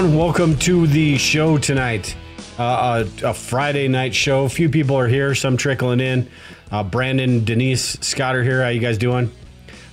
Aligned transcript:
everyone, 0.00 0.18
welcome 0.18 0.56
to 0.56 0.86
the 0.86 1.18
show 1.18 1.58
tonight. 1.58 2.16
Uh, 2.58 3.04
a, 3.22 3.28
a 3.28 3.34
Friday 3.34 3.86
night 3.86 4.14
show. 4.14 4.44
A 4.44 4.48
few 4.48 4.70
people 4.70 4.96
are 4.96 5.06
here, 5.06 5.34
some 5.34 5.58
trickling 5.58 6.00
in. 6.00 6.26
Uh, 6.70 6.82
Brandon, 6.82 7.44
Denise, 7.44 7.98
Scott 8.00 8.34
are 8.34 8.42
here. 8.42 8.62
How 8.62 8.70
you 8.70 8.80
guys 8.80 8.96
doing? 8.96 9.30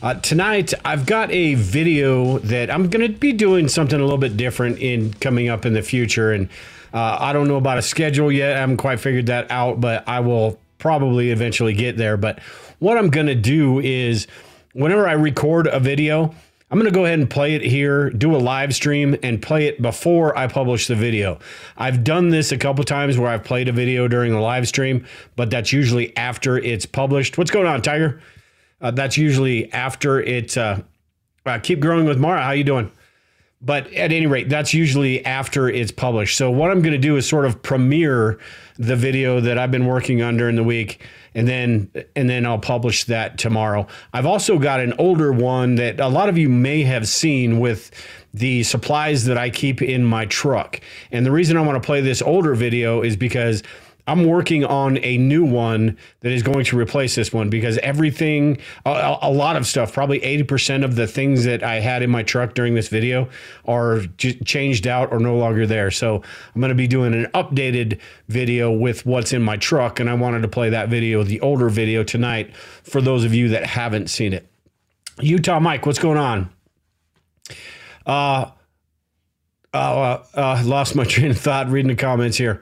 Uh, 0.01 0.13
tonight, 0.13 0.73
I've 0.85 1.05
got 1.05 1.29
a 1.31 1.55
video 1.55 2.37
that 2.39 2.71
I'm 2.71 2.87
going 2.89 3.05
to 3.05 3.19
be 3.19 3.33
doing 3.33 3.67
something 3.67 3.99
a 3.99 4.01
little 4.01 4.17
bit 4.17 4.37
different 4.37 4.79
in 4.79 5.11
coming 5.15 5.49
up 5.49 5.65
in 5.65 5.73
the 5.73 5.81
future, 5.81 6.31
and 6.31 6.47
uh, 6.93 7.17
I 7.19 7.33
don't 7.33 7.49
know 7.49 7.57
about 7.57 7.77
a 7.77 7.81
schedule 7.81 8.31
yet. 8.31 8.55
I 8.55 8.61
haven't 8.61 8.77
quite 8.77 9.01
figured 9.01 9.25
that 9.25 9.51
out, 9.51 9.81
but 9.81 10.07
I 10.07 10.21
will 10.21 10.57
probably 10.77 11.31
eventually 11.31 11.73
get 11.73 11.97
there. 11.97 12.15
But 12.15 12.39
what 12.79 12.97
I'm 12.97 13.09
going 13.09 13.27
to 13.27 13.35
do 13.35 13.81
is, 13.81 14.25
whenever 14.71 15.05
I 15.05 15.13
record 15.13 15.67
a 15.67 15.81
video, 15.81 16.33
I'm 16.69 16.77
going 16.77 16.91
to 16.91 16.93
go 16.93 17.05
ahead 17.05 17.19
and 17.19 17.29
play 17.29 17.55
it 17.55 17.61
here, 17.61 18.09
do 18.09 18.35
a 18.35 18.37
live 18.37 18.75
stream, 18.75 19.15
and 19.23 19.41
play 19.41 19.67
it 19.67 19.81
before 19.81 20.37
I 20.37 20.47
publish 20.47 20.87
the 20.87 20.95
video. 20.95 21.39
I've 21.77 22.03
done 22.03 22.29
this 22.29 22.51
a 22.51 22.57
couple 22.57 22.83
times 22.83 23.17
where 23.17 23.29
I've 23.29 23.45
played 23.45 23.69
a 23.69 23.71
video 23.71 24.09
during 24.09 24.33
the 24.33 24.41
live 24.41 24.67
stream, 24.67 25.05
but 25.37 25.49
that's 25.49 25.71
usually 25.71 26.15
after 26.17 26.57
it's 26.57 26.85
published. 26.85 27.37
What's 27.37 27.51
going 27.51 27.67
on, 27.67 27.81
Tiger? 27.81 28.21
Uh, 28.81 28.91
that's 28.91 29.17
usually 29.17 29.71
after 29.71 30.19
it. 30.19 30.57
Uh, 30.57 30.81
uh, 31.45 31.59
keep 31.59 31.79
growing 31.79 32.05
with 32.05 32.17
Mara. 32.17 32.43
How 32.43 32.51
you 32.51 32.65
doing? 32.65 32.91
But 33.59 33.91
at 33.93 34.11
any 34.11 34.27
rate, 34.27 34.49
that's 34.49 34.73
usually 34.73 35.25
after 35.25 35.67
it's 35.67 35.91
published. 35.91 36.37
So 36.37 36.51
what 36.51 36.69
I'm 36.69 36.81
going 36.81 36.93
to 36.93 36.99
do 36.99 37.17
is 37.17 37.27
sort 37.27 37.45
of 37.45 37.63
premiere 37.63 38.39
the 38.77 38.95
video 38.95 39.39
that 39.39 39.57
I've 39.57 39.71
been 39.71 39.87
working 39.87 40.21
on 40.21 40.37
during 40.37 40.55
the 40.55 40.63
week, 40.63 41.01
and 41.33 41.47
then 41.47 41.89
and 42.15 42.29
then 42.29 42.45
I'll 42.45 42.59
publish 42.59 43.05
that 43.05 43.39
tomorrow. 43.39 43.87
I've 44.13 44.27
also 44.27 44.59
got 44.59 44.79
an 44.79 44.93
older 44.99 45.31
one 45.33 45.73
that 45.75 45.99
a 45.99 46.07
lot 46.07 46.29
of 46.29 46.37
you 46.37 46.49
may 46.49 46.83
have 46.83 47.07
seen 47.07 47.59
with 47.59 47.89
the 48.31 48.61
supplies 48.61 49.25
that 49.25 49.39
I 49.39 49.49
keep 49.49 49.81
in 49.81 50.05
my 50.05 50.25
truck. 50.25 50.79
And 51.11 51.25
the 51.25 51.31
reason 51.31 51.57
I 51.57 51.61
want 51.61 51.81
to 51.81 51.85
play 51.85 52.01
this 52.01 52.21
older 52.21 52.53
video 52.53 53.01
is 53.01 53.17
because 53.17 53.63
I'm 54.07 54.25
working 54.25 54.63
on 54.63 54.97
a 55.03 55.17
new 55.17 55.43
one 55.43 55.97
that 56.21 56.31
is 56.31 56.41
going 56.41 56.63
to 56.65 56.77
replace 56.77 57.15
this 57.15 57.33
one 57.33 57.49
because 57.49 57.77
everything, 57.79 58.57
a, 58.85 59.17
a, 59.21 59.31
lot 59.31 59.57
of 59.57 59.67
stuff, 59.67 59.91
probably 59.91 60.21
80% 60.21 60.85
of 60.85 60.95
the 60.95 61.05
things 61.05 61.43
that 61.43 61.61
I 61.61 61.81
had 61.81 62.01
in 62.01 62.09
my 62.09 62.23
truck 62.23 62.53
during 62.53 62.73
this 62.73 62.87
video 62.87 63.27
are 63.65 63.99
j- 64.15 64.39
changed 64.39 64.87
out 64.87 65.11
or 65.11 65.19
no 65.19 65.35
longer 65.35 65.67
there. 65.67 65.91
So 65.91 66.23
I'm 66.55 66.61
going 66.61 66.69
to 66.69 66.75
be 66.75 66.87
doing 66.87 67.13
an 67.13 67.25
updated 67.33 67.99
video 68.29 68.71
with 68.71 69.05
what's 69.05 69.33
in 69.33 69.43
my 69.43 69.57
truck. 69.57 69.99
And 69.99 70.09
I 70.09 70.13
wanted 70.13 70.41
to 70.43 70.47
play 70.47 70.69
that 70.69 70.87
video, 70.87 71.23
the 71.23 71.41
older 71.41 71.67
video 71.67 72.03
tonight, 72.03 72.55
for 72.55 73.01
those 73.01 73.25
of 73.25 73.33
you 73.33 73.49
that 73.49 73.65
haven't 73.65 74.09
seen 74.09 74.31
it. 74.31 74.47
Utah 75.19 75.59
Mike, 75.59 75.85
what's 75.85 75.99
going 75.99 76.17
on? 76.17 76.49
Uh, 78.05 78.51
uh, 79.73 80.23
uh, 80.33 80.61
lost 80.63 80.95
my 80.95 81.03
train 81.05 81.31
of 81.31 81.37
thought 81.37 81.69
reading 81.69 81.89
the 81.89 81.95
comments 81.95 82.37
here. 82.37 82.61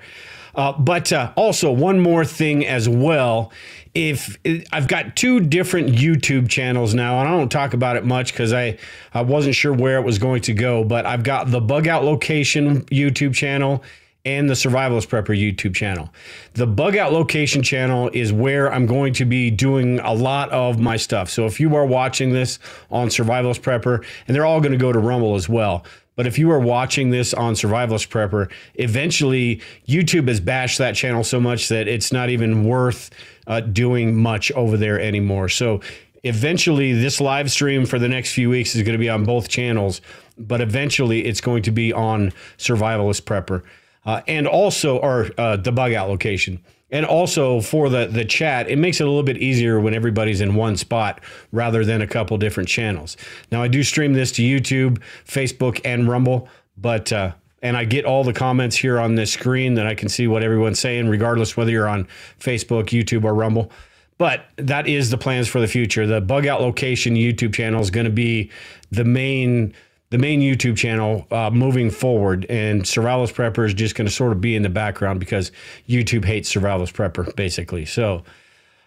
Uh, 0.56 0.72
but 0.74 1.12
uh, 1.12 1.32
also, 1.36 1.72
one 1.72 2.00
more 2.00 2.26
thing 2.26 2.66
as 2.66 2.88
well. 2.88 3.52
If 3.94 4.38
I've 4.72 4.88
got 4.88 5.16
two 5.16 5.40
different 5.40 5.90
YouTube 5.90 6.50
channels 6.50 6.94
now, 6.94 7.20
and 7.20 7.30
I 7.30 7.32
don't 7.32 7.50
talk 7.50 7.74
about 7.74 7.96
it 7.96 8.06
much 8.06 8.34
because 8.34 8.52
I, 8.52 8.78
I 9.14 9.22
wasn't 9.22 9.56
sure 9.56 9.74
where 9.74 9.98
it 9.98 10.04
was 10.04 10.18
going 10.18 10.42
to 10.44 10.54
go, 10.54 10.84
but 10.84 11.06
I've 11.06 11.24
got 11.24 11.50
the 11.50 11.62
Bug 11.62 11.88
Out 11.88 12.04
Location 12.04 12.82
YouTube 12.86 13.34
channel 13.34 13.84
and 14.26 14.50
the 14.50 14.54
Survivalist 14.54 15.08
Prepper 15.08 15.38
YouTube 15.40 15.76
channel. 15.76 16.10
The 16.54 16.66
Bug 16.66 16.98
Out 16.98 17.14
Location 17.14 17.62
channel 17.62 18.10
is 18.12 18.34
where 18.34 18.74
I'm 18.74 18.86
going 18.86 19.14
to 19.14 19.26
be 19.26 19.52
doing 19.52 20.00
a 20.00 20.14
lot 20.14 20.50
of 20.50 20.80
my 20.80 20.98
stuff. 20.98 21.30
So 21.30 21.46
if 21.46 21.60
you 21.60 21.74
are 21.76 21.86
watching 21.86 22.32
this 22.32 22.60
on 22.90 23.10
Survivalist 23.10 23.62
Prepper, 23.62 24.04
and 24.28 24.36
they're 24.36 24.46
all 24.46 24.60
going 24.60 24.72
to 24.72 24.78
go 24.78 24.92
to 24.92 25.00
Rumble 25.00 25.36
as 25.36 25.48
well. 25.48 25.86
But 26.16 26.28
if 26.28 26.40
you 26.40 26.50
are 26.52 26.60
watching 26.60 27.10
this 27.10 27.34
on 27.34 27.54
Survivalist 27.54 28.08
Prepper, 28.08 28.50
eventually 28.76 29.62
YouTube 29.88 30.28
has 30.28 30.40
bashed 30.40 30.78
that 30.78 30.96
channel 30.96 31.24
so 31.24 31.40
much 31.40 31.68
that 31.70 31.88
it's 31.88 32.12
not 32.12 32.30
even 32.30 32.64
worth 32.64 33.10
uh, 33.48 33.60
doing 33.60 34.16
much 34.16 34.52
over 34.54 34.78
there 34.78 35.00
anymore. 35.00 35.50
So 35.50 35.82
eventually, 36.24 36.94
this 36.94 37.20
live 37.20 37.52
stream 37.52 37.86
for 37.86 38.00
the 38.00 38.08
next 38.08 38.34
few 38.34 38.50
weeks 38.50 38.76
is 38.76 38.84
going 38.84 38.94
to 38.94 39.00
be 39.00 39.10
on 39.10 39.26
both 39.26 39.50
channels, 39.50 40.02
but 40.38 40.62
eventually 40.62 41.26
it's 41.26 41.42
going 41.42 41.64
to 41.64 41.72
be 41.72 41.94
on 41.94 42.32
Survivalist 42.58 43.22
Prepper. 43.22 43.64
Uh, 44.06 44.22
and 44.28 44.48
also, 44.48 45.00
our 45.02 45.28
uh, 45.38 45.58
the 45.58 45.72
bug 45.72 45.94
out 45.94 46.10
location. 46.10 46.64
And 46.92 47.06
also 47.06 47.62
for 47.62 47.90
the 47.90 48.06
the 48.06 48.26
chat, 48.26 48.70
it 48.70 48.78
makes 48.78 49.02
it 49.02 49.04
a 49.04 49.08
little 49.08 49.24
bit 49.24 49.38
easier 49.38 49.80
when 49.80 49.94
everybody's 49.94 50.42
in 50.42 50.56
one 50.56 50.78
spot 50.78 51.20
rather 51.52 51.84
than 51.84 52.02
a 52.02 52.08
couple 52.08 52.38
different 52.38 52.70
channels. 52.70 53.18
Now 53.52 53.64
I 53.64 53.68
do 53.68 53.84
stream 53.84 54.14
this 54.14 54.32
to 54.34 54.44
YouTube, 54.44 55.02
Facebook, 55.28 55.82
and 55.84 56.08
Rumble, 56.08 56.48
but 56.78 57.12
uh, 57.12 57.34
and 57.62 57.76
I 57.76 57.86
get 57.86 58.06
all 58.06 58.24
the 58.24 58.34
comments 58.34 58.76
here 58.76 59.00
on 59.00 59.16
this 59.16 59.34
screen 59.34 59.74
that 59.74 59.88
I 59.88 59.96
can 59.96 60.10
see 60.10 60.28
what 60.28 60.44
everyone's 60.44 60.80
saying, 60.80 61.08
regardless 61.08 61.58
whether 61.58 61.72
you're 61.72 61.88
on 61.88 62.08
Facebook, 62.40 62.90
YouTube, 62.90 63.24
or 63.24 63.34
Rumble. 63.34 63.72
But 64.18 64.46
that 64.58 64.88
is 64.88 65.10
the 65.10 65.18
plans 65.18 65.48
for 65.48 65.60
the 65.60 65.68
future. 65.68 66.06
The 66.06 66.22
bug 66.22 66.46
out 66.46 66.62
location 66.62 67.16
YouTube 67.16 67.54
channel 67.54 67.82
is 67.82 67.90
going 67.90 68.06
to 68.06 68.12
be 68.12 68.52
the 68.92 69.04
main 69.04 69.74
the 70.10 70.18
main 70.18 70.42
YouTube 70.42 70.78
channel 70.78 71.28
uh, 71.32 71.50
moving 71.50 71.90
forward, 71.90 72.46
and 72.50 72.84
Survivalist 72.84 73.34
Prepper 73.34 73.66
is 73.66 73.74
just 73.74 73.96
going 73.96 74.08
to 74.08 74.14
sort 74.14 74.32
of 74.32 74.40
be 74.40 74.56
in 74.56 74.64
the 74.64 74.70
background 74.70 75.20
because 75.20 75.52
YouTube 75.88 76.26
hates 76.26 76.54
Survivalist 76.54 76.94
Prepper, 76.94 77.36
basically. 77.36 77.86
So, 77.86 78.24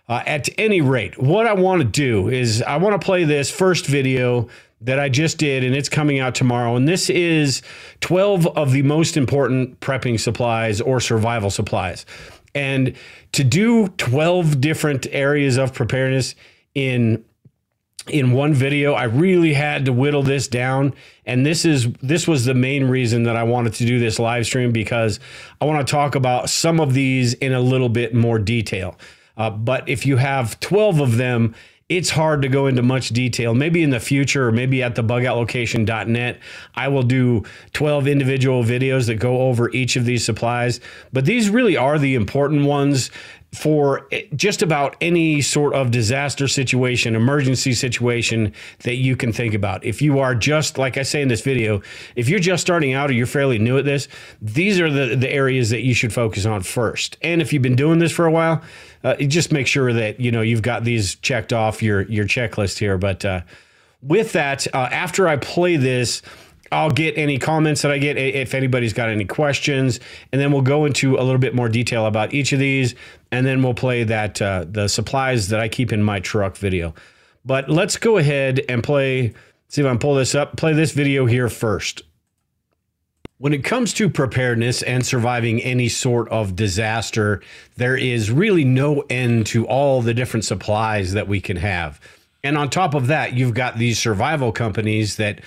uh, 0.08 0.22
at 0.26 0.48
any 0.56 0.80
rate, 0.80 1.20
what 1.20 1.46
I 1.46 1.52
want 1.52 1.82
to 1.82 1.88
do 1.88 2.28
is 2.28 2.62
I 2.62 2.76
want 2.78 2.98
to 2.98 3.04
play 3.04 3.24
this 3.24 3.50
first 3.50 3.86
video 3.86 4.48
that 4.80 4.98
I 4.98 5.08
just 5.08 5.38
did, 5.38 5.64
and 5.64 5.74
it's 5.74 5.88
coming 5.88 6.20
out 6.20 6.34
tomorrow. 6.34 6.76
And 6.76 6.88
this 6.88 7.10
is 7.10 7.62
12 8.00 8.46
of 8.46 8.72
the 8.72 8.82
most 8.82 9.16
important 9.16 9.80
prepping 9.80 10.18
supplies 10.20 10.80
or 10.80 11.00
survival 11.00 11.50
supplies. 11.50 12.06
And 12.54 12.94
to 13.32 13.44
do 13.44 13.88
12 13.88 14.60
different 14.60 15.06
areas 15.10 15.58
of 15.58 15.74
preparedness 15.74 16.34
in 16.74 17.24
in 18.06 18.32
one 18.32 18.54
video 18.54 18.94
i 18.94 19.04
really 19.04 19.52
had 19.52 19.84
to 19.84 19.92
whittle 19.92 20.22
this 20.22 20.48
down 20.48 20.94
and 21.26 21.44
this 21.44 21.64
is 21.64 21.92
this 22.00 22.26
was 22.26 22.44
the 22.44 22.54
main 22.54 22.84
reason 22.84 23.24
that 23.24 23.36
i 23.36 23.42
wanted 23.42 23.74
to 23.74 23.84
do 23.84 23.98
this 23.98 24.18
live 24.18 24.46
stream 24.46 24.72
because 24.72 25.20
i 25.60 25.64
want 25.64 25.86
to 25.86 25.90
talk 25.90 26.14
about 26.14 26.48
some 26.48 26.80
of 26.80 26.94
these 26.94 27.34
in 27.34 27.52
a 27.52 27.60
little 27.60 27.88
bit 27.88 28.14
more 28.14 28.38
detail 28.38 28.96
uh, 29.36 29.50
but 29.50 29.86
if 29.88 30.06
you 30.06 30.16
have 30.16 30.58
12 30.60 31.00
of 31.00 31.16
them 31.16 31.54
it's 31.88 32.10
hard 32.10 32.42
to 32.42 32.48
go 32.48 32.66
into 32.66 32.82
much 32.82 33.08
detail. 33.10 33.54
Maybe 33.54 33.82
in 33.82 33.90
the 33.90 34.00
future, 34.00 34.48
or 34.48 34.52
maybe 34.52 34.82
at 34.82 34.94
the 34.94 35.02
bugoutlocation.net, 35.02 36.38
I 36.74 36.88
will 36.88 37.02
do 37.02 37.44
12 37.72 38.08
individual 38.08 38.62
videos 38.62 39.06
that 39.06 39.14
go 39.14 39.40
over 39.42 39.70
each 39.70 39.96
of 39.96 40.04
these 40.04 40.24
supplies. 40.24 40.80
But 41.14 41.24
these 41.24 41.48
really 41.48 41.78
are 41.78 41.98
the 41.98 42.14
important 42.14 42.66
ones 42.66 43.10
for 43.52 44.06
just 44.36 44.60
about 44.60 44.94
any 45.00 45.40
sort 45.40 45.74
of 45.74 45.90
disaster 45.90 46.46
situation, 46.46 47.16
emergency 47.16 47.72
situation 47.72 48.52
that 48.80 48.96
you 48.96 49.16
can 49.16 49.32
think 49.32 49.54
about. 49.54 49.82
If 49.84 50.02
you 50.02 50.18
are 50.18 50.34
just, 50.34 50.76
like 50.76 50.98
I 50.98 51.02
say 51.02 51.22
in 51.22 51.28
this 51.28 51.40
video, 51.40 51.80
if 52.14 52.28
you're 52.28 52.40
just 52.40 52.60
starting 52.60 52.92
out 52.92 53.08
or 53.08 53.14
you're 53.14 53.26
fairly 53.26 53.58
new 53.58 53.78
at 53.78 53.86
this, 53.86 54.06
these 54.42 54.78
are 54.78 54.90
the, 54.90 55.16
the 55.16 55.32
areas 55.32 55.70
that 55.70 55.80
you 55.80 55.94
should 55.94 56.12
focus 56.12 56.44
on 56.44 56.62
first. 56.62 57.16
And 57.22 57.40
if 57.40 57.52
you've 57.52 57.62
been 57.62 57.76
doing 57.76 58.00
this 58.00 58.12
for 58.12 58.26
a 58.26 58.30
while, 58.30 58.62
uh, 59.02 59.14
just 59.16 59.50
make 59.52 59.66
sure 59.66 59.92
that 59.92 60.20
you 60.20 60.30
know 60.30 60.42
you've 60.42 60.62
got 60.62 60.84
these 60.84 61.14
checked 61.16 61.52
off 61.52 61.82
your 61.82 62.02
your 62.02 62.24
checklist 62.24 62.78
here. 62.78 62.98
But 62.98 63.24
uh, 63.24 63.42
with 64.02 64.32
that, 64.32 64.66
uh, 64.74 64.88
after 64.90 65.28
I 65.28 65.36
play 65.36 65.76
this, 65.76 66.20
I'll 66.70 66.90
get 66.90 67.16
any 67.16 67.38
comments 67.38 67.82
that 67.82 67.90
I 67.90 67.98
get 67.98 68.16
if 68.16 68.54
anybody's 68.54 68.92
got 68.92 69.08
any 69.08 69.24
questions, 69.24 70.00
and 70.32 70.40
then 70.40 70.52
we'll 70.52 70.62
go 70.62 70.84
into 70.84 71.16
a 71.16 71.22
little 71.22 71.38
bit 71.38 71.54
more 71.54 71.68
detail 71.68 72.06
about 72.06 72.34
each 72.34 72.52
of 72.52 72.58
these, 72.58 72.94
and 73.32 73.46
then 73.46 73.62
we'll 73.62 73.74
play 73.74 74.04
that 74.04 74.40
uh, 74.42 74.64
the 74.68 74.88
supplies 74.88 75.48
that 75.48 75.60
I 75.60 75.68
keep 75.68 75.92
in 75.92 76.02
my 76.02 76.20
truck 76.20 76.56
video. 76.56 76.94
But 77.44 77.70
let's 77.70 77.96
go 77.96 78.18
ahead 78.18 78.60
and 78.68 78.82
play. 78.82 79.34
See 79.68 79.80
if 79.80 79.86
I 79.86 79.90
can 79.90 79.98
pull 79.98 80.14
this 80.14 80.34
up. 80.34 80.56
Play 80.56 80.72
this 80.72 80.92
video 80.92 81.26
here 81.26 81.48
first. 81.48 82.02
When 83.38 83.52
it 83.52 83.62
comes 83.62 83.94
to 83.94 84.10
preparedness 84.10 84.82
and 84.82 85.06
surviving 85.06 85.62
any 85.62 85.88
sort 85.88 86.28
of 86.30 86.56
disaster, 86.56 87.40
there 87.76 87.96
is 87.96 88.32
really 88.32 88.64
no 88.64 89.04
end 89.08 89.46
to 89.46 89.64
all 89.66 90.02
the 90.02 90.12
different 90.12 90.44
supplies 90.44 91.12
that 91.12 91.28
we 91.28 91.40
can 91.40 91.56
have. 91.56 92.00
And 92.44 92.56
on 92.56 92.70
top 92.70 92.94
of 92.94 93.08
that, 93.08 93.34
you've 93.34 93.54
got 93.54 93.78
these 93.78 93.98
survival 93.98 94.52
companies 94.52 95.16
that 95.16 95.40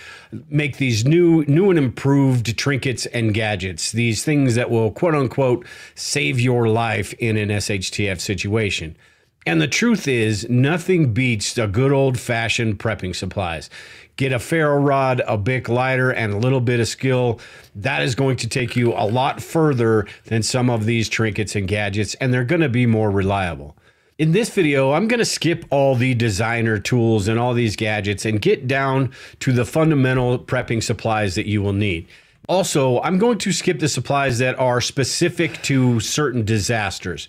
make 0.50 0.78
these 0.78 1.06
new 1.06 1.46
new 1.46 1.70
and 1.70 1.80
improved 1.80 2.58
trinkets 2.58 3.06
and 3.08 3.34
gadgets, 3.34 3.94
these 3.94 4.26
things 4.26 4.56
that 4.56 4.70
will 4.70 4.92
quote 4.92 5.16
unquote 5.16 5.66
save 5.96 6.40
your 6.40 6.68
life 6.68 7.14
in 7.14 7.38
an 7.38 7.50
SHTF 7.50 8.20
situation. 8.20 8.98
And 9.46 9.60
the 9.60 9.68
truth 9.68 10.08
is, 10.08 10.48
nothing 10.50 11.14
beats 11.14 11.58
a 11.58 11.66
good 11.66 11.92
old 11.92 12.20
fashioned 12.20 12.78
prepping 12.78 13.16
supplies. 13.16 13.72
Get 14.16 14.34
a 14.34 14.40
ferro 14.40 14.80
rod, 14.80 15.22
a 15.26 15.36
Bic 15.38 15.68
lighter, 15.68 16.12
and 16.12 16.32
a 16.32 16.38
little 16.38 16.62
bit 16.62 16.80
of 16.80 16.88
skill. 16.88 17.40
That 17.74 18.04
is 18.04 18.14
going 18.14 18.38
to 18.38 18.48
take 18.48 18.76
you 18.76 18.94
a 18.94 19.08
lot 19.08 19.42
further 19.42 20.06
than 20.26 20.44
some 20.44 20.70
of 20.70 20.86
these 20.86 21.10
trinkets 21.10 21.56
and 21.56 21.68
gadgets, 21.68 22.14
and 22.16 22.32
they're 22.32 22.44
going 22.44 22.62
to 22.62 22.70
be 22.70 22.86
more 22.86 23.10
reliable. 23.10 23.76
In 24.22 24.34
this 24.34 24.52
video, 24.52 24.92
I'm 24.92 25.08
going 25.08 25.18
to 25.18 25.26
skip 25.26 25.66
all 25.72 25.96
the 25.96 26.14
designer 26.14 26.78
tools 26.78 27.28
and 27.28 27.40
all 27.40 27.56
these 27.56 27.76
gadgets 27.76 28.24
and 28.24 28.40
get 28.40 28.68
down 28.68 29.14
to 29.40 29.52
the 29.52 29.66
fundamental 29.66 30.38
prepping 30.38 30.84
supplies 30.84 31.34
that 31.34 31.48
you 31.48 31.64
will 31.64 31.74
need. 31.74 32.08
Also, 32.48 33.02
I'm 33.02 33.18
going 33.18 33.40
to 33.40 33.52
skip 33.52 33.80
the 33.80 33.88
supplies 33.88 34.38
that 34.38 34.60
are 34.60 34.80
specific 34.80 35.60
to 35.64 36.00
certain 36.00 36.46
disasters 36.46 37.28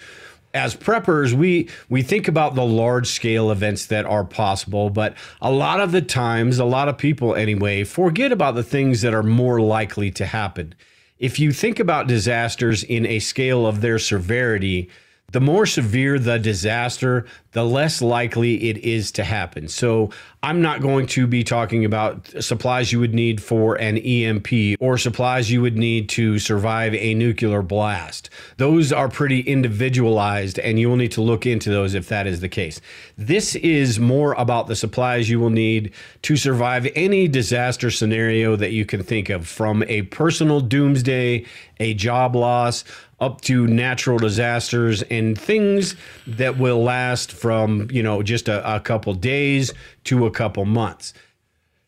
as 0.53 0.77
preppers, 0.77 1.33
we 1.33 1.71
we 1.89 2.03
think 2.03 2.29
about 2.29 2.55
the 2.55 2.67
large 2.67 3.07
scale 3.07 3.51
events 3.51 3.87
that 3.87 4.05
are 4.05 4.23
possible, 4.23 4.91
but 4.91 5.15
a 5.41 5.51
lot 5.51 5.81
of 5.81 5.93
the 5.93 6.03
times, 6.03 6.59
a 6.59 6.65
lot 6.67 6.91
of 6.91 6.99
people 6.99 7.35
anyway, 7.35 7.85
forget 7.85 8.33
about 8.33 8.55
the 8.55 8.63
things 8.63 9.01
that 9.01 9.15
are 9.15 9.23
more 9.23 9.63
likely 9.63 10.11
to 10.11 10.27
happen. 10.27 10.75
If 11.19 11.39
you 11.39 11.53
think 11.53 11.81
about 11.81 12.07
disasters 12.07 12.85
in 12.85 13.07
a 13.07 13.19
scale 13.19 13.67
of 13.67 13.81
their 13.81 13.99
severity, 13.99 14.91
the 15.33 15.41
more 15.41 15.67
severe 15.67 16.19
the 16.19 16.39
disaster, 16.39 17.27
the 17.53 17.65
less 17.65 18.01
likely 18.01 18.71
it 18.71 18.79
is 18.79 19.11
to 19.13 19.25
happen. 19.25 19.69
So, 19.69 20.11
I'm 20.45 20.61
not 20.61 20.83
going 20.83 21.07
to 21.07 21.29
be 21.29 21.45
talking 21.45 21.85
about 21.85 22.27
supplies 22.43 22.91
you 22.91 22.99
would 22.99 23.15
need 23.15 23.41
for 23.41 23.77
an 23.77 23.97
EMP 23.97 24.77
or 24.81 24.99
supplies 24.99 25.53
you 25.53 25.63
would 25.63 25.77
need 25.77 26.09
to 26.11 26.41
survive 26.41 26.95
a 26.97 27.15
nuclear 27.15 27.63
blast. 27.63 28.29
Those 28.57 28.93
are 28.93 29.09
pretty 29.09 29.39
individualized, 29.39 30.59
and 30.59 30.81
you 30.81 30.89
will 30.89 30.97
need 30.97 31.13
to 31.13 31.23
look 31.23 31.47
into 31.47 31.71
those 31.71 31.95
if 31.95 32.09
that 32.09 32.27
is 32.27 32.41
the 32.41 32.49
case. 32.49 32.81
This 33.17 33.55
is 33.55 34.01
more 34.01 34.33
about 34.33 34.67
the 34.67 34.75
supplies 34.75 35.31
you 35.31 35.39
will 35.39 35.51
need 35.51 35.93
to 36.23 36.37
survive 36.37 36.89
any 36.97 37.29
disaster 37.29 37.93
scenario 37.93 38.57
that 38.57 38.73
you 38.73 38.85
can 38.85 39.05
think 39.05 39.31
of, 39.31 39.47
from 39.47 39.85
a 39.85 40.03
personal 40.03 40.61
doomsday, 40.61 41.47
a 41.79 41.95
job 41.95 42.35
loss, 42.35 42.83
up 43.23 43.41
to 43.43 43.67
natural 43.67 44.19
disasters 44.19 45.03
and 45.03 45.41
things 45.41 45.95
that 46.27 46.59
will 46.59 46.83
last 46.83 47.33
from, 47.33 47.89
you 47.91 48.03
know, 48.03 48.23
just 48.23 48.49
a, 48.49 48.77
a 48.77 48.81
couple 48.81 49.15
days 49.15 49.73
to 50.05 50.27
a 50.27 50.31
couple 50.31 50.65
months. 50.65 51.15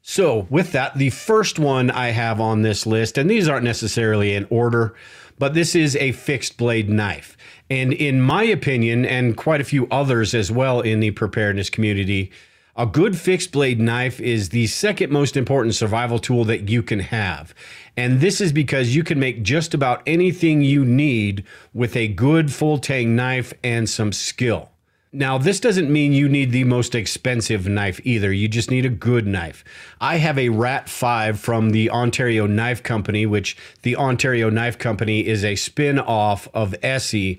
So, 0.00 0.46
with 0.48 0.72
that, 0.72 0.96
the 0.96 1.10
first 1.10 1.58
one 1.58 1.90
I 1.90 2.08
have 2.10 2.40
on 2.40 2.62
this 2.62 2.86
list, 2.86 3.18
and 3.18 3.28
these 3.28 3.48
aren't 3.48 3.64
necessarily 3.64 4.34
in 4.34 4.46
order, 4.50 4.94
but 5.38 5.54
this 5.54 5.74
is 5.74 5.96
a 5.96 6.12
fixed 6.12 6.56
blade 6.56 6.88
knife. 6.88 7.36
And 7.70 7.92
in 7.92 8.20
my 8.20 8.44
opinion, 8.44 9.04
and 9.04 9.36
quite 9.36 9.60
a 9.60 9.64
few 9.64 9.88
others 9.90 10.34
as 10.34 10.52
well 10.52 10.80
in 10.80 11.00
the 11.00 11.10
preparedness 11.10 11.70
community, 11.70 12.30
a 12.76 12.86
good 12.86 13.16
fixed 13.16 13.52
blade 13.52 13.80
knife 13.80 14.20
is 14.20 14.48
the 14.48 14.66
second 14.66 15.12
most 15.12 15.36
important 15.36 15.74
survival 15.74 16.18
tool 16.18 16.44
that 16.44 16.68
you 16.68 16.82
can 16.82 17.00
have. 17.00 17.54
And 17.96 18.20
this 18.20 18.40
is 18.40 18.52
because 18.52 18.96
you 18.96 19.04
can 19.04 19.20
make 19.20 19.42
just 19.42 19.74
about 19.74 20.02
anything 20.06 20.62
you 20.62 20.84
need 20.84 21.44
with 21.72 21.96
a 21.96 22.08
good 22.08 22.52
full 22.52 22.78
tang 22.78 23.14
knife 23.14 23.54
and 23.62 23.88
some 23.88 24.12
skill. 24.12 24.70
Now, 25.12 25.38
this 25.38 25.60
doesn't 25.60 25.92
mean 25.92 26.12
you 26.12 26.28
need 26.28 26.50
the 26.50 26.64
most 26.64 26.96
expensive 26.96 27.68
knife 27.68 28.00
either. 28.02 28.32
You 28.32 28.48
just 28.48 28.68
need 28.68 28.84
a 28.84 28.88
good 28.88 29.28
knife. 29.28 29.62
I 30.00 30.16
have 30.16 30.36
a 30.36 30.48
Rat 30.48 30.88
5 30.88 31.38
from 31.38 31.70
the 31.70 31.88
Ontario 31.88 32.48
Knife 32.48 32.82
Company, 32.82 33.24
which 33.24 33.56
the 33.82 33.94
Ontario 33.94 34.50
Knife 34.50 34.76
Company 34.76 35.24
is 35.24 35.44
a 35.44 35.54
spin 35.54 36.00
off 36.00 36.48
of 36.52 36.74
ESEE. 36.82 37.38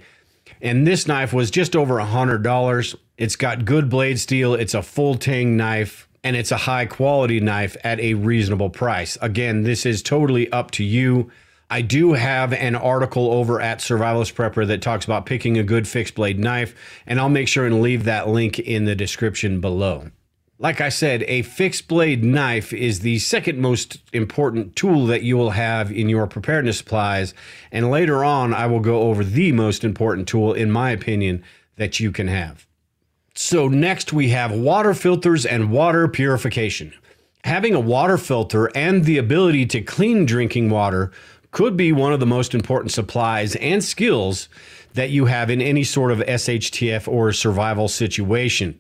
And 0.66 0.88
this 0.88 1.08
knife 1.08 1.32
was 1.32 1.52
just 1.52 1.76
over 1.76 2.00
a 2.00 2.06
$100. 2.06 2.96
It's 3.20 3.36
got 3.36 3.66
good 3.66 3.88
blade 3.88 4.20
steel. 4.20 4.56
It's 4.56 4.74
a 4.74 4.82
full 4.82 5.14
tang 5.14 5.56
knife 5.56 6.10
and 6.24 6.36
it's 6.36 6.52
a 6.52 6.58
high 6.58 6.88
quality 6.88 7.40
knife 7.40 7.78
at 7.84 8.00
a 8.00 8.16
reasonable 8.16 8.72
price. 8.72 9.16
Again, 9.22 9.62
this 9.62 9.86
is 9.86 10.02
totally 10.02 10.52
up 10.52 10.72
to 10.72 10.84
you. 10.84 11.30
I 11.70 11.84
do 11.84 12.14
have 12.14 12.52
an 12.52 12.76
article 12.76 13.32
over 13.32 13.62
at 13.62 13.78
Survivalist 13.78 14.34
Prepper 14.34 14.66
that 14.66 14.82
talks 14.82 15.06
about 15.06 15.28
picking 15.28 15.56
a 15.60 15.64
good 15.64 15.88
fixed 15.88 16.16
blade 16.16 16.40
knife, 16.40 16.74
and 17.06 17.20
I'll 17.20 17.30
make 17.30 17.48
sure 17.48 17.68
and 17.68 17.82
leave 17.82 18.06
that 18.06 18.28
link 18.28 18.58
in 18.58 18.86
the 18.86 18.96
description 18.96 19.62
below. 19.62 20.10
Like 20.58 20.80
I 20.80 20.88
said, 20.88 21.24
a 21.24 21.42
fixed 21.42 21.90
blade 21.90 22.24
knife 22.24 22.72
is 22.72 23.02
the 23.02 23.20
second 23.20 23.60
most 23.60 23.98
important 24.14 24.74
tool 24.78 25.06
that 25.08 25.22
you 25.22 25.36
will 25.36 25.50
have 25.50 25.92
in 25.92 26.08
your 26.08 26.28
preparedness 26.28 26.78
supplies. 26.78 27.34
And 27.74 27.92
later 27.92 28.24
on, 28.24 28.54
I 28.54 28.66
will 28.68 28.80
go 28.80 29.02
over 29.02 29.26
the 29.26 29.52
most 29.52 29.84
important 29.84 30.30
tool, 30.30 30.54
in 30.54 30.72
my 30.72 30.92
opinion, 30.92 31.44
that 31.76 32.00
you 32.00 32.14
can 32.14 32.30
have. 32.30 32.66
So 33.36 33.68
next 33.68 34.14
we 34.14 34.30
have 34.30 34.54
water 34.54 34.94
filters 34.94 35.46
and 35.46 35.72
water 35.72 36.08
purification. 36.08 36.94
Having 37.44 37.76
a 37.76 37.82
water 37.82 38.18
filter 38.18 38.72
and 38.74 39.04
the 39.04 39.18
ability 39.18 39.66
to 39.68 39.82
clean 39.82 40.26
drinking 40.26 40.70
water 40.70 41.12
could 41.52 41.76
be 41.76 41.92
one 41.92 42.14
of 42.14 42.22
the 42.22 42.26
most 42.26 42.56
important 42.56 42.94
supplies 42.94 43.58
and 43.58 43.84
skills 43.84 44.48
that 44.94 45.10
you 45.10 45.26
have 45.26 45.50
in 45.50 45.62
any 45.62 45.84
sort 45.84 46.12
of 46.12 46.20
SHTF 46.20 47.10
or 47.10 47.34
survival 47.34 47.90
situation. 47.90 48.80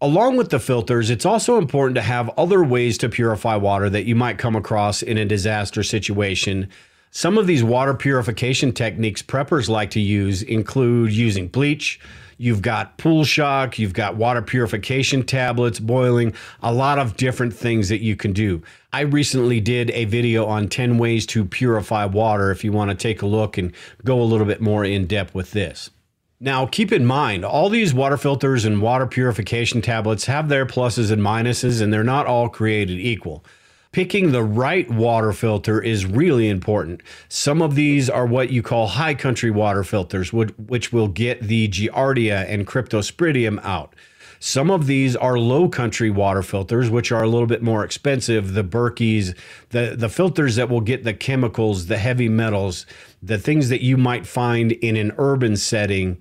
Along 0.00 0.36
with 0.36 0.50
the 0.50 0.60
filters, 0.60 1.10
it's 1.10 1.26
also 1.26 1.58
important 1.58 1.96
to 1.96 2.02
have 2.02 2.30
other 2.38 2.62
ways 2.62 2.98
to 2.98 3.08
purify 3.08 3.56
water 3.56 3.90
that 3.90 4.04
you 4.04 4.14
might 4.14 4.38
come 4.38 4.54
across 4.54 5.02
in 5.02 5.18
a 5.18 5.24
disaster 5.24 5.82
situation. 5.82 6.68
Some 7.10 7.36
of 7.36 7.46
these 7.46 7.64
water 7.64 7.94
purification 7.94 8.72
techniques 8.72 9.22
preppers 9.22 9.68
like 9.68 9.90
to 9.90 10.00
use 10.00 10.42
include 10.42 11.12
using 11.12 11.48
bleach, 11.48 11.98
You've 12.40 12.62
got 12.62 12.98
pool 12.98 13.24
shock, 13.24 13.80
you've 13.80 13.92
got 13.92 14.14
water 14.14 14.40
purification 14.40 15.24
tablets, 15.24 15.80
boiling, 15.80 16.34
a 16.62 16.72
lot 16.72 17.00
of 17.00 17.16
different 17.16 17.52
things 17.52 17.88
that 17.88 18.00
you 18.00 18.14
can 18.14 18.32
do. 18.32 18.62
I 18.92 19.00
recently 19.00 19.60
did 19.60 19.90
a 19.90 20.04
video 20.04 20.46
on 20.46 20.68
10 20.68 20.98
ways 20.98 21.26
to 21.26 21.44
purify 21.44 22.04
water 22.04 22.52
if 22.52 22.62
you 22.62 22.70
want 22.70 22.92
to 22.92 22.96
take 22.96 23.22
a 23.22 23.26
look 23.26 23.58
and 23.58 23.72
go 24.04 24.20
a 24.20 24.22
little 24.22 24.46
bit 24.46 24.60
more 24.60 24.84
in 24.84 25.06
depth 25.06 25.34
with 25.34 25.50
this. 25.50 25.90
Now, 26.40 26.66
keep 26.66 26.92
in 26.92 27.04
mind, 27.04 27.44
all 27.44 27.68
these 27.68 27.92
water 27.92 28.16
filters 28.16 28.64
and 28.64 28.80
water 28.80 29.06
purification 29.06 29.82
tablets 29.82 30.26
have 30.26 30.48
their 30.48 30.64
pluses 30.66 31.10
and 31.10 31.20
minuses, 31.20 31.82
and 31.82 31.92
they're 31.92 32.04
not 32.04 32.26
all 32.26 32.48
created 32.48 32.98
equal. 33.00 33.44
Picking 33.90 34.32
the 34.32 34.42
right 34.42 34.88
water 34.90 35.32
filter 35.32 35.80
is 35.80 36.04
really 36.04 36.48
important. 36.48 37.02
Some 37.28 37.62
of 37.62 37.74
these 37.74 38.10
are 38.10 38.26
what 38.26 38.50
you 38.50 38.62
call 38.62 38.86
high 38.86 39.14
country 39.14 39.50
water 39.50 39.82
filters, 39.82 40.32
which 40.32 40.92
will 40.92 41.08
get 41.08 41.42
the 41.42 41.68
Giardia 41.68 42.44
and 42.48 42.66
Cryptosporidium 42.66 43.64
out. 43.64 43.94
Some 44.40 44.70
of 44.70 44.86
these 44.86 45.16
are 45.16 45.38
low 45.38 45.68
country 45.68 46.10
water 46.10 46.42
filters, 46.42 46.90
which 46.90 47.10
are 47.10 47.24
a 47.24 47.28
little 47.28 47.46
bit 47.46 47.62
more 47.62 47.82
expensive. 47.82 48.54
The 48.54 48.62
Berkeys, 48.62 49.34
the, 49.70 49.96
the 49.98 50.08
filters 50.08 50.56
that 50.56 50.68
will 50.68 50.80
get 50.80 51.02
the 51.02 51.14
chemicals, 51.14 51.86
the 51.86 51.98
heavy 51.98 52.28
metals, 52.28 52.86
the 53.22 53.38
things 53.38 53.68
that 53.70 53.82
you 53.82 53.96
might 53.96 54.26
find 54.26 54.72
in 54.72 54.96
an 54.96 55.12
urban 55.18 55.56
setting. 55.56 56.18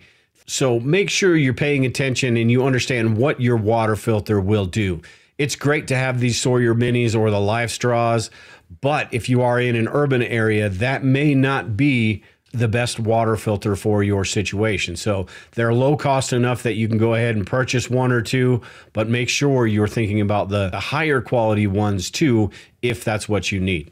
So 0.48 0.80
make 0.80 1.10
sure 1.10 1.36
you're 1.36 1.54
paying 1.54 1.86
attention 1.86 2.38
and 2.38 2.50
you 2.50 2.66
understand 2.66 3.18
what 3.18 3.42
your 3.42 3.58
water 3.58 3.96
filter 3.96 4.40
will 4.40 4.66
do. 4.66 5.02
It's 5.38 5.56
great 5.56 5.88
to 5.88 5.96
have 5.96 6.20
these 6.20 6.40
Sawyer 6.42 6.74
minis 6.74 7.16
or 7.16 7.30
the 7.30 7.40
Life 7.40 7.72
Straws, 7.72 8.32
but 8.82 9.14
if 9.14 9.30
you 9.30 9.42
are 9.42 9.60
in 9.60 9.76
an 9.76 9.88
urban 9.88 10.24
area, 10.24 10.70
that 10.70 11.04
may 11.04 11.36
not 11.36 11.78
be 11.78 12.24
the 12.54 12.68
best 12.68 13.00
water 13.00 13.36
filter 13.36 13.76
for 13.76 14.04
your 14.04 14.26
situation. 14.26 14.96
So 14.96 15.28
they're 15.52 15.74
low 15.74 15.96
cost 15.96 16.34
enough 16.34 16.64
that 16.64 16.74
you 16.74 16.88
can 16.88 16.98
go 16.98 17.14
ahead 17.14 17.36
and 17.36 17.46
purchase 17.46 17.90
one 17.90 18.12
or 18.12 18.22
two, 18.22 18.62
but 18.94 19.10
make 19.10 19.30
sure 19.30 19.68
you're 19.68 19.88
thinking 19.88 20.22
about 20.22 20.50
the, 20.50 20.70
the 20.70 20.80
higher 20.80 21.22
quality 21.22 21.68
ones 21.68 22.10
too, 22.10 22.50
if 22.82 23.04
that's 23.04 23.30
what 23.30 23.52
you 23.52 23.60
need. 23.60 23.92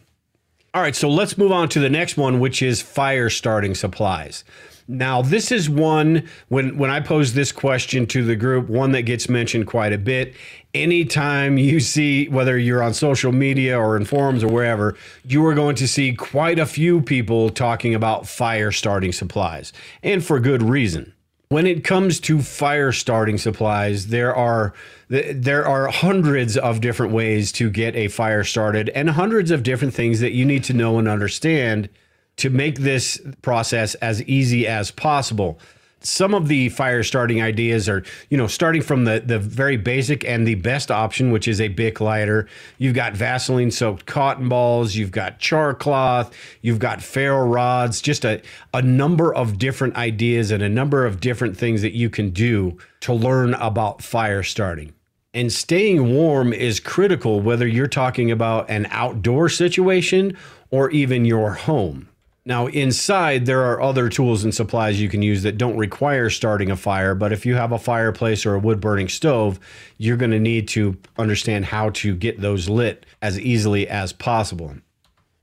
All 0.73 0.81
right, 0.81 0.95
so 0.95 1.09
let's 1.09 1.37
move 1.37 1.51
on 1.51 1.69
to 1.69 1.79
the 1.79 1.89
next 1.89 2.17
one, 2.17 2.39
which 2.39 2.61
is 2.61 2.81
fire 2.81 3.29
starting 3.29 3.75
supplies. 3.75 4.43
Now, 4.87 5.23
this 5.23 5.51
is 5.51 5.67
one 5.67 6.27
when 6.49 6.77
when 6.77 6.91
I 6.91 6.99
pose 6.99 7.33
this 7.33 7.51
question 7.51 8.05
to 8.07 8.23
the 8.23 8.35
group, 8.35 8.69
one 8.69 8.91
that 8.91 9.01
gets 9.03 9.27
mentioned 9.27 9.65
quite 9.65 9.93
a 9.93 9.97
bit. 9.97 10.35
Anytime 10.75 11.57
you 11.57 11.79
see 11.79 12.27
whether 12.27 12.57
you're 12.57 12.83
on 12.83 12.93
social 12.93 13.31
media 13.31 13.79
or 13.79 13.97
in 13.97 14.05
forums 14.05 14.43
or 14.43 14.49
wherever, 14.49 14.95
you 15.23 15.43
are 15.45 15.55
going 15.55 15.75
to 15.77 15.87
see 15.87 16.13
quite 16.13 16.59
a 16.59 16.65
few 16.67 17.01
people 17.01 17.49
talking 17.49 17.95
about 17.95 18.27
fire 18.27 18.71
starting 18.71 19.11
supplies, 19.11 19.73
and 20.03 20.23
for 20.23 20.39
good 20.39 20.61
reason. 20.61 21.13
When 21.49 21.65
it 21.65 21.83
comes 21.83 22.19
to 22.21 22.41
fire 22.41 22.91
starting 22.91 23.39
supplies, 23.39 24.07
there 24.07 24.35
are 24.35 24.73
there 25.09 25.65
are 25.67 25.87
hundreds 25.87 26.57
of 26.57 26.81
different 26.81 27.11
ways 27.11 27.51
to 27.53 27.71
get 27.71 27.95
a 27.95 28.07
fire 28.07 28.43
started 28.43 28.89
and 28.89 29.09
hundreds 29.11 29.49
of 29.49 29.63
different 29.63 29.95
things 29.95 30.19
that 30.19 30.33
you 30.33 30.45
need 30.45 30.63
to 30.65 30.73
know 30.73 30.99
and 30.99 31.07
understand 31.07 31.89
to 32.37 32.49
make 32.49 32.79
this 32.79 33.19
process 33.41 33.95
as 33.95 34.21
easy 34.23 34.67
as 34.67 34.91
possible. 34.91 35.59
some 36.05 36.33
of 36.33 36.47
the 36.47 36.69
fire 36.69 37.03
starting 37.03 37.41
ideas 37.41 37.89
are, 37.89 38.03
you 38.29 38.37
know, 38.37 38.47
starting 38.47 38.81
from 38.81 39.05
the 39.05 39.21
the 39.25 39.39
very 39.39 39.77
basic 39.77 40.23
and 40.25 40.47
the 40.47 40.55
best 40.55 40.91
option, 40.91 41.31
which 41.31 41.47
is 41.47 41.59
a 41.59 41.67
Bic 41.67 41.99
lighter. 41.99 42.47
You've 42.77 42.93
got 42.93 43.13
Vaseline 43.13 43.71
soaked 43.71 44.05
cotton 44.05 44.47
balls, 44.49 44.95
you've 44.95 45.11
got 45.11 45.39
char 45.39 45.73
cloth, 45.73 46.33
you've 46.61 46.79
got 46.79 47.01
ferro 47.01 47.45
rods, 47.47 48.01
just 48.01 48.25
a, 48.25 48.41
a 48.73 48.81
number 48.81 49.33
of 49.33 49.57
different 49.57 49.95
ideas 49.95 50.51
and 50.51 50.61
a 50.61 50.69
number 50.69 51.05
of 51.05 51.19
different 51.19 51.57
things 51.57 51.81
that 51.81 51.93
you 51.93 52.09
can 52.09 52.29
do 52.29 52.77
to 53.01 53.13
learn 53.13 53.53
about 53.55 54.01
fire 54.01 54.43
starting. 54.43 54.93
And 55.33 55.51
staying 55.51 56.13
warm 56.13 56.53
is 56.53 56.79
critical 56.79 57.41
whether 57.41 57.67
you're 57.67 57.87
talking 57.87 58.31
about 58.31 58.69
an 58.69 58.87
outdoor 58.89 59.49
situation 59.49 60.37
or 60.71 60.89
even 60.91 61.25
your 61.25 61.51
home. 61.51 62.07
Now, 62.47 62.67
inside, 62.67 63.47
there 63.47 63.63
are 63.63 63.81
other 63.81 64.07
tools 64.07 64.43
and 64.43 64.53
supplies 64.53 65.01
you 65.01 65.09
can 65.09 65.23
use 65.23 65.41
that 65.41 65.57
don't 65.57 65.77
require 65.77 66.29
starting 66.29 66.69
a 66.69 66.75
fire. 66.75 67.15
But 67.15 67.33
if 67.33 67.43
you 67.43 67.55
have 67.55 67.71
a 67.71 67.79
fireplace 67.79 68.45
or 68.45 68.53
a 68.53 68.59
wood 68.59 68.79
burning 68.79 69.09
stove, 69.09 69.59
you're 69.97 70.17
going 70.17 70.31
to 70.31 70.39
need 70.39 70.67
to 70.69 70.95
understand 71.17 71.65
how 71.65 71.89
to 71.91 72.15
get 72.15 72.41
those 72.41 72.69
lit 72.69 73.07
as 73.19 73.39
easily 73.39 73.87
as 73.87 74.13
possible. 74.13 74.75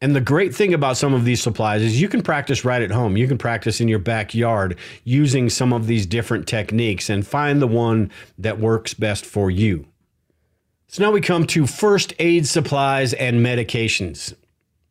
And 0.01 0.15
the 0.15 0.21
great 0.21 0.55
thing 0.55 0.75
about 0.75 0.97
some 0.97 1.13
of 1.13 1.25
these 1.25 1.43
supplies 1.43 1.83
is 1.83 2.01
you 2.01 2.09
can 2.09 2.23
practice 2.23 2.65
right 2.65 2.83
at 2.83 2.91
home. 2.93 3.17
You 3.17 3.27
can 3.27 3.39
practice 3.39 3.81
in 3.81 3.89
your 3.89 3.99
backyard 3.99 4.79
using 5.03 5.51
some 5.51 5.73
of 5.73 5.89
these 5.89 6.07
different 6.07 6.47
techniques 6.47 7.11
and 7.11 7.27
find 7.27 7.61
the 7.61 7.69
one 7.69 8.13
that 8.39 8.61
works 8.61 8.95
best 8.95 9.27
for 9.27 9.51
you. 9.51 9.87
So 10.87 11.03
now 11.03 11.11
we 11.11 11.21
come 11.21 11.47
to 11.49 11.67
first 11.67 12.15
aid 12.19 12.47
supplies 12.47 13.13
and 13.13 13.45
medications. 13.45 14.35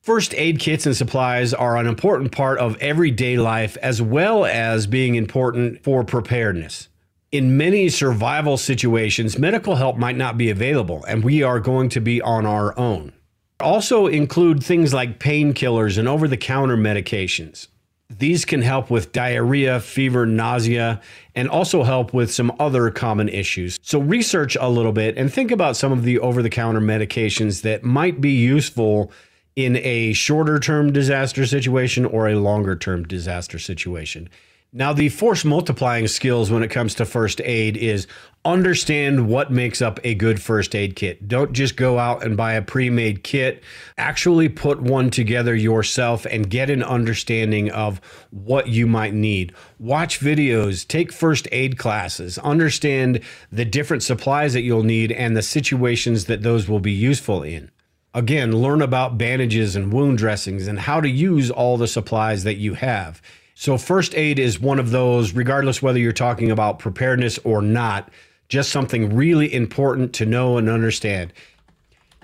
First 0.01 0.33
aid 0.35 0.57
kits 0.57 0.87
and 0.87 0.97
supplies 0.97 1.53
are 1.53 1.77
an 1.77 1.85
important 1.85 2.31
part 2.31 2.57
of 2.57 2.75
everyday 2.77 3.37
life 3.37 3.77
as 3.83 4.01
well 4.01 4.45
as 4.45 4.87
being 4.87 5.13
important 5.13 5.83
for 5.83 6.03
preparedness. 6.03 6.87
In 7.31 7.55
many 7.55 7.87
survival 7.87 8.57
situations, 8.57 9.37
medical 9.37 9.75
help 9.75 9.97
might 9.97 10.17
not 10.17 10.39
be 10.39 10.49
available, 10.49 11.05
and 11.05 11.23
we 11.23 11.43
are 11.43 11.59
going 11.59 11.87
to 11.89 12.01
be 12.01 12.19
on 12.19 12.47
our 12.47 12.77
own. 12.79 13.13
Also, 13.59 14.07
include 14.07 14.63
things 14.63 14.91
like 14.91 15.19
painkillers 15.19 15.99
and 15.99 16.07
over 16.07 16.27
the 16.27 16.35
counter 16.35 16.75
medications. 16.75 17.67
These 18.09 18.43
can 18.43 18.63
help 18.63 18.89
with 18.89 19.11
diarrhea, 19.11 19.79
fever, 19.79 20.25
nausea, 20.25 20.99
and 21.35 21.47
also 21.47 21.83
help 21.83 22.11
with 22.11 22.33
some 22.33 22.51
other 22.59 22.89
common 22.89 23.29
issues. 23.29 23.77
So, 23.83 23.99
research 23.99 24.57
a 24.59 24.67
little 24.67 24.93
bit 24.93 25.15
and 25.15 25.31
think 25.31 25.51
about 25.51 25.77
some 25.77 25.91
of 25.91 26.01
the 26.01 26.17
over 26.17 26.41
the 26.41 26.49
counter 26.49 26.81
medications 26.81 27.61
that 27.61 27.83
might 27.83 28.19
be 28.19 28.31
useful 28.31 29.11
in 29.55 29.77
a 29.77 30.13
shorter 30.13 30.59
term 30.59 30.93
disaster 30.93 31.45
situation 31.45 32.05
or 32.05 32.27
a 32.27 32.35
longer 32.35 32.75
term 32.75 33.03
disaster 33.03 33.59
situation. 33.59 34.29
Now, 34.73 34.93
the 34.93 35.09
force 35.09 35.43
multiplying 35.43 36.07
skills 36.07 36.49
when 36.49 36.63
it 36.63 36.69
comes 36.69 36.95
to 36.95 37.05
first 37.05 37.41
aid 37.41 37.75
is 37.75 38.07
understand 38.45 39.27
what 39.27 39.51
makes 39.51 39.81
up 39.81 39.99
a 40.05 40.15
good 40.15 40.41
first 40.41 40.73
aid 40.73 40.95
kit. 40.95 41.27
Don't 41.27 41.51
just 41.51 41.75
go 41.75 41.99
out 41.99 42.23
and 42.23 42.37
buy 42.37 42.53
a 42.53 42.61
pre 42.61 42.89
made 42.89 43.21
kit. 43.21 43.63
Actually, 43.97 44.47
put 44.47 44.81
one 44.81 45.09
together 45.09 45.53
yourself 45.53 46.25
and 46.25 46.49
get 46.49 46.69
an 46.69 46.83
understanding 46.83 47.69
of 47.69 47.99
what 48.29 48.67
you 48.67 48.87
might 48.87 49.13
need. 49.13 49.53
Watch 49.77 50.21
videos, 50.21 50.87
take 50.87 51.11
first 51.11 51.49
aid 51.51 51.77
classes, 51.77 52.37
understand 52.37 53.19
the 53.51 53.65
different 53.65 54.03
supplies 54.03 54.53
that 54.53 54.61
you'll 54.61 54.83
need 54.83 55.11
and 55.11 55.35
the 55.35 55.41
situations 55.41 56.25
that 56.25 56.43
those 56.43 56.69
will 56.69 56.79
be 56.79 56.93
useful 56.93 57.43
in. 57.43 57.69
Again, 58.13 58.51
learn 58.51 58.81
about 58.81 59.17
bandages 59.17 59.75
and 59.75 59.93
wound 59.93 60.17
dressings 60.17 60.67
and 60.67 60.79
how 60.79 60.99
to 60.99 61.07
use 61.07 61.49
all 61.49 61.77
the 61.77 61.87
supplies 61.87 62.43
that 62.43 62.57
you 62.57 62.73
have. 62.73 63.21
So, 63.55 63.77
first 63.77 64.15
aid 64.15 64.37
is 64.37 64.59
one 64.59 64.79
of 64.79 64.91
those, 64.91 65.33
regardless 65.33 65.81
whether 65.81 65.99
you're 65.99 66.11
talking 66.11 66.51
about 66.51 66.79
preparedness 66.79 67.37
or 67.43 67.61
not, 67.61 68.09
just 68.49 68.71
something 68.71 69.15
really 69.15 69.53
important 69.53 70.13
to 70.13 70.25
know 70.25 70.57
and 70.57 70.67
understand. 70.67 71.31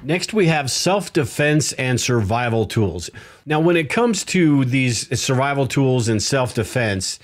Next, 0.03 0.34
we 0.34 0.48
have 0.48 0.70
self 0.70 1.13
defense 1.13 1.74
and 1.74 2.00
survival 2.00 2.65
tools. 2.65 3.10
Now, 3.46 3.60
when 3.60 3.77
it 3.77 3.89
comes 3.89 4.24
to 4.25 4.65
these 4.65 5.20
survival 5.20 5.67
tools 5.67 6.08
and 6.08 6.22
self 6.22 6.53
defense, 6.53 7.17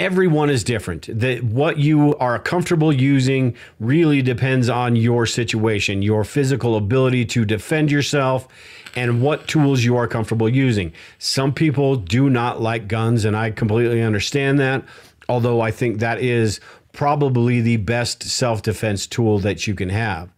everyone 0.00 0.48
is 0.48 0.64
different. 0.64 1.06
That 1.20 1.44
what 1.44 1.76
you 1.76 2.16
are 2.16 2.38
comfortable 2.38 2.90
using 2.90 3.54
really 3.78 4.22
depends 4.22 4.70
on 4.70 4.96
your 4.96 5.26
situation, 5.26 6.00
your 6.00 6.24
physical 6.24 6.74
ability 6.76 7.26
to 7.26 7.44
defend 7.44 7.92
yourself, 7.92 8.48
and 8.96 9.22
what 9.22 9.46
tools 9.46 9.84
you 9.84 9.96
are 9.98 10.08
comfortable 10.08 10.48
using. 10.48 10.92
Some 11.18 11.52
people 11.52 11.96
do 11.96 12.30
not 12.30 12.62
like 12.62 12.88
guns, 12.88 13.26
and 13.26 13.36
I 13.36 13.50
completely 13.50 14.02
understand 14.02 14.58
that. 14.58 14.84
Although 15.28 15.60
I 15.60 15.70
think 15.70 15.98
that 15.98 16.20
is 16.20 16.60
probably 16.92 17.60
the 17.60 17.76
best 17.76 18.22
self 18.22 18.62
defense 18.62 19.06
tool 19.06 19.38
that 19.40 19.66
you 19.66 19.74
can 19.74 19.90
have. 19.90 20.30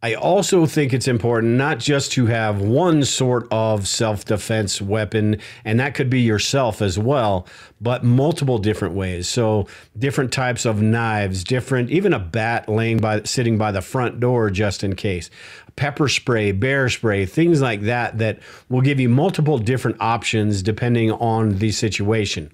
I 0.00 0.14
also 0.14 0.64
think 0.64 0.92
it's 0.92 1.08
important 1.08 1.54
not 1.54 1.80
just 1.80 2.12
to 2.12 2.26
have 2.26 2.60
one 2.60 3.02
sort 3.02 3.48
of 3.50 3.88
self 3.88 4.24
defense 4.24 4.80
weapon, 4.80 5.40
and 5.64 5.80
that 5.80 5.94
could 5.94 6.08
be 6.08 6.20
yourself 6.20 6.80
as 6.80 6.96
well, 6.96 7.48
but 7.80 8.04
multiple 8.04 8.58
different 8.58 8.94
ways. 8.94 9.28
So, 9.28 9.66
different 9.98 10.32
types 10.32 10.64
of 10.64 10.80
knives, 10.80 11.42
different, 11.42 11.90
even 11.90 12.12
a 12.12 12.20
bat 12.20 12.68
laying 12.68 12.98
by, 12.98 13.22
sitting 13.24 13.58
by 13.58 13.72
the 13.72 13.82
front 13.82 14.20
door 14.20 14.50
just 14.50 14.84
in 14.84 14.94
case, 14.94 15.30
pepper 15.74 16.08
spray, 16.08 16.52
bear 16.52 16.88
spray, 16.88 17.26
things 17.26 17.60
like 17.60 17.80
that, 17.82 18.18
that 18.18 18.38
will 18.68 18.82
give 18.82 19.00
you 19.00 19.08
multiple 19.08 19.58
different 19.58 19.96
options 19.98 20.62
depending 20.62 21.10
on 21.10 21.58
the 21.58 21.72
situation 21.72 22.52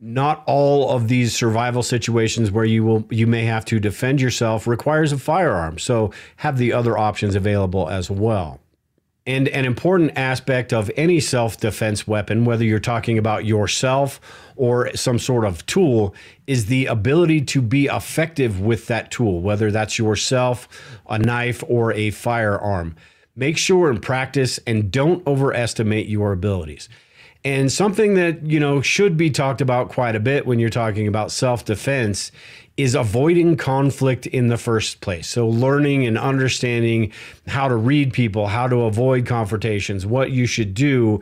not 0.00 0.42
all 0.46 0.90
of 0.90 1.08
these 1.08 1.36
survival 1.36 1.82
situations 1.82 2.50
where 2.50 2.64
you 2.64 2.82
will 2.82 3.06
you 3.10 3.26
may 3.26 3.44
have 3.44 3.66
to 3.66 3.78
defend 3.78 4.20
yourself 4.20 4.66
requires 4.66 5.12
a 5.12 5.18
firearm. 5.18 5.78
So 5.78 6.10
have 6.36 6.56
the 6.56 6.72
other 6.72 6.96
options 6.96 7.34
available 7.34 7.88
as 7.88 8.10
well. 8.10 8.60
And 9.26 9.46
an 9.48 9.66
important 9.66 10.12
aspect 10.16 10.72
of 10.72 10.90
any 10.96 11.20
self-defense 11.20 12.06
weapon 12.08 12.46
whether 12.46 12.64
you're 12.64 12.80
talking 12.80 13.18
about 13.18 13.44
yourself 13.44 14.20
or 14.56 14.94
some 14.96 15.18
sort 15.18 15.44
of 15.44 15.64
tool 15.66 16.14
is 16.46 16.66
the 16.66 16.86
ability 16.86 17.42
to 17.42 17.60
be 17.60 17.86
effective 17.86 18.58
with 18.58 18.86
that 18.86 19.10
tool 19.10 19.42
whether 19.42 19.70
that's 19.70 19.98
yourself 19.98 20.66
a 21.10 21.18
knife 21.18 21.62
or 21.68 21.92
a 21.92 22.10
firearm. 22.10 22.96
Make 23.36 23.58
sure 23.58 23.90
and 23.90 24.00
practice 24.00 24.58
and 24.66 24.90
don't 24.90 25.26
overestimate 25.26 26.08
your 26.08 26.32
abilities 26.32 26.88
and 27.44 27.72
something 27.72 28.14
that, 28.14 28.44
you 28.44 28.60
know, 28.60 28.82
should 28.82 29.16
be 29.16 29.30
talked 29.30 29.60
about 29.60 29.88
quite 29.88 30.14
a 30.14 30.20
bit 30.20 30.46
when 30.46 30.58
you're 30.58 30.68
talking 30.68 31.06
about 31.06 31.30
self 31.30 31.64
defense 31.64 32.30
is 32.76 32.94
avoiding 32.94 33.56
conflict 33.56 34.26
in 34.26 34.48
the 34.48 34.56
first 34.56 35.00
place. 35.00 35.28
So, 35.28 35.48
learning 35.48 36.06
and 36.06 36.18
understanding 36.18 37.12
how 37.46 37.68
to 37.68 37.76
read 37.76 38.12
people, 38.12 38.46
how 38.46 38.68
to 38.68 38.82
avoid 38.82 39.26
confrontations, 39.26 40.04
what 40.04 40.30
you 40.30 40.46
should 40.46 40.74
do, 40.74 41.20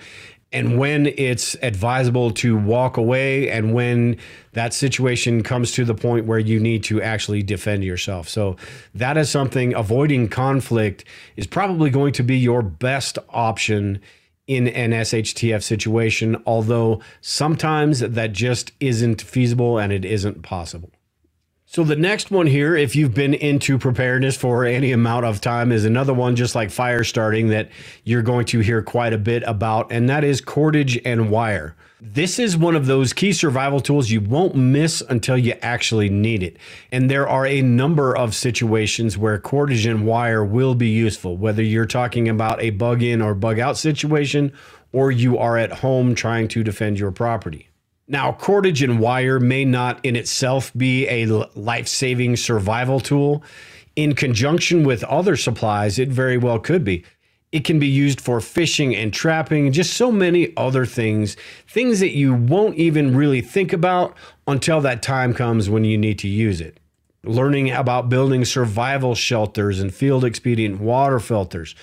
and 0.53 0.79
when 0.79 1.07
it's 1.07 1.57
advisable 1.63 2.31
to 2.33 2.57
walk 2.57 2.97
away, 2.97 3.51
and 3.51 3.75
when 3.75 4.17
that 4.53 4.73
situation 4.73 5.43
comes 5.43 5.73
to 5.73 5.85
the 5.85 5.95
point 5.95 6.27
where 6.27 6.39
you 6.39 6.59
need 6.59 6.83
to 6.85 7.03
actually 7.03 7.43
defend 7.43 7.85
yourself. 7.85 8.29
So, 8.29 8.57
that 8.95 9.17
is 9.17 9.31
something 9.31 9.73
avoiding 9.75 10.29
conflict 10.29 11.05
is 11.37 11.47
probably 11.47 11.91
going 11.91 12.13
to 12.15 12.25
be 12.25 12.39
your 12.39 12.63
best 12.63 13.19
option 13.29 14.01
in 14.49 14.67
an 14.69 14.91
SHTF 14.91 15.63
situation, 15.63 16.43
although 16.47 17.01
sometimes 17.21 18.01
that 18.01 18.33
just 18.33 18.73
isn't 18.81 19.23
feasible 19.23 19.79
and 19.79 19.93
it 19.93 20.05
isn't 20.05 20.43
possible. 20.43 20.91
So, 21.67 21.85
the 21.85 21.97
next 21.97 22.31
one 22.31 22.47
here, 22.47 22.75
if 22.75 22.97
you've 22.97 23.13
been 23.13 23.35
into 23.35 23.77
preparedness 23.79 24.39
for 24.39 24.65
any 24.65 24.91
amount 24.91 25.27
of 25.27 25.43
time, 25.43 25.71
is 25.71 25.85
another 25.85 26.15
one 26.15 26.35
just 26.35 26.55
like 26.55 26.71
fire 26.71 27.05
starting 27.05 27.49
that 27.49 27.69
you're 28.05 28.23
going 28.23 28.47
to 28.47 28.61
hear 28.61 28.81
quite 28.81 29.13
a 29.13 29.19
bit 29.19 29.43
about, 29.43 29.93
and 29.93 30.09
that 30.09 30.25
is 30.25 30.41
cordage 30.41 30.99
and 31.05 31.31
wire. 31.31 31.77
This 32.01 32.39
is 32.39 32.57
one 32.57 32.77
of 32.77 32.87
those 32.87 33.13
key 33.13 33.33
survival 33.33 33.81
tools 33.81 34.09
you 34.09 34.21
won't 34.21 34.55
miss 34.55 35.03
until 35.09 35.37
you 35.37 35.55
actually 35.63 36.09
need 36.09 36.45
it. 36.45 36.57
And 36.93 37.11
there 37.11 37.29
are 37.29 37.45
a 37.45 37.61
number 37.61 38.17
of 38.17 38.37
situations 38.37 39.19
where 39.19 39.41
cordage 39.41 39.85
and 39.85 40.07
wire 40.07 40.45
will 40.45 40.77
be 40.77 40.91
useful, 40.91 41.37
whether 41.37 41.61
you're 41.61 41.87
talking 41.87 42.29
about 42.29 42.63
a 42.63 42.71
bug 42.71 43.03
in 43.03 43.21
or 43.21 43.35
bug 43.35 43.59
out 43.59 43.77
situation, 43.77 44.53
or 44.93 45.11
you 45.11 45.39
are 45.39 45.59
at 45.59 45.73
home 45.73 46.15
trying 46.15 46.47
to 46.49 46.63
defend 46.63 47.01
your 47.01 47.11
property. 47.11 47.69
Now, 48.07 48.31
cordage 48.31 48.81
and 48.81 49.01
wire 49.01 49.41
may 49.41 49.65
not 49.65 49.99
in 50.05 50.15
itself 50.15 50.73
be 50.77 51.09
a 51.09 51.27
life 51.27 51.89
saving 51.89 52.37
survival 52.37 53.01
tool. 53.01 53.43
In 53.97 54.15
conjunction 54.15 54.85
with 54.85 55.03
other 55.03 55.35
supplies, 55.35 55.99
it 55.99 56.11
very 56.11 56.39
well 56.39 56.61
could 56.61 56.85
be. 56.85 57.05
It 57.51 57.65
can 57.65 57.79
be 57.79 57.87
used 57.87 58.21
for 58.21 58.41
fishing 58.41 58.95
and 58.95 59.13
trapping, 59.13 59.73
just 59.73 59.95
so 59.95 60.13
many 60.13 60.53
other 60.57 60.85
things, 60.85 61.37
things 61.67 62.01
that 62.01 62.15
you 62.15 62.35
won't 62.35 62.77
even 62.77 63.17
really 63.17 63.41
think 63.41 63.73
about 63.73 64.15
until 64.47 64.81
that 64.83 65.03
time 65.03 65.33
comes 65.33 65.71
when 65.71 65.85
you 65.85 65.97
need 65.97 66.19
to 66.19 66.29
use 66.29 66.61
it. 66.61 66.79
Learning 67.25 67.71
about 67.71 68.09
building 68.09 68.45
survival 68.45 69.15
shelters 69.15 69.81
and 69.81 69.95
field 69.95 70.25
expedient 70.25 70.81
water 70.81 71.19
filters. 71.19 71.75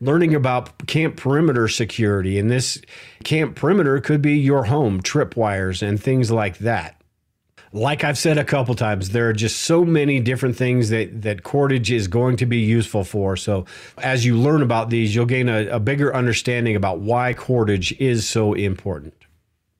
Learning 0.00 0.34
about 0.34 0.86
camp 0.88 1.16
perimeter 1.16 1.68
security. 1.68 2.38
And 2.38 2.50
this 2.50 2.82
camp 3.22 3.54
perimeter 3.54 4.00
could 4.00 4.22
be 4.22 4.36
your 4.36 4.64
home, 4.64 5.00
tripwires, 5.00 5.86
and 5.86 6.02
things 6.02 6.30
like 6.32 6.58
that 6.58 7.01
like 7.72 8.04
I've 8.04 8.18
said 8.18 8.36
a 8.36 8.44
couple 8.44 8.74
times, 8.74 9.10
there 9.10 9.28
are 9.28 9.32
just 9.32 9.62
so 9.62 9.84
many 9.84 10.20
different 10.20 10.56
things 10.56 10.90
that 10.90 11.22
that 11.22 11.42
cordage 11.42 11.90
is 11.90 12.06
going 12.06 12.36
to 12.36 12.46
be 12.46 12.58
useful 12.58 13.02
for. 13.02 13.36
So 13.36 13.64
as 13.98 14.26
you 14.26 14.36
learn 14.36 14.62
about 14.62 14.90
these, 14.90 15.14
you'll 15.14 15.26
gain 15.26 15.48
a, 15.48 15.66
a 15.68 15.80
bigger 15.80 16.14
understanding 16.14 16.76
about 16.76 17.00
why 17.00 17.32
cordage 17.32 17.92
is 17.98 18.28
so 18.28 18.52
important. 18.52 19.14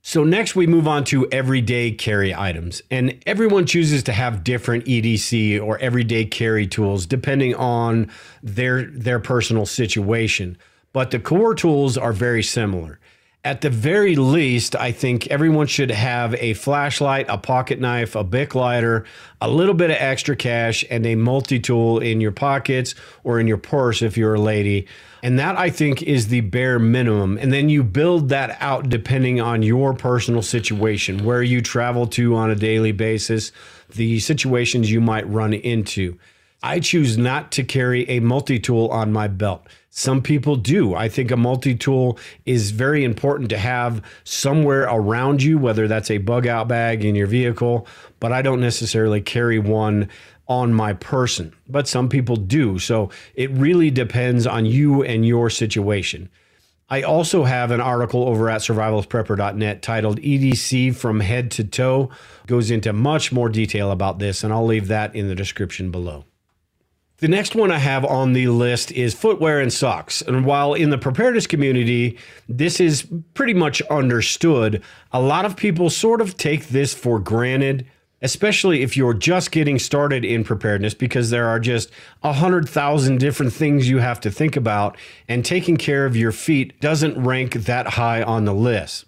So 0.04 0.24
next 0.24 0.56
we 0.56 0.66
move 0.66 0.88
on 0.88 1.04
to 1.04 1.28
everyday 1.30 1.92
carry 1.92 2.34
items. 2.34 2.82
And 2.90 3.22
everyone 3.24 3.66
chooses 3.66 4.02
to 4.04 4.12
have 4.12 4.42
different 4.42 4.86
EDC 4.86 5.62
or 5.62 5.78
everyday 5.78 6.24
carry 6.24 6.66
tools 6.66 7.06
depending 7.06 7.54
on 7.54 8.10
their 8.42 8.84
their 8.84 9.20
personal 9.20 9.66
situation. 9.66 10.58
But 10.92 11.10
the 11.10 11.20
core 11.20 11.54
tools 11.54 11.96
are 11.96 12.12
very 12.12 12.42
similar 12.42 12.98
at 13.44 13.60
the 13.60 13.70
very 13.70 14.14
least, 14.14 14.76
I 14.76 14.92
think 14.92 15.26
everyone 15.26 15.66
should 15.66 15.90
have 15.90 16.32
a 16.36 16.54
flashlight, 16.54 17.26
a 17.28 17.38
pocket 17.38 17.80
knife, 17.80 18.14
a 18.14 18.22
Bic 18.22 18.54
lighter, 18.54 19.04
a 19.40 19.50
little 19.50 19.74
bit 19.74 19.90
of 19.90 19.96
extra 19.98 20.36
cash, 20.36 20.84
and 20.88 21.04
a 21.04 21.16
multi 21.16 21.58
tool 21.58 21.98
in 21.98 22.20
your 22.20 22.30
pockets 22.30 22.94
or 23.24 23.40
in 23.40 23.48
your 23.48 23.58
purse 23.58 24.00
if 24.00 24.16
you're 24.16 24.34
a 24.34 24.40
lady. 24.40 24.86
And 25.24 25.40
that 25.40 25.58
I 25.58 25.70
think 25.70 26.02
is 26.02 26.28
the 26.28 26.42
bare 26.42 26.78
minimum. 26.78 27.36
And 27.36 27.52
then 27.52 27.68
you 27.68 27.82
build 27.82 28.28
that 28.28 28.56
out 28.60 28.88
depending 28.88 29.40
on 29.40 29.62
your 29.62 29.92
personal 29.92 30.42
situation, 30.42 31.24
where 31.24 31.42
you 31.42 31.62
travel 31.62 32.06
to 32.08 32.36
on 32.36 32.50
a 32.50 32.56
daily 32.56 32.92
basis, 32.92 33.50
the 33.90 34.20
situations 34.20 34.90
you 34.90 35.00
might 35.00 35.28
run 35.28 35.52
into. 35.52 36.16
I 36.62 36.78
choose 36.78 37.18
not 37.18 37.50
to 37.52 37.64
carry 37.64 38.08
a 38.08 38.20
multi 38.20 38.60
tool 38.60 38.86
on 38.88 39.12
my 39.12 39.26
belt. 39.26 39.66
Some 39.94 40.22
people 40.22 40.56
do. 40.56 40.94
I 40.94 41.10
think 41.10 41.30
a 41.30 41.36
multi 41.36 41.74
tool 41.74 42.18
is 42.46 42.70
very 42.70 43.04
important 43.04 43.50
to 43.50 43.58
have 43.58 44.02
somewhere 44.24 44.84
around 44.84 45.42
you, 45.42 45.58
whether 45.58 45.86
that's 45.86 46.10
a 46.10 46.16
bug 46.16 46.46
out 46.46 46.66
bag 46.66 47.04
in 47.04 47.14
your 47.14 47.26
vehicle, 47.26 47.86
but 48.18 48.32
I 48.32 48.40
don't 48.40 48.62
necessarily 48.62 49.20
carry 49.20 49.58
one 49.58 50.08
on 50.48 50.72
my 50.72 50.94
person. 50.94 51.52
But 51.68 51.88
some 51.88 52.08
people 52.08 52.36
do. 52.36 52.78
So 52.78 53.10
it 53.34 53.50
really 53.50 53.90
depends 53.90 54.46
on 54.46 54.64
you 54.64 55.02
and 55.02 55.26
your 55.26 55.50
situation. 55.50 56.30
I 56.88 57.02
also 57.02 57.44
have 57.44 57.70
an 57.70 57.82
article 57.82 58.26
over 58.26 58.48
at 58.48 58.62
survivalprepper.net 58.62 59.82
titled 59.82 60.20
EDC 60.22 60.96
from 60.96 61.20
head 61.20 61.50
to 61.50 61.64
toe. 61.64 62.08
Goes 62.46 62.70
into 62.70 62.94
much 62.94 63.30
more 63.30 63.50
detail 63.50 63.90
about 63.90 64.20
this, 64.20 64.42
and 64.42 64.54
I'll 64.54 64.64
leave 64.64 64.88
that 64.88 65.14
in 65.14 65.28
the 65.28 65.34
description 65.34 65.90
below. 65.90 66.24
The 67.22 67.28
next 67.28 67.54
one 67.54 67.70
I 67.70 67.78
have 67.78 68.04
on 68.04 68.32
the 68.32 68.48
list 68.48 68.90
is 68.90 69.14
footwear 69.14 69.60
and 69.60 69.72
socks. 69.72 70.22
And 70.22 70.44
while 70.44 70.74
in 70.74 70.90
the 70.90 70.98
preparedness 70.98 71.46
community, 71.46 72.18
this 72.48 72.80
is 72.80 73.06
pretty 73.34 73.54
much 73.54 73.80
understood, 73.82 74.82
a 75.12 75.22
lot 75.22 75.44
of 75.44 75.54
people 75.54 75.88
sort 75.88 76.20
of 76.20 76.36
take 76.36 76.70
this 76.70 76.92
for 76.92 77.20
granted, 77.20 77.86
especially 78.22 78.82
if 78.82 78.96
you're 78.96 79.14
just 79.14 79.52
getting 79.52 79.78
started 79.78 80.24
in 80.24 80.42
preparedness, 80.42 80.94
because 80.94 81.30
there 81.30 81.46
are 81.46 81.60
just 81.60 81.92
a 82.24 82.32
hundred 82.32 82.68
thousand 82.68 83.20
different 83.20 83.52
things 83.52 83.88
you 83.88 83.98
have 83.98 84.18
to 84.22 84.28
think 84.28 84.56
about, 84.56 84.96
and 85.28 85.44
taking 85.44 85.76
care 85.76 86.06
of 86.06 86.16
your 86.16 86.32
feet 86.32 86.80
doesn't 86.80 87.22
rank 87.22 87.52
that 87.52 87.86
high 87.86 88.24
on 88.24 88.46
the 88.46 88.54
list. 88.54 89.04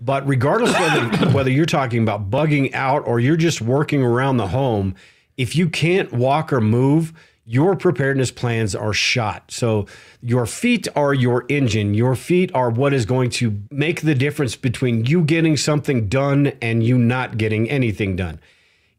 But 0.00 0.26
regardless 0.26 0.72
whether 0.72 1.30
whether 1.30 1.50
you're 1.50 1.66
talking 1.66 2.02
about 2.02 2.28
bugging 2.28 2.74
out 2.74 3.06
or 3.06 3.20
you're 3.20 3.36
just 3.36 3.60
working 3.60 4.02
around 4.02 4.38
the 4.38 4.48
home, 4.48 4.96
if 5.36 5.54
you 5.54 5.70
can't 5.70 6.12
walk 6.12 6.52
or 6.52 6.60
move, 6.60 7.12
your 7.44 7.74
preparedness 7.74 8.30
plans 8.30 8.74
are 8.74 8.92
shot. 8.92 9.50
So 9.50 9.86
your 10.20 10.46
feet 10.46 10.86
are 10.94 11.12
your 11.12 11.44
engine. 11.48 11.94
Your 11.94 12.14
feet 12.14 12.54
are 12.54 12.70
what 12.70 12.92
is 12.92 13.04
going 13.04 13.30
to 13.30 13.60
make 13.70 14.02
the 14.02 14.14
difference 14.14 14.54
between 14.54 15.06
you 15.06 15.22
getting 15.22 15.56
something 15.56 16.08
done 16.08 16.52
and 16.62 16.84
you 16.84 16.96
not 16.96 17.38
getting 17.38 17.68
anything 17.68 18.14
done. 18.14 18.40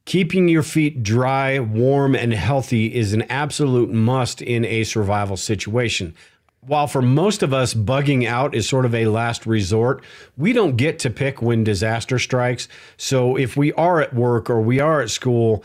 Keeping 0.06 0.50
your 0.50 0.64
feet 0.64 1.02
dry, 1.02 1.60
warm, 1.60 2.14
and 2.14 2.34
healthy 2.34 2.94
is 2.94 3.14
an 3.14 3.22
absolute 3.24 3.90
must 3.90 4.42
in 4.42 4.66
a 4.66 4.84
survival 4.84 5.38
situation. 5.38 6.14
While 6.60 6.88
for 6.88 7.02
most 7.02 7.44
of 7.44 7.54
us, 7.54 7.74
bugging 7.74 8.26
out 8.26 8.54
is 8.56 8.68
sort 8.68 8.86
of 8.86 8.94
a 8.94 9.08
last 9.08 9.46
resort, 9.46 10.04
we 10.38 10.52
don't 10.52 10.76
get 10.76 11.00
to 11.00 11.10
pick 11.10 11.42
when 11.42 11.64
disaster 11.64 12.20
strikes. 12.20 12.68
So 12.98 13.38
if 13.38 13.56
we 13.56 13.72
are 13.74 14.02
at 14.02 14.14
work 14.14 14.50
or 14.50 14.62
we 14.62 14.82
are 14.82 15.02
at 15.02 15.10
school, 15.10 15.64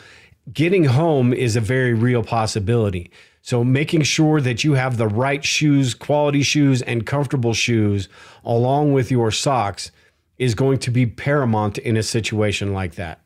getting 0.52 0.84
home 0.84 1.32
is 1.32 1.56
a 1.56 1.60
very 1.60 1.94
real 1.94 2.22
possibility. 2.22 3.10
So, 3.42 3.64
making 3.64 4.02
sure 4.02 4.40
that 4.40 4.64
you 4.64 4.74
have 4.74 4.96
the 4.96 5.08
right 5.08 5.44
shoes, 5.44 5.94
quality 5.94 6.42
shoes, 6.42 6.82
and 6.82 7.06
comfortable 7.06 7.54
shoes 7.54 8.08
along 8.44 8.92
with 8.92 9.10
your 9.10 9.30
socks 9.30 9.90
is 10.38 10.54
going 10.54 10.78
to 10.78 10.90
be 10.90 11.06
paramount 11.06 11.78
in 11.78 11.96
a 11.96 12.02
situation 12.02 12.72
like 12.72 12.94
that. 12.96 13.20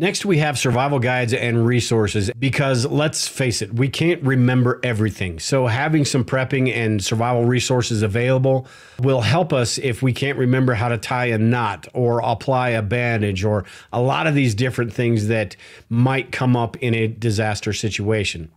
Next, 0.00 0.24
we 0.24 0.38
have 0.38 0.58
survival 0.58 0.98
guides 0.98 1.34
and 1.34 1.66
resources 1.66 2.30
because 2.38 2.86
let's 2.86 3.28
face 3.28 3.60
it, 3.60 3.74
we 3.74 3.90
can't 3.90 4.22
remember 4.22 4.80
everything. 4.82 5.38
So, 5.38 5.66
having 5.66 6.06
some 6.06 6.24
prepping 6.24 6.74
and 6.74 7.04
survival 7.04 7.44
resources 7.44 8.00
available 8.00 8.66
will 8.98 9.20
help 9.20 9.52
us 9.52 9.76
if 9.76 10.00
we 10.00 10.14
can't 10.14 10.38
remember 10.38 10.72
how 10.72 10.88
to 10.88 10.96
tie 10.96 11.26
a 11.26 11.36
knot 11.36 11.86
or 11.92 12.20
apply 12.20 12.70
a 12.70 12.80
bandage 12.80 13.44
or 13.44 13.66
a 13.92 14.00
lot 14.00 14.26
of 14.26 14.34
these 14.34 14.54
different 14.54 14.90
things 14.90 15.26
that 15.26 15.54
might 15.90 16.32
come 16.32 16.56
up 16.56 16.78
in 16.78 16.94
a 16.94 17.06
disaster 17.06 17.74
situation. 17.74 18.50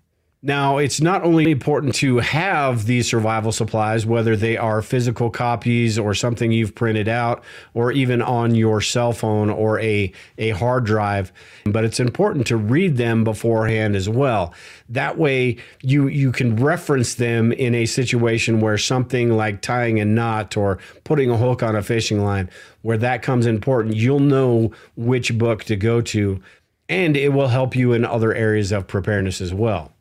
Now, 0.45 0.77
it's 0.77 0.99
not 0.99 1.23
only 1.23 1.49
important 1.49 1.95
to 1.95 2.17
have 2.17 2.86
these 2.86 3.10
survival 3.10 3.53
supplies, 3.53 4.06
whether 4.06 4.36
they 4.36 4.58
are 4.58 4.82
physical 4.82 5.29
copies 5.29 5.97
or 5.97 6.13
something 6.13 6.51
you've 6.51 6.75
printed 6.75 7.08
out, 7.08 7.45
or 7.73 7.93
even 7.93 8.21
on 8.21 8.53
your 8.53 8.82
cell 8.82 9.13
phone 9.13 9.49
or 9.49 9.79
a, 9.79 10.12
a 10.38 10.49
hard 10.49 10.84
drive, 10.86 11.32
but 11.63 11.86
it's 11.86 12.01
important 12.01 12.45
to 12.47 12.58
read 12.58 12.97
them 12.97 13.23
beforehand 13.23 13.95
as 13.95 14.10
well. 14.10 14.53
That 14.89 15.17
way, 15.17 15.60
you, 15.82 16.10
you 16.10 16.34
can 16.34 16.58
reference 16.58 17.15
them 17.15 17.53
in 17.53 17.73
a 17.73 17.86
situation 17.86 18.60
where 18.60 18.77
something 18.77 19.38
like 19.38 19.62
tying 19.62 20.01
a 20.01 20.06
knot 20.06 20.58
or 20.58 20.77
putting 21.06 21.29
a 21.29 21.38
hook 21.38 21.63
on 21.63 21.77
a 21.77 21.82
fishing 21.82 22.21
line, 22.21 22.49
where 22.82 22.97
that 22.97 23.21
comes 23.21 23.45
important, 23.45 23.95
you'll 23.95 24.19
know 24.19 24.73
which 24.97 25.38
book 25.38 25.63
to 25.63 25.77
go 25.77 26.01
to, 26.01 26.41
and 26.89 27.15
it 27.15 27.29
will 27.29 27.47
help 27.47 27.77
you 27.77 27.93
in 27.93 28.03
other 28.03 28.34
areas 28.34 28.73
of 28.73 28.88
preparedness 28.88 29.39
as 29.39 29.53
well. 29.53 29.93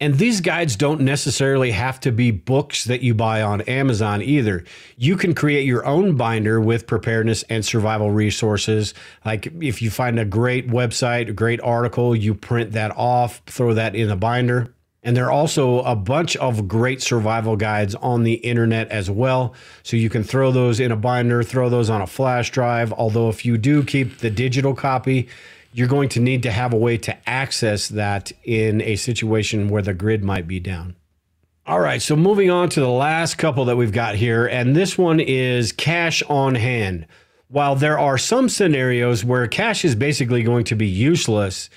And 0.00 0.18
these 0.18 0.40
guides 0.40 0.74
don't 0.74 1.00
necessarily 1.02 1.70
have 1.70 2.00
to 2.00 2.10
be 2.10 2.30
books 2.32 2.84
that 2.84 3.02
you 3.02 3.14
buy 3.14 3.42
on 3.42 3.60
Amazon 3.62 4.22
either. 4.22 4.64
You 4.96 5.16
can 5.16 5.34
create 5.34 5.66
your 5.66 5.86
own 5.86 6.16
binder 6.16 6.60
with 6.60 6.86
preparedness 6.86 7.44
and 7.44 7.64
survival 7.64 8.10
resources. 8.10 8.92
Like 9.24 9.46
if 9.60 9.80
you 9.80 9.90
find 9.90 10.18
a 10.18 10.24
great 10.24 10.68
website, 10.68 11.28
a 11.28 11.32
great 11.32 11.60
article, 11.60 12.14
you 12.14 12.34
print 12.34 12.72
that 12.72 12.90
off, 12.96 13.40
throw 13.46 13.72
that 13.74 13.94
in 13.94 14.10
a 14.10 14.16
binder. 14.16 14.74
And 15.04 15.14
there 15.14 15.26
are 15.26 15.32
also 15.32 15.80
a 15.80 15.94
bunch 15.94 16.34
of 16.36 16.66
great 16.66 17.02
survival 17.02 17.56
guides 17.56 17.94
on 17.94 18.22
the 18.24 18.34
internet 18.34 18.88
as 18.88 19.10
well. 19.10 19.54
So 19.82 19.98
you 19.98 20.08
can 20.08 20.24
throw 20.24 20.50
those 20.50 20.80
in 20.80 20.90
a 20.90 20.96
binder, 20.96 21.42
throw 21.42 21.68
those 21.68 21.90
on 21.90 22.00
a 22.00 22.06
flash 22.06 22.50
drive. 22.50 22.90
Although, 22.92 23.28
if 23.28 23.44
you 23.44 23.58
do 23.58 23.84
keep 23.84 24.18
the 24.18 24.30
digital 24.30 24.74
copy, 24.74 25.28
you're 25.74 25.88
going 25.88 26.08
to 26.08 26.20
need 26.20 26.44
to 26.44 26.52
have 26.52 26.72
a 26.72 26.76
way 26.76 26.96
to 26.96 27.28
access 27.28 27.88
that 27.88 28.30
in 28.44 28.80
a 28.82 28.94
situation 28.94 29.68
where 29.68 29.82
the 29.82 29.92
grid 29.92 30.22
might 30.22 30.46
be 30.46 30.60
down. 30.60 30.94
All 31.66 31.80
right, 31.80 32.00
so 32.00 32.14
moving 32.14 32.48
on 32.48 32.68
to 32.70 32.80
the 32.80 32.88
last 32.88 33.38
couple 33.38 33.64
that 33.64 33.76
we've 33.76 33.90
got 33.90 34.14
here, 34.14 34.46
and 34.46 34.76
this 34.76 34.96
one 34.96 35.18
is 35.18 35.72
cash 35.72 36.22
on 36.28 36.54
hand. 36.54 37.08
While 37.48 37.74
there 37.74 37.98
are 37.98 38.16
some 38.16 38.48
scenarios 38.48 39.24
where 39.24 39.48
cash 39.48 39.84
is 39.84 39.96
basically 39.96 40.44
going 40.44 40.62
to 40.66 40.76
be 40.76 40.86
useless, 40.86 41.68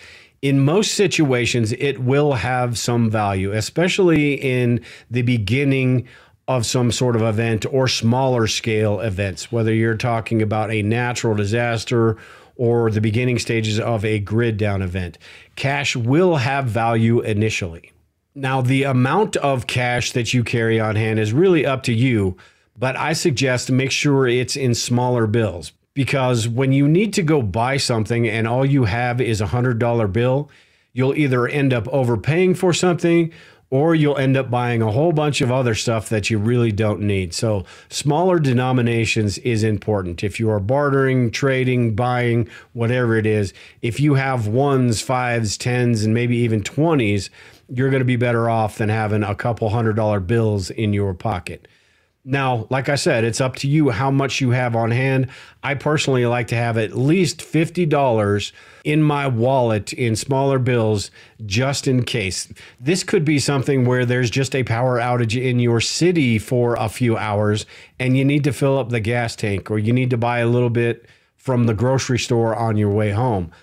in 0.43 0.60
most 0.60 0.93
situations 0.93 1.71
it 1.71 1.97
will 1.97 2.33
have 2.33 2.77
some 2.77 3.10
value, 3.10 3.51
especially 3.51 4.36
in 4.36 4.79
the 5.10 5.23
beginning 5.23 6.07
of 6.47 6.67
some 6.67 6.91
sort 6.91 7.15
of 7.15 7.23
event 7.23 7.65
or 7.71 7.88
smaller 7.88 8.45
scale 8.45 8.99
events, 8.99 9.51
whether 9.51 9.73
you're 9.73 9.97
talking 9.97 10.43
about 10.43 10.69
a 10.69 10.83
natural 10.83 11.33
disaster 11.33 12.15
or 12.58 12.91
the 12.91 13.02
beginning 13.02 13.39
stages 13.39 13.80
of 13.80 14.04
a 14.04 14.20
grid 14.20 14.58
down 14.58 14.82
event. 14.82 15.17
Cash 15.56 15.96
will 15.96 16.38
have 16.38 16.65
value 16.65 17.22
initially. 17.22 17.91
Now, 18.36 18.62
the 18.62 18.84
amount 18.84 19.36
of 19.38 19.67
cash 19.67 20.12
that 20.12 20.34
you 20.34 20.43
carry 20.43 20.80
on 20.80 20.96
hand 20.96 21.20
is 21.20 21.34
really 21.34 21.65
up 21.65 21.84
to 21.84 21.93
you, 21.93 22.38
but 22.78 22.96
I 22.96 23.13
suggest 23.13 23.72
make 23.72 23.91
sure 23.91 24.28
it's 24.28 24.56
in 24.56 24.76
smaller 24.76 25.26
bills 25.26 25.72
because 25.96 26.48
when 26.48 26.72
you 26.72 26.88
need 26.88 27.13
to 27.13 27.24
go 27.24 27.41
buy 27.41 27.78
something 27.78 28.28
and 28.28 28.48
all 28.48 28.63
you 28.63 28.84
have 28.84 29.20
is 29.20 29.41
a 29.41 29.48
$100 29.48 30.13
bill, 30.13 30.52
you'll 30.93 31.15
either 31.15 31.48
end 31.48 31.74
up 31.74 31.88
overpaying 31.88 32.54
for 32.54 32.74
something 32.74 33.34
or 33.69 33.93
you'll 33.93 34.17
end 34.17 34.38
up 34.38 34.49
buying 34.49 34.82
a 34.82 34.91
whole 34.91 35.12
bunch 35.12 35.41
of 35.41 35.51
other 35.51 35.75
stuff 35.75 36.08
that 36.10 36.30
you 36.30 36.38
really 36.38 36.71
don't 36.71 37.01
need. 37.01 37.34
So, 37.34 37.65
smaller 37.89 38.39
denominations 38.39 39.38
is 39.39 39.63
important. 39.63 40.23
If 40.23 40.39
you 40.39 40.49
are 40.49 40.60
bartering, 40.60 41.32
trading, 41.32 41.95
buying, 41.95 42.47
whatever 42.73 43.17
it 43.17 43.25
is, 43.25 43.53
if 43.82 43.99
you 43.99 44.13
have 44.13 44.47
ones, 44.47 45.01
fives, 45.01 45.58
tens, 45.58 46.03
and 46.03 46.13
maybe 46.13 46.38
even 46.38 46.62
20s, 46.62 47.30
you're 47.69 47.89
going 47.89 47.99
to 48.01 48.06
be 48.06 48.15
better 48.15 48.49
off 48.49 48.77
than 48.77 48.89
having 48.89 49.23
a 49.23 49.36
couple 49.36 49.69
hundred 49.69 49.97
dollar 49.97 50.19
bills 50.19 50.69
in 50.69 50.93
your 50.93 51.13
pocket. 51.13 51.67
Now, 52.29 52.67
like 52.69 52.89
I 52.89 52.95
said, 52.95 53.23
it's 53.23 53.39
up 53.39 53.55
to 53.57 53.69
you 53.69 53.89
how 53.89 54.11
much 54.11 54.41
you 54.41 54.49
have 54.49 54.75
on 54.75 54.91
hand. 54.91 55.29
I 55.63 55.75
personally 55.75 56.25
like 56.25 56.47
to 56.47 56.57
have 56.57 56.77
at 56.77 56.91
least 56.91 57.39
$50 57.39 58.51
in 58.83 59.01
my 59.01 59.27
wallet 59.27 59.93
in 59.93 60.17
smaller 60.17 60.59
bills 60.59 61.09
just 61.45 61.87
in 61.87 62.03
case. 62.03 62.51
This 62.81 63.05
could 63.05 63.23
be 63.23 63.39
something 63.39 63.85
where 63.85 64.05
there's 64.05 64.29
just 64.29 64.55
a 64.55 64.65
power 64.65 64.99
outage 64.99 65.41
in 65.41 65.59
your 65.59 65.79
city 65.79 66.37
for 66.37 66.75
a 66.75 66.89
few 66.89 67.15
hours 67.15 67.65
and 67.97 68.17
you 68.17 68.25
need 68.25 68.43
to 68.43 68.51
fill 68.51 68.77
up 68.77 68.89
the 68.89 68.99
gas 68.99 69.33
tank 69.33 69.71
or 69.71 69.79
you 69.79 69.93
need 69.93 70.09
to 70.09 70.17
buy 70.17 70.39
a 70.39 70.47
little 70.47 70.69
bit 70.69 71.05
from 71.37 71.63
the 71.63 71.73
grocery 71.73 72.19
store 72.19 72.53
on 72.53 72.75
your 72.75 72.91
way 72.91 73.11
home 73.11 73.53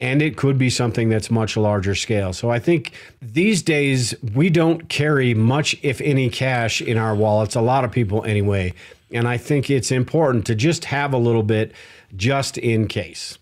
and 0.00 0.22
it 0.22 0.36
could 0.36 0.56
be 0.56 0.70
something 0.70 1.08
that's 1.08 1.30
much 1.30 1.56
larger 1.56 1.94
scale. 1.94 2.32
So 2.32 2.50
I 2.50 2.58
think 2.58 2.92
these 3.20 3.62
days 3.62 4.14
we 4.34 4.48
don't 4.48 4.88
carry 4.88 5.34
much, 5.34 5.76
if 5.82 6.00
any, 6.00 6.30
cash 6.30 6.80
in 6.80 6.96
our 6.96 7.14
wallets, 7.14 7.54
a 7.54 7.60
lot 7.60 7.84
of 7.84 7.92
people 7.92 8.24
anyway. 8.24 8.72
And 9.12 9.28
I 9.28 9.36
think 9.36 9.68
it's 9.68 9.90
important 9.90 10.46
to 10.46 10.54
just 10.54 10.86
have 10.86 11.12
a 11.12 11.18
little 11.18 11.42
bit 11.42 11.72
just 12.16 12.56
in 12.56 12.88
case. 12.88 13.38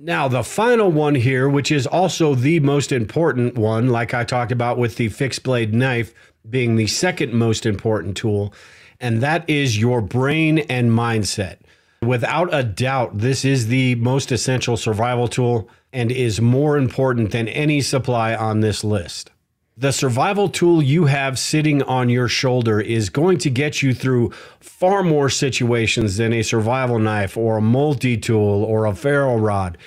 Now, 0.00 0.26
the 0.26 0.42
final 0.42 0.90
one 0.90 1.14
here, 1.14 1.48
which 1.48 1.70
is 1.70 1.86
also 1.86 2.34
the 2.34 2.60
most 2.60 2.90
important 2.90 3.56
one, 3.56 3.88
like 3.88 4.12
I 4.12 4.24
talked 4.24 4.52
about 4.52 4.78
with 4.78 4.96
the 4.96 5.08
fixed 5.08 5.44
blade 5.44 5.72
knife 5.72 6.12
being 6.48 6.76
the 6.76 6.86
second 6.86 7.32
most 7.32 7.64
important 7.64 8.16
tool, 8.16 8.52
and 9.00 9.20
that 9.22 9.48
is 9.48 9.78
your 9.78 10.00
brain 10.00 10.58
and 10.58 10.90
mindset. 10.90 11.58
Without 12.06 12.52
a 12.52 12.62
doubt, 12.62 13.18
this 13.18 13.44
is 13.44 13.68
the 13.68 13.94
most 13.96 14.30
essential 14.30 14.76
survival 14.76 15.28
tool 15.28 15.68
and 15.92 16.10
is 16.10 16.40
more 16.40 16.76
important 16.76 17.30
than 17.30 17.48
any 17.48 17.80
supply 17.80 18.34
on 18.34 18.60
this 18.60 18.84
list. 18.84 19.30
The 19.76 19.92
survival 19.92 20.48
tool 20.48 20.82
you 20.82 21.06
have 21.06 21.38
sitting 21.38 21.82
on 21.82 22.08
your 22.08 22.28
shoulder 22.28 22.80
is 22.80 23.10
going 23.10 23.38
to 23.38 23.50
get 23.50 23.82
you 23.82 23.92
through 23.92 24.30
far 24.60 25.02
more 25.02 25.28
situations 25.28 26.16
than 26.16 26.32
a 26.32 26.42
survival 26.42 26.98
knife 26.98 27.36
or 27.36 27.56
a 27.56 27.62
multi 27.62 28.16
tool 28.16 28.62
or 28.64 28.86
a 28.86 28.94
ferro 28.94 29.36
rod. 29.36 29.78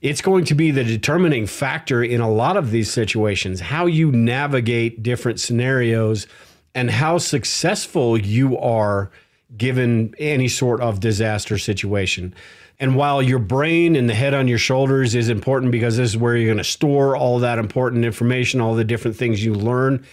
It's 0.00 0.22
going 0.22 0.44
to 0.46 0.54
be 0.54 0.70
the 0.70 0.84
determining 0.84 1.46
factor 1.46 2.02
in 2.02 2.20
a 2.20 2.30
lot 2.30 2.56
of 2.56 2.70
these 2.70 2.90
situations, 2.90 3.60
how 3.60 3.86
you 3.86 4.12
navigate 4.12 5.02
different 5.02 5.40
scenarios 5.40 6.26
and 6.74 6.90
how 6.90 7.18
successful 7.18 8.18
you 8.18 8.58
are 8.58 9.10
given 9.56 10.14
any 10.18 10.48
sort 10.48 10.80
of 10.80 11.00
disaster 11.00 11.58
situation. 11.58 12.34
And 12.80 12.96
while 12.96 13.22
your 13.22 13.38
brain 13.38 13.94
and 13.94 14.08
the 14.08 14.14
head 14.14 14.34
on 14.34 14.48
your 14.48 14.58
shoulders 14.58 15.14
is 15.14 15.28
important 15.28 15.70
because 15.70 15.96
this 15.96 16.10
is 16.10 16.16
where 16.16 16.36
you're 16.36 16.46
going 16.46 16.58
to 16.58 16.64
store 16.64 17.16
all 17.16 17.38
that 17.38 17.58
important 17.58 18.04
information, 18.04 18.60
all 18.60 18.74
the 18.74 18.84
different 18.84 19.16
things 19.16 19.44
you 19.44 19.54
learn, 19.54 20.04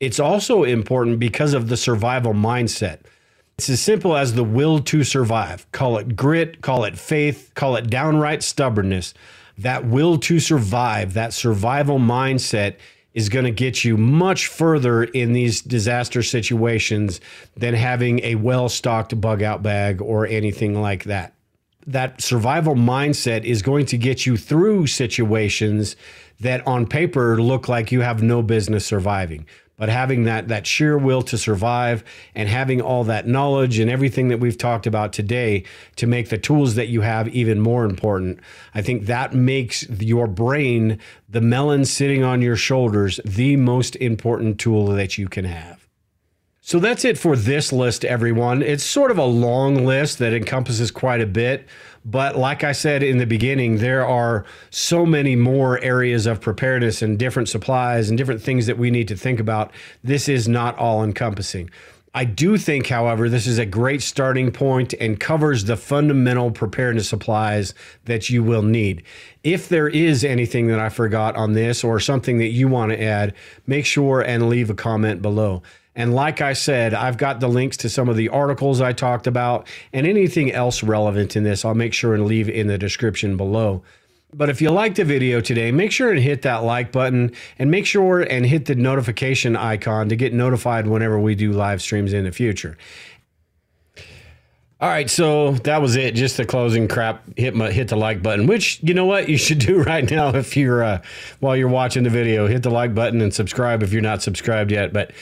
it's 0.00 0.20
also 0.20 0.62
important 0.62 1.18
because 1.18 1.54
of 1.54 1.68
the 1.68 1.76
survival 1.76 2.32
mindset. 2.32 3.00
It's 3.58 3.68
as 3.68 3.80
simple 3.80 4.16
as 4.16 4.34
the 4.34 4.44
will 4.44 4.80
to 4.80 5.04
survive. 5.04 5.70
Call 5.72 5.98
it 5.98 6.16
grit, 6.16 6.60
call 6.60 6.84
it 6.84 6.98
faith, 6.98 7.52
call 7.54 7.76
it 7.76 7.88
downright 7.88 8.42
stubbornness. 8.42 9.14
That 9.58 9.86
will 9.86 10.18
to 10.18 10.40
survive, 10.40 11.14
that 11.14 11.32
survival 11.32 11.98
mindset 11.98 12.76
is 13.14 13.28
going 13.28 13.44
to 13.44 13.50
get 13.50 13.84
you 13.84 13.96
much 13.96 14.48
further 14.48 15.04
in 15.04 15.32
these 15.32 15.62
disaster 15.62 16.22
situations 16.22 17.20
than 17.56 17.74
having 17.74 18.20
a 18.20 18.34
well 18.34 18.68
stocked 18.68 19.18
bug 19.20 19.42
out 19.42 19.62
bag 19.62 20.02
or 20.02 20.26
anything 20.26 20.80
like 20.80 21.04
that. 21.04 21.32
That 21.86 22.20
survival 22.20 22.74
mindset 22.74 23.44
is 23.44 23.62
going 23.62 23.86
to 23.86 23.98
get 23.98 24.26
you 24.26 24.36
through 24.36 24.88
situations 24.88 25.96
that 26.40 26.66
on 26.66 26.86
paper 26.86 27.40
look 27.40 27.68
like 27.68 27.92
you 27.92 28.00
have 28.00 28.22
no 28.22 28.42
business 28.42 28.84
surviving 28.84 29.46
but 29.76 29.88
having 29.88 30.24
that 30.24 30.48
that 30.48 30.66
sheer 30.66 30.96
will 30.96 31.22
to 31.22 31.38
survive 31.38 32.04
and 32.34 32.48
having 32.48 32.80
all 32.80 33.04
that 33.04 33.26
knowledge 33.26 33.78
and 33.78 33.90
everything 33.90 34.28
that 34.28 34.40
we've 34.40 34.58
talked 34.58 34.86
about 34.86 35.12
today 35.12 35.64
to 35.96 36.06
make 36.06 36.28
the 36.28 36.38
tools 36.38 36.74
that 36.74 36.88
you 36.88 37.00
have 37.00 37.28
even 37.28 37.60
more 37.60 37.84
important 37.84 38.38
i 38.74 38.82
think 38.82 39.06
that 39.06 39.34
makes 39.34 39.88
your 40.00 40.26
brain 40.26 40.98
the 41.28 41.40
melon 41.40 41.84
sitting 41.84 42.22
on 42.22 42.42
your 42.42 42.56
shoulders 42.56 43.20
the 43.24 43.56
most 43.56 43.96
important 43.96 44.58
tool 44.58 44.86
that 44.86 45.18
you 45.18 45.28
can 45.28 45.44
have 45.44 45.84
so 46.66 46.78
that's 46.78 47.04
it 47.04 47.18
for 47.18 47.36
this 47.36 47.74
list, 47.74 48.06
everyone. 48.06 48.62
It's 48.62 48.82
sort 48.82 49.10
of 49.10 49.18
a 49.18 49.24
long 49.26 49.84
list 49.84 50.18
that 50.18 50.32
encompasses 50.32 50.90
quite 50.90 51.20
a 51.20 51.26
bit. 51.26 51.68
But 52.04 52.36
like 52.36 52.64
I 52.64 52.72
said 52.72 53.02
in 53.02 53.18
the 53.18 53.26
beginning, 53.26 53.78
there 53.78 54.06
are 54.06 54.44
so 54.70 55.06
many 55.06 55.36
more 55.36 55.80
areas 55.80 56.26
of 56.26 56.40
preparedness 56.40 57.00
and 57.00 57.18
different 57.18 57.48
supplies 57.48 58.08
and 58.08 58.18
different 58.18 58.42
things 58.42 58.66
that 58.66 58.76
we 58.76 58.90
need 58.90 59.08
to 59.08 59.16
think 59.16 59.40
about. 59.40 59.72
This 60.02 60.28
is 60.28 60.46
not 60.46 60.76
all 60.76 61.02
encompassing. 61.02 61.70
I 62.16 62.24
do 62.24 62.56
think, 62.58 62.86
however, 62.86 63.28
this 63.28 63.46
is 63.46 63.58
a 63.58 63.66
great 63.66 64.00
starting 64.00 64.52
point 64.52 64.94
and 65.00 65.18
covers 65.18 65.64
the 65.64 65.76
fundamental 65.76 66.52
preparedness 66.52 67.08
supplies 67.08 67.74
that 68.04 68.30
you 68.30 68.44
will 68.44 68.62
need. 68.62 69.02
If 69.42 69.68
there 69.68 69.88
is 69.88 70.24
anything 70.24 70.68
that 70.68 70.78
I 70.78 70.90
forgot 70.90 71.34
on 71.34 71.54
this 71.54 71.82
or 71.82 71.98
something 71.98 72.38
that 72.38 72.50
you 72.50 72.68
want 72.68 72.92
to 72.92 73.02
add, 73.02 73.34
make 73.66 73.84
sure 73.84 74.20
and 74.20 74.48
leave 74.48 74.70
a 74.70 74.74
comment 74.74 75.22
below. 75.22 75.62
And 75.96 76.14
like 76.14 76.40
I 76.40 76.54
said, 76.54 76.92
I've 76.92 77.16
got 77.16 77.40
the 77.40 77.48
links 77.48 77.76
to 77.78 77.88
some 77.88 78.08
of 78.08 78.16
the 78.16 78.28
articles 78.28 78.80
I 78.80 78.92
talked 78.92 79.26
about 79.26 79.68
and 79.92 80.06
anything 80.06 80.50
else 80.50 80.82
relevant 80.82 81.36
in 81.36 81.44
this, 81.44 81.64
I'll 81.64 81.74
make 81.74 81.92
sure 81.92 82.14
and 82.14 82.26
leave 82.26 82.48
in 82.48 82.66
the 82.66 82.78
description 82.78 83.36
below. 83.36 83.82
But 84.32 84.50
if 84.50 84.60
you 84.60 84.70
liked 84.70 84.96
the 84.96 85.04
video 85.04 85.40
today, 85.40 85.70
make 85.70 85.92
sure 85.92 86.10
and 86.10 86.18
hit 86.18 86.42
that 86.42 86.64
like 86.64 86.90
button 86.90 87.32
and 87.58 87.70
make 87.70 87.86
sure 87.86 88.20
and 88.20 88.44
hit 88.44 88.66
the 88.66 88.74
notification 88.74 89.54
icon 89.54 90.08
to 90.08 90.16
get 90.16 90.32
notified 90.32 90.88
whenever 90.88 91.20
we 91.20 91.36
do 91.36 91.52
live 91.52 91.80
streams 91.80 92.12
in 92.12 92.24
the 92.24 92.32
future. 92.32 92.76
All 94.80 94.88
right, 94.88 95.08
so 95.08 95.52
that 95.52 95.80
was 95.80 95.94
it. 95.94 96.16
Just 96.16 96.36
the 96.36 96.44
closing 96.44 96.88
crap. 96.88 97.22
Hit 97.38 97.54
my 97.54 97.70
hit 97.70 97.88
the 97.88 97.96
like 97.96 98.22
button, 98.22 98.46
which 98.46 98.80
you 98.82 98.92
know 98.92 99.06
what 99.06 99.28
you 99.28 99.38
should 99.38 99.60
do 99.60 99.82
right 99.84 100.08
now 100.10 100.30
if 100.30 100.56
you're 100.56 100.82
uh, 100.82 101.00
while 101.38 101.56
you're 101.56 101.68
watching 101.68 102.02
the 102.02 102.10
video. 102.10 102.48
Hit 102.48 102.64
the 102.64 102.70
like 102.70 102.94
button 102.94 103.20
and 103.20 103.32
subscribe 103.32 103.84
if 103.84 103.92
you're 103.92 104.02
not 104.02 104.20
subscribed 104.20 104.72
yet. 104.72 104.92
But 104.92 105.12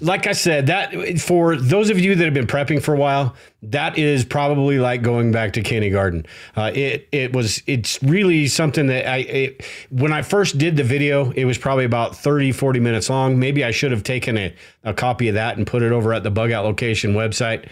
like 0.00 0.26
I 0.26 0.32
said, 0.32 0.66
that 0.66 1.18
for 1.20 1.56
those 1.56 1.90
of 1.90 1.98
you 1.98 2.14
that 2.14 2.24
have 2.24 2.34
been 2.34 2.46
prepping 2.46 2.82
for 2.82 2.94
a 2.94 2.98
while, 2.98 3.34
that 3.62 3.98
is 3.98 4.24
probably 4.24 4.78
like 4.78 5.02
going 5.02 5.32
back 5.32 5.54
to 5.54 5.62
kindergarten. 5.62 6.26
Uh, 6.56 6.70
it 6.74 7.08
it 7.12 7.32
was 7.32 7.62
it's 7.66 8.02
really 8.02 8.46
something 8.46 8.86
that 8.88 9.08
I 9.08 9.16
it, 9.18 9.64
when 9.90 10.12
I 10.12 10.22
first 10.22 10.58
did 10.58 10.76
the 10.76 10.84
video, 10.84 11.30
it 11.32 11.44
was 11.44 11.58
probably 11.58 11.84
about 11.84 12.16
30 12.16 12.52
40 12.52 12.80
minutes 12.80 13.08
long. 13.08 13.38
Maybe 13.38 13.64
I 13.64 13.70
should 13.70 13.90
have 13.90 14.02
taken 14.02 14.36
a, 14.36 14.54
a 14.84 14.92
copy 14.92 15.28
of 15.28 15.34
that 15.34 15.56
and 15.56 15.66
put 15.66 15.82
it 15.82 15.92
over 15.92 16.12
at 16.12 16.22
the 16.22 16.30
bug 16.30 16.52
out 16.52 16.64
location 16.64 17.14
website, 17.14 17.68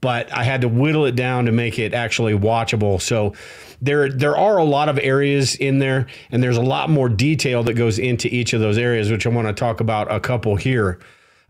but 0.00 0.32
I 0.32 0.44
had 0.44 0.60
to 0.60 0.68
whittle 0.68 1.06
it 1.06 1.16
down 1.16 1.46
to 1.46 1.52
make 1.52 1.78
it 1.78 1.94
actually 1.94 2.34
watchable. 2.34 3.00
So 3.00 3.34
there 3.80 4.10
there 4.10 4.36
are 4.36 4.58
a 4.58 4.64
lot 4.64 4.88
of 4.88 4.98
areas 4.98 5.56
in 5.56 5.78
there 5.78 6.06
and 6.30 6.42
there's 6.42 6.58
a 6.58 6.62
lot 6.62 6.90
more 6.90 7.08
detail 7.08 7.62
that 7.64 7.74
goes 7.74 7.98
into 7.98 8.28
each 8.28 8.52
of 8.52 8.60
those 8.60 8.78
areas 8.78 9.10
which 9.10 9.26
I 9.26 9.30
want 9.30 9.48
to 9.48 9.54
talk 9.54 9.80
about 9.80 10.12
a 10.12 10.20
couple 10.20 10.56
here. 10.56 11.00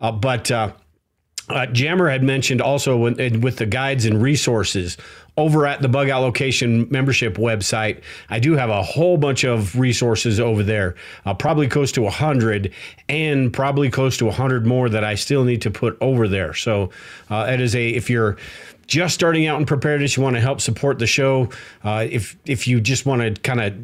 Uh, 0.03 0.13
but 0.13 0.51
uh, 0.51 0.73
uh, 1.49 1.67
Jammer 1.67 2.09
had 2.09 2.23
mentioned 2.23 2.61
also 2.61 2.97
when, 2.97 3.41
with 3.41 3.57
the 3.57 3.67
guides 3.67 4.05
and 4.05 4.21
resources 4.21 4.97
over 5.37 5.67
at 5.67 5.81
the 5.81 5.89
Bug 5.89 6.11
Out 6.11 6.21
Location 6.21 6.87
membership 6.91 7.37
website. 7.37 8.03
I 8.29 8.39
do 8.39 8.53
have 8.53 8.69
a 8.69 8.83
whole 8.83 9.17
bunch 9.17 9.45
of 9.45 9.79
resources 9.79 10.39
over 10.39 10.63
there, 10.63 10.95
uh, 11.25 11.35
probably 11.35 11.69
close 11.69 11.91
to 11.93 12.03
100, 12.03 12.73
and 13.09 13.53
probably 13.53 13.89
close 13.91 14.19
to 14.19 14.27
100 14.27 14.67
more 14.67 14.89
that 14.91 15.05
I 15.05 15.15
still 15.15 15.45
need 15.45 15.63
to 15.63 15.71
put 15.71 15.97
over 16.01 16.29
there. 16.29 16.53
So 16.53 16.91
uh, 17.31 17.47
it 17.49 17.61
is 17.61 17.75
a, 17.75 17.89
if 17.89 18.11
you're, 18.11 18.37
just 18.89 19.15
starting 19.15 19.47
out 19.47 19.59
in 19.59 19.65
preparedness, 19.65 20.17
you 20.17 20.23
want 20.23 20.37
to 20.37 20.41
help 20.41 20.61
support 20.61 20.99
the 20.99 21.07
show. 21.07 21.49
Uh, 21.83 22.07
if 22.11 22.37
if 22.45 22.67
you 22.67 22.81
just 22.81 23.07
want 23.07 23.23
to 23.23 23.41
kind 23.41 23.61
of 23.61 23.75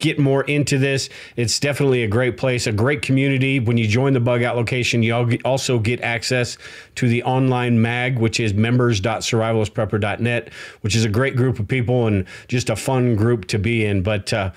get 0.00 0.18
more 0.18 0.42
into 0.44 0.78
this, 0.78 1.08
it's 1.36 1.60
definitely 1.60 2.02
a 2.02 2.08
great 2.08 2.36
place, 2.36 2.66
a 2.66 2.72
great 2.72 3.02
community. 3.02 3.60
When 3.60 3.76
you 3.76 3.86
join 3.86 4.12
the 4.12 4.20
bug 4.20 4.42
out 4.42 4.56
location, 4.56 5.02
you 5.02 5.38
also 5.44 5.78
get 5.78 6.00
access 6.00 6.58
to 6.96 7.08
the 7.08 7.22
online 7.22 7.80
mag, 7.80 8.18
which 8.18 8.40
is 8.40 8.52
members.survivalistprepper.net, 8.52 10.52
which 10.80 10.96
is 10.96 11.04
a 11.04 11.08
great 11.08 11.36
group 11.36 11.58
of 11.58 11.68
people 11.68 12.06
and 12.06 12.26
just 12.48 12.70
a 12.70 12.76
fun 12.76 13.14
group 13.14 13.46
to 13.46 13.58
be 13.58 13.84
in. 13.84 14.02
But 14.02 14.32
uh, 14.32 14.50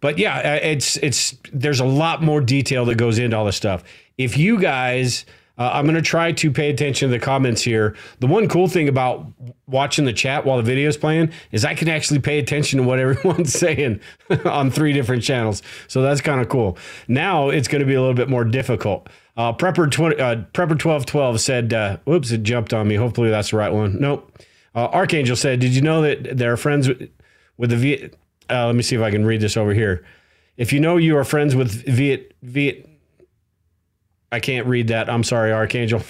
but 0.00 0.18
yeah, 0.18 0.38
uh, 0.38 0.60
it's 0.62 0.96
it's 0.98 1.36
there's 1.52 1.80
a 1.80 1.84
lot 1.84 2.22
more 2.22 2.40
detail 2.40 2.84
that 2.86 2.96
goes 2.96 3.18
into 3.18 3.36
all 3.36 3.44
this 3.44 3.56
stuff. 3.56 3.84
If 4.16 4.38
you 4.38 4.58
guys 4.58 5.26
uh, 5.58 5.70
I'm 5.72 5.84
going 5.84 5.96
to 5.96 6.02
try 6.02 6.32
to 6.32 6.50
pay 6.50 6.70
attention 6.70 7.08
to 7.08 7.18
the 7.18 7.24
comments 7.24 7.62
here. 7.62 7.96
The 8.20 8.26
one 8.26 8.48
cool 8.48 8.68
thing 8.68 8.88
about 8.88 9.26
watching 9.66 10.04
the 10.04 10.12
chat 10.12 10.44
while 10.44 10.58
the 10.58 10.62
video 10.62 10.88
is 10.88 10.96
playing 10.96 11.32
is 11.50 11.64
I 11.64 11.74
can 11.74 11.88
actually 11.88 12.20
pay 12.20 12.38
attention 12.38 12.78
to 12.78 12.82
what 12.82 12.98
everyone's 13.00 13.52
saying 13.52 14.00
on 14.44 14.70
three 14.70 14.92
different 14.92 15.22
channels. 15.22 15.62
So 15.88 16.02
that's 16.02 16.20
kind 16.20 16.40
of 16.40 16.48
cool. 16.48 16.76
Now 17.08 17.48
it's 17.48 17.68
going 17.68 17.80
to 17.80 17.86
be 17.86 17.94
a 17.94 18.00
little 18.00 18.14
bit 18.14 18.28
more 18.28 18.44
difficult. 18.44 19.08
Uh, 19.36 19.52
Prepper, 19.52 19.90
20, 19.90 20.16
uh, 20.16 20.36
Prepper 20.52 20.82
1212 20.82 21.40
said, 21.40 21.72
uh, 21.72 21.98
whoops, 22.04 22.30
it 22.30 22.42
jumped 22.42 22.72
on 22.72 22.88
me. 22.88 22.94
Hopefully 22.94 23.30
that's 23.30 23.50
the 23.50 23.56
right 23.56 23.72
one. 23.72 24.00
Nope. 24.00 24.32
Uh, 24.74 24.86
Archangel 24.86 25.36
said, 25.36 25.60
did 25.60 25.74
you 25.74 25.80
know 25.80 26.02
that 26.02 26.36
there 26.36 26.52
are 26.52 26.56
friends 26.56 26.88
with, 26.88 27.10
with 27.56 27.70
the 27.70 27.76
Viet? 27.76 28.14
Uh, 28.48 28.66
let 28.66 28.74
me 28.74 28.82
see 28.82 28.94
if 28.94 29.02
I 29.02 29.10
can 29.10 29.24
read 29.24 29.40
this 29.40 29.56
over 29.56 29.72
here. 29.72 30.04
If 30.56 30.72
you 30.72 30.80
know 30.80 30.96
you 30.96 31.16
are 31.16 31.24
friends 31.24 31.54
with 31.54 31.86
Viet, 31.86 32.34
Viet, 32.42 32.88
I 34.32 34.40
can't 34.40 34.66
read 34.66 34.88
that. 34.88 35.08
I'm 35.08 35.22
sorry, 35.22 35.52
Archangel. 35.52 36.02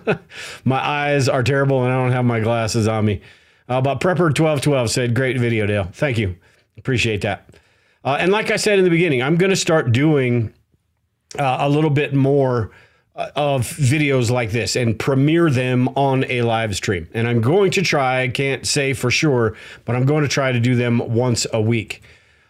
my 0.64 0.84
eyes 0.84 1.28
are 1.28 1.42
terrible 1.42 1.84
and 1.84 1.92
I 1.92 1.96
don't 1.96 2.12
have 2.12 2.24
my 2.24 2.40
glasses 2.40 2.88
on 2.88 3.04
me. 3.04 3.20
Uh, 3.68 3.80
but 3.80 4.00
Prepper1212 4.00 4.88
said, 4.88 5.14
Great 5.14 5.38
video, 5.38 5.66
Dale. 5.66 5.88
Thank 5.92 6.18
you. 6.18 6.36
Appreciate 6.76 7.22
that. 7.22 7.48
Uh, 8.04 8.16
and 8.20 8.30
like 8.30 8.50
I 8.50 8.56
said 8.56 8.78
in 8.78 8.84
the 8.84 8.90
beginning, 8.90 9.22
I'm 9.22 9.36
going 9.36 9.50
to 9.50 9.56
start 9.56 9.92
doing 9.92 10.52
uh, 11.38 11.58
a 11.60 11.68
little 11.68 11.90
bit 11.90 12.14
more 12.14 12.70
uh, 13.16 13.30
of 13.34 13.62
videos 13.62 14.30
like 14.30 14.50
this 14.50 14.76
and 14.76 14.98
premiere 14.98 15.50
them 15.50 15.88
on 15.96 16.24
a 16.30 16.42
live 16.42 16.76
stream. 16.76 17.08
And 17.14 17.26
I'm 17.26 17.40
going 17.40 17.70
to 17.72 17.82
try, 17.82 18.22
I 18.22 18.28
can't 18.28 18.66
say 18.66 18.92
for 18.92 19.10
sure, 19.10 19.56
but 19.84 19.96
I'm 19.96 20.04
going 20.04 20.22
to 20.22 20.28
try 20.28 20.52
to 20.52 20.60
do 20.60 20.76
them 20.76 20.98
once 20.98 21.46
a 21.52 21.60
week. 21.60 22.02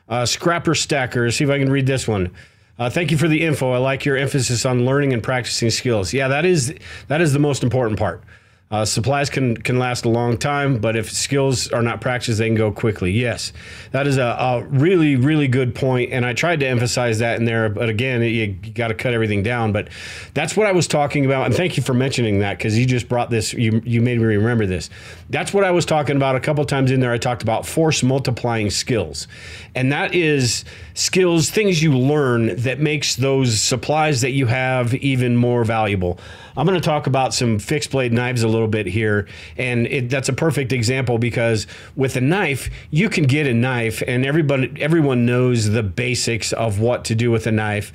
Uh, 0.09 0.26
Scrapper 0.26 0.74
Stacker, 0.74 1.30
see 1.30 1.44
if 1.44 1.50
I 1.50 1.59
can 1.59 1.70
read 1.70 1.87
this 1.87 2.06
one. 2.06 2.32
Uh, 2.78 2.90
thank 2.90 3.10
you 3.10 3.16
for 3.16 3.28
the 3.28 3.42
info. 3.42 3.72
I 3.72 3.78
like 3.78 4.04
your 4.04 4.16
emphasis 4.16 4.66
on 4.66 4.84
learning 4.84 5.12
and 5.12 5.22
practicing 5.22 5.70
skills. 5.70 6.12
Yeah, 6.12 6.28
that 6.28 6.44
is 6.44 6.74
that 7.08 7.20
is 7.20 7.32
the 7.32 7.38
most 7.38 7.62
important 7.62 7.98
part. 7.98 8.22
Uh, 8.68 8.85
supplies 8.85 9.31
can 9.31 9.57
can 9.57 9.79
last 9.79 10.05
a 10.05 10.09
long 10.09 10.37
time, 10.37 10.79
but 10.79 10.96
if 10.96 11.12
skills 11.12 11.68
are 11.68 11.83
not 11.83 12.00
practiced, 12.00 12.38
they 12.38 12.48
can 12.48 12.57
go 12.57 12.72
quickly. 12.72 13.12
Yes, 13.12 13.52
that 13.92 14.09
is 14.09 14.16
a, 14.18 14.24
a 14.24 14.64
really 14.64 15.14
really 15.14 15.46
good 15.46 15.72
point, 15.72 16.12
and 16.12 16.26
I 16.26 16.33
tried 16.33 16.59
to 16.61 16.66
emphasize 16.66 17.20
that 17.20 17.38
in 17.38 17.44
there. 17.44 17.68
But 17.68 17.88
again, 17.88 18.22
you, 18.22 18.29
you 18.29 18.72
got 18.72 18.88
to 18.88 18.94
cut 18.94 19.14
everything 19.14 19.44
down. 19.44 19.70
But 19.70 19.90
that's 20.35 20.57
what 20.57 20.66
I 20.66 20.72
was 20.72 20.88
talking 20.88 21.24
about, 21.24 21.46
and 21.46 21.55
thank 21.55 21.76
you 21.76 21.83
for 21.85 21.94
mentioning 21.94 22.40
that 22.40 22.59
because 22.59 22.76
you 22.76 22.87
just 22.87 23.09
brought 23.09 23.31
this. 23.31 23.52
You 23.52 23.81
you 23.85 24.02
made 24.02 24.18
me 24.18 24.24
remember 24.24 24.66
this. 24.66 24.90
That's 25.31 25.55
what 25.55 25.62
I 25.62 25.70
was 25.70 25.87
talking 25.87 26.16
about 26.16 26.35
a 26.35 26.40
couple 26.40 26.64
times 26.64 26.90
in 26.90 26.98
there. 26.98 27.12
I 27.12 27.18
talked 27.18 27.42
about 27.42 27.66
force 27.66 28.02
multiplying 28.02 28.70
skills, 28.70 29.29
and 29.76 29.92
that 29.92 30.12
is 30.12 30.64
skills, 30.94 31.50
things 31.50 31.81
you 31.81 31.96
learn 31.96 32.57
that 32.57 32.81
makes 32.81 33.14
those 33.14 33.61
supplies 33.61 34.22
that 34.22 34.31
you 34.31 34.46
have 34.46 34.92
even 34.94 35.37
more 35.37 35.62
valuable. 35.62 36.18
I'm 36.57 36.66
going 36.66 36.81
to 36.81 36.85
talk 36.85 37.07
about 37.07 37.35
some 37.35 37.59
fixed 37.59 37.90
blade 37.90 38.14
knives 38.14 38.42
a 38.42 38.48
little 38.48 38.56
bit 38.66 38.87
here. 38.87 39.29
And 39.57 39.87
it, 39.87 40.09
that's 40.09 40.29
a 40.29 40.33
perfect 40.33 40.73
example 40.73 41.19
because 41.19 41.66
with 41.95 42.16
a 42.16 42.21
knife, 42.21 42.71
you 42.90 43.09
can 43.09 43.25
get 43.25 43.47
a 43.47 43.55
knife 43.55 44.03
and 44.07 44.25
everybody, 44.25 44.73
everyone 44.81 45.27
knows 45.27 45.71
the 45.71 45.83
basics 45.83 46.53
of 46.53 46.81
what 46.81 47.05
to 47.07 47.14
do 47.14 47.31
with 47.31 47.47
a 47.47 47.53
knife. 47.53 47.92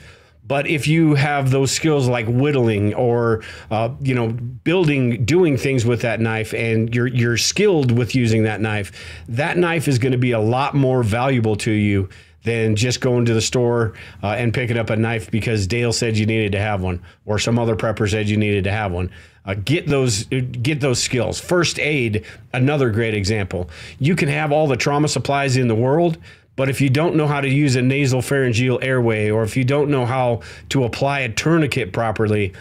But 0.48 0.68
if 0.68 0.88
you 0.88 1.16
have 1.16 1.52
those 1.52 1.72
skills 1.72 2.08
like 2.10 2.28
whittling 2.28 2.94
or 2.94 3.42
uh, 3.70 3.90
you 4.02 4.14
know 4.14 4.30
building, 4.30 5.24
doing 5.24 5.56
things 5.56 5.86
with 5.86 6.02
that 6.02 6.20
knife, 6.20 6.54
and 6.54 6.94
you're 6.94 7.08
you're 7.08 7.38
skilled 7.38 7.92
with 7.98 8.16
using 8.16 8.44
that 8.44 8.60
knife, 8.60 8.92
that 9.30 9.58
knife 9.58 9.88
is 9.88 9.98
going 9.98 10.12
to 10.12 10.18
be 10.18 10.32
a 10.32 10.40
lot 10.42 10.74
more 10.74 11.04
valuable 11.04 11.56
to 11.58 11.72
you 11.72 12.10
than 12.44 12.76
just 12.76 13.02
going 13.02 13.26
to 13.26 13.34
the 13.34 13.42
store 13.42 13.94
uh, 14.24 14.28
and 14.28 14.54
picking 14.54 14.78
up 14.78 14.90
a 14.90 14.96
knife 14.96 15.30
because 15.32 15.68
Dale 15.68 15.94
said 15.94 16.18
you 16.18 16.26
needed 16.26 16.52
to 16.54 16.60
have 16.60 16.82
one 16.82 17.02
or 17.26 17.40
some 17.40 17.60
other 17.60 17.76
prepper 17.76 18.10
said 18.10 18.28
you 18.28 18.38
needed 18.38 18.64
to 18.64 18.72
have 18.72 18.92
one. 18.92 19.12
Uh, 19.44 19.56
get 19.56 19.88
those 19.88 20.26
get 20.26 20.82
those 20.82 21.02
skills. 21.02 21.40
First 21.40 21.80
aid, 21.80 22.26
another 22.54 22.92
great 22.92 23.16
example. 23.16 23.70
You 24.00 24.16
can 24.16 24.30
have 24.30 24.52
all 24.52 24.68
the 24.68 24.78
trauma 24.78 25.08
supplies 25.08 25.58
in 25.58 25.68
the 25.68 25.76
world, 25.76 26.18
but 26.56 26.70
if 26.70 26.80
you 26.80 26.90
don't 26.90 27.16
know 27.16 27.28
how 27.28 27.42
to 27.42 27.50
use 27.50 27.76
a 27.76 27.82
nasal 27.82 28.22
pharyngeal 28.22 28.80
airway 28.84 29.32
or 29.32 29.42
if 29.44 29.58
you 29.58 29.64
don't 29.64 29.90
know 29.90 30.06
how 30.06 30.42
to 30.70 30.84
apply 30.84 31.22
a 31.22 31.30
tourniquet 31.30 31.92
properly, 31.92 32.54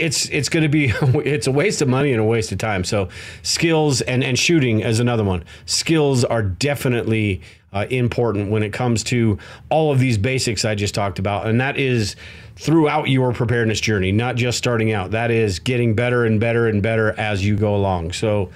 it's 0.00 0.28
it's 0.30 0.48
going 0.48 0.62
to 0.62 0.68
be 0.68 0.86
it's 1.24 1.46
a 1.46 1.52
waste 1.52 1.82
of 1.82 1.88
money 1.88 2.12
and 2.12 2.20
a 2.20 2.24
waste 2.24 2.52
of 2.52 2.58
time. 2.58 2.84
So 2.84 3.08
skills 3.42 4.00
and 4.00 4.24
and 4.24 4.38
shooting 4.38 4.80
is 4.80 5.00
another 5.00 5.24
one. 5.24 5.44
Skills 5.66 6.24
are 6.24 6.42
definitely 6.42 7.42
uh, 7.72 7.86
important 7.90 8.50
when 8.50 8.62
it 8.62 8.72
comes 8.72 9.04
to 9.04 9.38
all 9.68 9.92
of 9.92 10.00
these 10.00 10.18
basics 10.18 10.64
I 10.64 10.74
just 10.74 10.94
talked 10.94 11.18
about, 11.18 11.46
and 11.46 11.60
that 11.60 11.78
is 11.78 12.16
throughout 12.56 13.08
your 13.08 13.32
preparedness 13.32 13.80
journey, 13.80 14.12
not 14.12 14.36
just 14.36 14.58
starting 14.58 14.92
out. 14.92 15.12
That 15.12 15.30
is 15.30 15.58
getting 15.58 15.94
better 15.94 16.24
and 16.24 16.40
better 16.40 16.66
and 16.66 16.82
better 16.82 17.18
as 17.18 17.44
you 17.44 17.56
go 17.56 17.74
along. 17.74 18.12
So, 18.12 18.50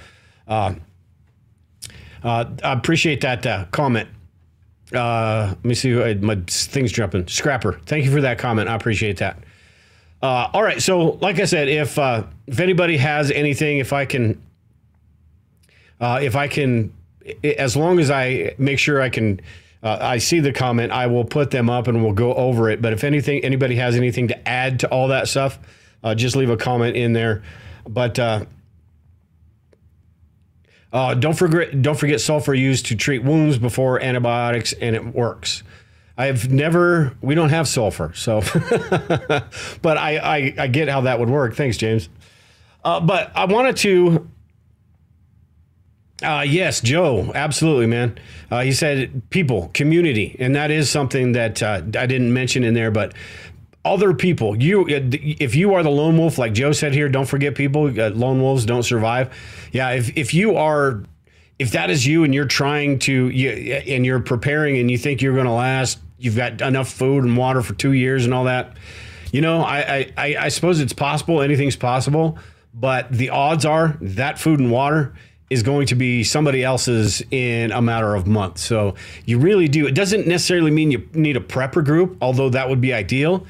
uh, 0.49 0.75
uh, 2.23 2.45
I 2.63 2.73
appreciate 2.73 3.21
that 3.21 3.47
uh, 3.47 3.67
comment. 3.71 4.09
Uh, 4.93 5.49
let 5.49 5.65
me 5.65 5.75
see. 5.75 5.93
My 6.15 6.37
thing's 6.47 6.93
jumping. 6.93 7.27
Scrapper, 7.29 7.81
thank 7.87 8.05
you 8.05 8.11
for 8.11 8.21
that 8.21 8.39
comment. 8.39 8.69
I 8.69 8.75
appreciate 8.75 9.19
that. 9.19 9.44
Uh, 10.25 10.49
all 10.55 10.63
right. 10.63 10.81
So, 10.81 11.19
like 11.21 11.39
I 11.39 11.45
said, 11.45 11.69
if 11.69 11.99
uh, 11.99 12.23
if 12.47 12.59
anybody 12.59 12.97
has 12.97 13.31
anything, 13.31 13.77
if 13.77 13.93
I 13.93 14.07
can, 14.07 14.43
uh, 16.01 16.21
if 16.23 16.35
I 16.35 16.49
can 16.49 16.95
as 17.45 17.77
long 17.77 17.99
as 17.99 18.11
I 18.11 18.55
make 18.57 18.79
sure 18.79 19.03
I 19.03 19.11
can, 19.11 19.43
uh, 19.83 19.99
I 20.01 20.17
see 20.17 20.41
the 20.41 20.51
comment, 20.51 20.93
I 20.93 21.09
will 21.09 21.27
put 21.27 21.51
them 21.51 21.69
up 21.69 21.89
and 21.89 22.03
we'll 22.03 22.15
go 22.15 22.33
over 22.33 22.71
it. 22.71 22.81
But 22.81 22.95
if 22.95 23.05
anything, 23.05 23.45
anybody 23.45 23.77
has 23.77 23.97
anything 23.97 24.29
to 24.29 24.49
add 24.49 24.81
to 24.81 24.89
all 24.89 25.09
that 25.09 25.29
stuff, 25.29 25.59
uh, 26.03 26.15
just 26.15 26.37
leave 26.37 26.49
a 26.49 26.57
comment 26.57 26.97
in 26.97 27.13
there. 27.13 27.43
But 27.87 28.19
uh, 28.19 28.47
don't 30.91 31.37
forget, 31.37 31.83
don't 31.83 31.99
forget 31.99 32.23
sulfur 32.23 32.55
used 32.55 32.87
to 32.87 32.97
treat 32.97 33.23
wounds 33.23 33.59
before 33.59 34.03
antibiotics, 34.03 34.73
and 34.73 34.97
it 34.97 35.05
works. 35.05 35.63
I've 36.17 36.51
never, 36.51 37.17
we 37.21 37.35
don't 37.35 37.51
have 37.51 37.67
sulfur, 37.67 38.13
so, 38.15 38.41
but 39.83 39.99
I, 39.99 40.19
I, 40.19 40.55
I 40.59 40.67
get 40.69 40.89
how 40.89 41.03
that 41.03 41.19
would 41.19 41.29
work. 41.29 41.57
Thanks, 41.57 41.77
James. 41.77 42.09
Uh, 42.85 43.01
but 43.01 43.33
I 43.35 43.47
wanted 43.47 43.77
to 43.79 44.29
uh, 46.23 46.45
yes, 46.47 46.81
Joe, 46.81 47.33
absolutely, 47.35 47.87
man. 47.87 48.19
Uh, 48.51 48.63
he 48.63 48.73
said 48.73 49.23
people, 49.31 49.71
community, 49.75 50.37
and 50.39 50.55
that 50.55 50.71
is 50.71 50.89
something 50.89 51.33
that 51.33 51.63
uh, 51.63 51.83
I 51.97 52.07
didn't 52.07 52.33
mention 52.33 52.63
in 52.63 52.75
there, 52.75 52.91
but 52.91 53.15
other 53.85 54.15
people. 54.15 54.61
You, 54.61 54.87
if 54.89 55.55
you 55.55 55.75
are 55.75 55.83
the 55.83 55.91
lone 55.91 56.17
wolf, 56.17 56.39
like 56.39 56.55
Joe 56.55 56.73
said 56.73 56.95
here, 56.95 57.09
don't 57.09 57.27
forget 57.27 57.55
people. 57.55 57.87
Uh, 57.87 58.11
lone 58.11 58.41
wolves 58.41 58.65
don't 58.65 58.85
survive. 58.85 59.37
Yeah, 59.73 59.91
if 59.91 60.17
if 60.17 60.33
you 60.33 60.57
are, 60.57 61.03
if 61.59 61.73
that 61.73 61.91
is 61.91 62.07
you, 62.07 62.25
and 62.25 62.35
you're 62.35 62.47
trying 62.47 62.99
to, 63.01 63.29
you, 63.29 63.51
and 63.51 64.05
you're 64.05 64.21
preparing, 64.21 64.79
and 64.79 64.91
you 64.91 64.99
think 64.99 65.23
you're 65.23 65.35
going 65.35 65.47
to 65.47 65.53
last, 65.53 65.99
you've 66.19 66.37
got 66.37 66.61
enough 66.61 66.91
food 66.91 67.25
and 67.25 67.37
water 67.37 67.63
for 67.63 67.75
two 67.75 67.93
years 67.93 68.25
and 68.25 68.35
all 68.35 68.45
that. 68.45 68.77
You 69.33 69.41
know, 69.41 69.63
I, 69.63 70.13
I 70.17 70.37
I 70.41 70.49
suppose 70.49 70.81
it's 70.81 70.93
possible. 70.93 71.43
Anything's 71.43 71.77
possible, 71.77 72.39
but 72.73 73.11
the 73.11 73.31
odds 73.31 73.65
are 73.65 73.97
that 74.01 74.39
food 74.39 74.61
and 74.61 74.71
water 74.71 75.15
is 75.51 75.63
going 75.63 75.87
to 75.89 75.95
be 75.95 76.25
somebody 76.25 76.65
else's 76.65 77.23
in 77.31 77.71
a 77.73 77.83
matter 77.83 78.15
of 78.15 78.27
months. 78.27 78.63
So 78.63 78.95
you 79.25 79.39
really 79.39 79.69
do. 79.69 79.87
It 79.87 79.95
doesn't 79.95 80.27
necessarily 80.27 80.71
mean 80.71 80.91
you 80.91 81.09
need 81.13 81.37
a 81.37 81.41
prepper 81.41 81.85
group, 81.85 82.17
although 82.21 82.49
that 82.51 82.69
would 82.69 82.81
be 82.81 82.93
ideal. 82.93 83.47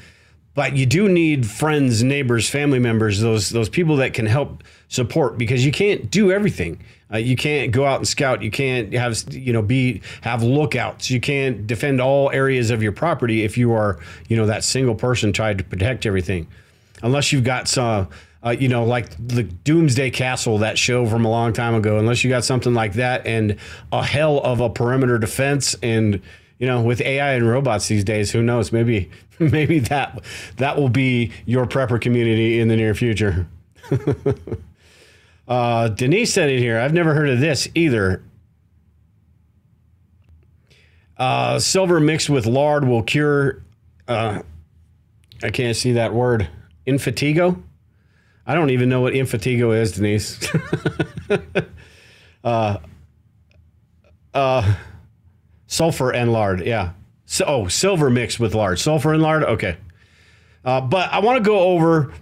But 0.55 0.77
you 0.77 0.85
do 0.85 1.09
need 1.09 1.45
friends, 1.45 2.01
neighbors, 2.01 2.49
family 2.49 2.79
members, 2.79 3.19
those 3.19 3.49
those 3.49 3.69
people 3.69 3.97
that 3.97 4.13
can 4.13 4.25
help 4.25 4.63
support 4.87 5.37
because 5.37 5.65
you 5.65 5.71
can't 5.71 6.09
do 6.09 6.31
everything. 6.31 6.81
Uh, 7.13 7.17
you 7.17 7.35
can't 7.35 7.71
go 7.71 7.85
out 7.85 7.97
and 7.97 8.07
scout. 8.07 8.41
You 8.41 8.49
can't 8.49 8.93
have 8.93 9.21
you 9.31 9.53
know 9.53 9.61
be 9.61 10.01
have 10.21 10.41
lookouts. 10.41 11.11
You 11.11 11.19
can't 11.19 11.67
defend 11.67 12.01
all 12.01 12.31
areas 12.31 12.71
of 12.71 12.81
your 12.81 12.93
property 12.93 13.43
if 13.43 13.57
you 13.57 13.73
are 13.73 13.99
you 14.29 14.37
know 14.37 14.47
that 14.47 14.63
single 14.63 14.95
person 14.95 15.33
trying 15.33 15.57
to 15.57 15.63
protect 15.63 16.05
everything, 16.05 16.47
unless 17.03 17.33
you've 17.33 17.43
got 17.43 17.67
some 17.67 18.07
uh, 18.45 18.51
you 18.51 18.69
know, 18.69 18.85
like 18.85 19.09
the 19.27 19.43
Doomsday 19.43 20.11
Castle, 20.11 20.59
that 20.59 20.77
show 20.77 21.07
from 21.07 21.25
a 21.25 21.29
long 21.29 21.51
time 21.51 21.73
ago, 21.73 21.97
unless 21.97 22.23
you 22.23 22.29
got 22.29 22.45
something 22.45 22.75
like 22.75 22.93
that 22.93 23.25
and 23.25 23.57
a 23.91 24.03
hell 24.03 24.39
of 24.39 24.59
a 24.59 24.69
perimeter 24.69 25.17
defense 25.17 25.75
and 25.81 26.21
you 26.59 26.67
know, 26.67 26.81
with 26.81 27.01
AI 27.01 27.33
and 27.33 27.47
robots 27.47 27.87
these 27.87 28.03
days, 28.03 28.31
who 28.31 28.41
knows? 28.41 28.71
Maybe, 28.71 29.09
maybe 29.39 29.79
that 29.79 30.23
that 30.57 30.77
will 30.77 30.89
be 30.89 31.31
your 31.45 31.65
prepper 31.65 31.99
community 31.99 32.59
in 32.59 32.67
the 32.67 32.75
near 32.75 32.93
future. 32.93 33.47
uh, 35.47 35.89
Denise 35.89 36.33
said 36.33 36.49
it 36.49 36.59
here. 36.59 36.79
I've 36.79 36.93
never 36.93 37.13
heard 37.13 37.29
of 37.29 37.39
this 37.39 37.67
either. 37.75 38.23
Uh, 41.17 41.59
silver 41.59 41.99
mixed 41.99 42.29
with 42.29 42.45
lard 42.45 42.85
will 42.85 43.03
cure. 43.03 43.63
Uh, 44.07 44.41
I 45.43 45.49
can't 45.49 45.75
see 45.75 45.93
that 45.93 46.13
word. 46.13 46.49
Infatigo. 46.85 47.61
I 48.47 48.53
don't 48.53 48.69
even 48.69 48.89
know 48.89 49.01
what 49.01 49.13
Infatigo 49.13 49.75
is, 49.75 49.93
Denise. 49.93 50.47
uh, 52.43 52.77
uh, 54.33 54.75
sulfur 55.67 56.11
and 56.11 56.31
lard, 56.31 56.65
yeah. 56.65 56.91
So, 57.25 57.45
oh, 57.47 57.67
silver 57.67 58.09
mixed 58.09 58.39
with 58.39 58.53
lard. 58.53 58.79
Sulfur 58.79 59.13
and 59.13 59.21
lard, 59.21 59.43
okay. 59.43 59.77
Uh, 60.63 60.81
but 60.81 61.11
I 61.11 61.19
want 61.19 61.37
to 61.37 61.43
go 61.43 61.59
over. 61.59 62.13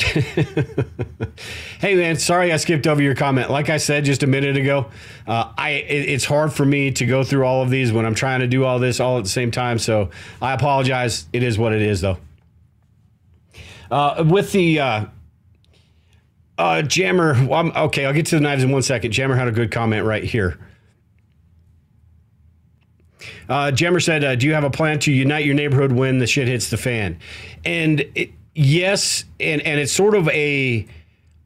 hey 0.10 1.94
man, 1.94 2.16
sorry 2.16 2.52
I 2.52 2.56
skipped 2.56 2.86
over 2.86 3.02
your 3.02 3.14
comment. 3.14 3.50
Like 3.50 3.68
I 3.68 3.76
said 3.76 4.06
just 4.06 4.22
a 4.22 4.26
minute 4.26 4.56
ago, 4.56 4.86
uh, 5.26 5.52
I 5.58 5.70
it, 5.70 6.08
it's 6.08 6.24
hard 6.24 6.54
for 6.54 6.64
me 6.64 6.90
to 6.92 7.04
go 7.04 7.22
through 7.22 7.44
all 7.44 7.62
of 7.62 7.68
these 7.68 7.92
when 7.92 8.06
I'm 8.06 8.14
trying 8.14 8.40
to 8.40 8.46
do 8.46 8.64
all 8.64 8.78
this 8.78 8.98
all 8.98 9.18
at 9.18 9.24
the 9.24 9.30
same 9.30 9.50
time. 9.50 9.78
So 9.78 10.08
I 10.40 10.54
apologize. 10.54 11.28
It 11.34 11.42
is 11.42 11.58
what 11.58 11.74
it 11.74 11.82
is, 11.82 12.00
though. 12.00 12.16
Uh, 13.90 14.24
with 14.26 14.52
the 14.52 14.80
uh, 14.80 15.04
uh, 16.56 16.82
Jammer, 16.82 17.46
well, 17.46 17.70
okay, 17.86 18.06
I'll 18.06 18.14
get 18.14 18.26
to 18.26 18.36
the 18.36 18.40
knives 18.40 18.62
in 18.62 18.70
one 18.70 18.82
second. 18.82 19.12
Jammer 19.12 19.36
had 19.36 19.48
a 19.48 19.52
good 19.52 19.70
comment 19.70 20.04
right 20.06 20.24
here. 20.24 20.58
Uh, 23.50 23.98
said, 23.98 24.24
uh, 24.24 24.36
"Do 24.36 24.46
you 24.46 24.54
have 24.54 24.64
a 24.64 24.70
plan 24.70 25.00
to 25.00 25.12
unite 25.12 25.44
your 25.44 25.56
neighborhood 25.56 25.92
when 25.92 26.18
the 26.18 26.26
shit 26.26 26.46
hits 26.48 26.70
the 26.70 26.76
fan?" 26.76 27.18
And 27.64 28.06
it, 28.14 28.30
yes, 28.54 29.24
and 29.40 29.60
and 29.62 29.80
it's 29.80 29.92
sort 29.92 30.14
of 30.14 30.28
a 30.28 30.86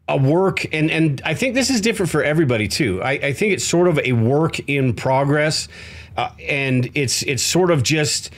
a 0.06 0.16
work 0.18 0.66
and 0.74 0.90
and 0.90 1.22
I 1.24 1.32
think 1.32 1.54
this 1.54 1.70
is 1.70 1.80
different 1.80 2.12
for 2.12 2.22
everybody 2.22 2.68
too. 2.68 3.02
I, 3.02 3.12
I 3.12 3.32
think 3.32 3.54
it's 3.54 3.64
sort 3.64 3.88
of 3.88 3.98
a 4.04 4.12
work 4.12 4.60
in 4.68 4.92
progress, 4.92 5.66
uh, 6.16 6.28
and 6.46 6.90
it's 6.94 7.22
it's 7.22 7.42
sort 7.42 7.70
of 7.70 7.82
just 7.82 8.30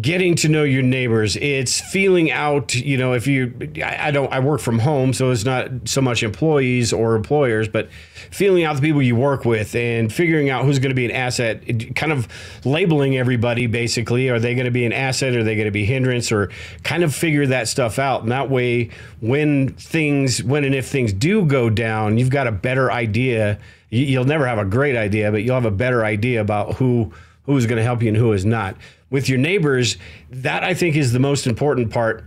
getting 0.00 0.34
to 0.36 0.48
know 0.48 0.64
your 0.64 0.82
neighbors. 0.82 1.36
It's 1.36 1.80
feeling 1.80 2.30
out, 2.30 2.74
you 2.74 2.96
know, 2.96 3.12
if 3.12 3.26
you, 3.26 3.52
I, 3.82 4.08
I, 4.08 4.10
don't, 4.10 4.32
I 4.32 4.40
work 4.40 4.60
from 4.60 4.78
home, 4.78 5.12
so 5.12 5.30
it's 5.30 5.44
not 5.44 5.70
so 5.84 6.00
much 6.00 6.22
employees 6.22 6.92
or 6.92 7.14
employers, 7.16 7.68
but 7.68 7.90
feeling 8.30 8.64
out 8.64 8.76
the 8.76 8.82
people 8.82 9.02
you 9.02 9.16
work 9.16 9.44
with 9.44 9.74
and 9.74 10.12
figuring 10.12 10.50
out 10.50 10.64
who's 10.64 10.78
going 10.78 10.90
to 10.90 10.96
be 10.96 11.04
an 11.04 11.10
asset, 11.10 11.62
kind 11.94 12.12
of 12.12 12.28
labeling 12.64 13.16
everybody 13.16 13.66
basically. 13.66 14.28
Are 14.30 14.38
they 14.38 14.54
going 14.54 14.64
to 14.64 14.70
be 14.70 14.84
an 14.86 14.92
asset? 14.92 15.36
Are 15.36 15.44
they 15.44 15.54
going 15.54 15.66
to 15.66 15.70
be 15.70 15.84
hindrance? 15.84 16.32
Or 16.32 16.50
kind 16.82 17.04
of 17.04 17.14
figure 17.14 17.46
that 17.46 17.68
stuff 17.68 17.98
out. 17.98 18.22
And 18.22 18.32
that 18.32 18.50
way, 18.50 18.90
when 19.20 19.74
things, 19.74 20.42
when 20.42 20.64
and 20.64 20.74
if 20.74 20.88
things 20.88 21.12
do 21.12 21.44
go 21.44 21.70
down, 21.70 22.18
you've 22.18 22.30
got 22.30 22.46
a 22.46 22.52
better 22.52 22.90
idea. 22.90 23.58
You'll 23.90 24.24
never 24.24 24.46
have 24.46 24.58
a 24.58 24.64
great 24.64 24.96
idea, 24.96 25.30
but 25.30 25.44
you'll 25.44 25.54
have 25.54 25.64
a 25.64 25.70
better 25.70 26.04
idea 26.04 26.40
about 26.40 26.74
who 26.74 27.12
who's 27.46 27.66
going 27.66 27.76
to 27.76 27.82
help 27.82 28.02
you 28.02 28.08
and 28.08 28.16
who 28.16 28.32
is 28.32 28.44
not 28.44 28.76
with 29.14 29.28
your 29.28 29.38
neighbors, 29.38 29.96
that 30.28 30.64
I 30.64 30.74
think 30.74 30.96
is 30.96 31.12
the 31.12 31.20
most 31.20 31.46
important 31.46 31.92
part. 31.92 32.24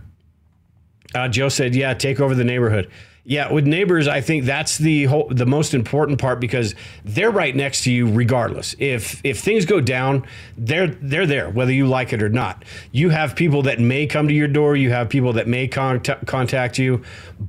Uh, 1.14 1.28
Joe 1.28 1.50
said, 1.50 1.74
"Yeah, 1.74 1.92
take 1.92 2.18
over 2.18 2.34
the 2.34 2.44
neighborhood." 2.44 2.88
Yeah, 3.28 3.52
with 3.52 3.66
neighbors, 3.66 4.08
I 4.08 4.22
think 4.22 4.44
that's 4.44 4.78
the 4.78 5.04
whole, 5.04 5.28
the 5.30 5.44
most 5.44 5.74
important 5.74 6.18
part 6.18 6.40
because 6.40 6.74
they're 7.04 7.30
right 7.30 7.54
next 7.54 7.84
to 7.84 7.92
you 7.92 8.10
regardless. 8.10 8.74
If 8.78 9.20
if 9.22 9.40
things 9.40 9.66
go 9.66 9.82
down, 9.82 10.26
they're 10.56 10.86
they're 10.86 11.26
there 11.26 11.50
whether 11.50 11.70
you 11.70 11.86
like 11.86 12.14
it 12.14 12.22
or 12.22 12.30
not. 12.30 12.64
You 12.90 13.10
have 13.10 13.36
people 13.36 13.60
that 13.64 13.80
may 13.80 14.06
come 14.06 14.28
to 14.28 14.34
your 14.34 14.48
door, 14.48 14.76
you 14.76 14.88
have 14.92 15.10
people 15.10 15.34
that 15.34 15.46
may 15.46 15.68
contact 15.68 16.26
contact 16.26 16.78
you, 16.78 17.02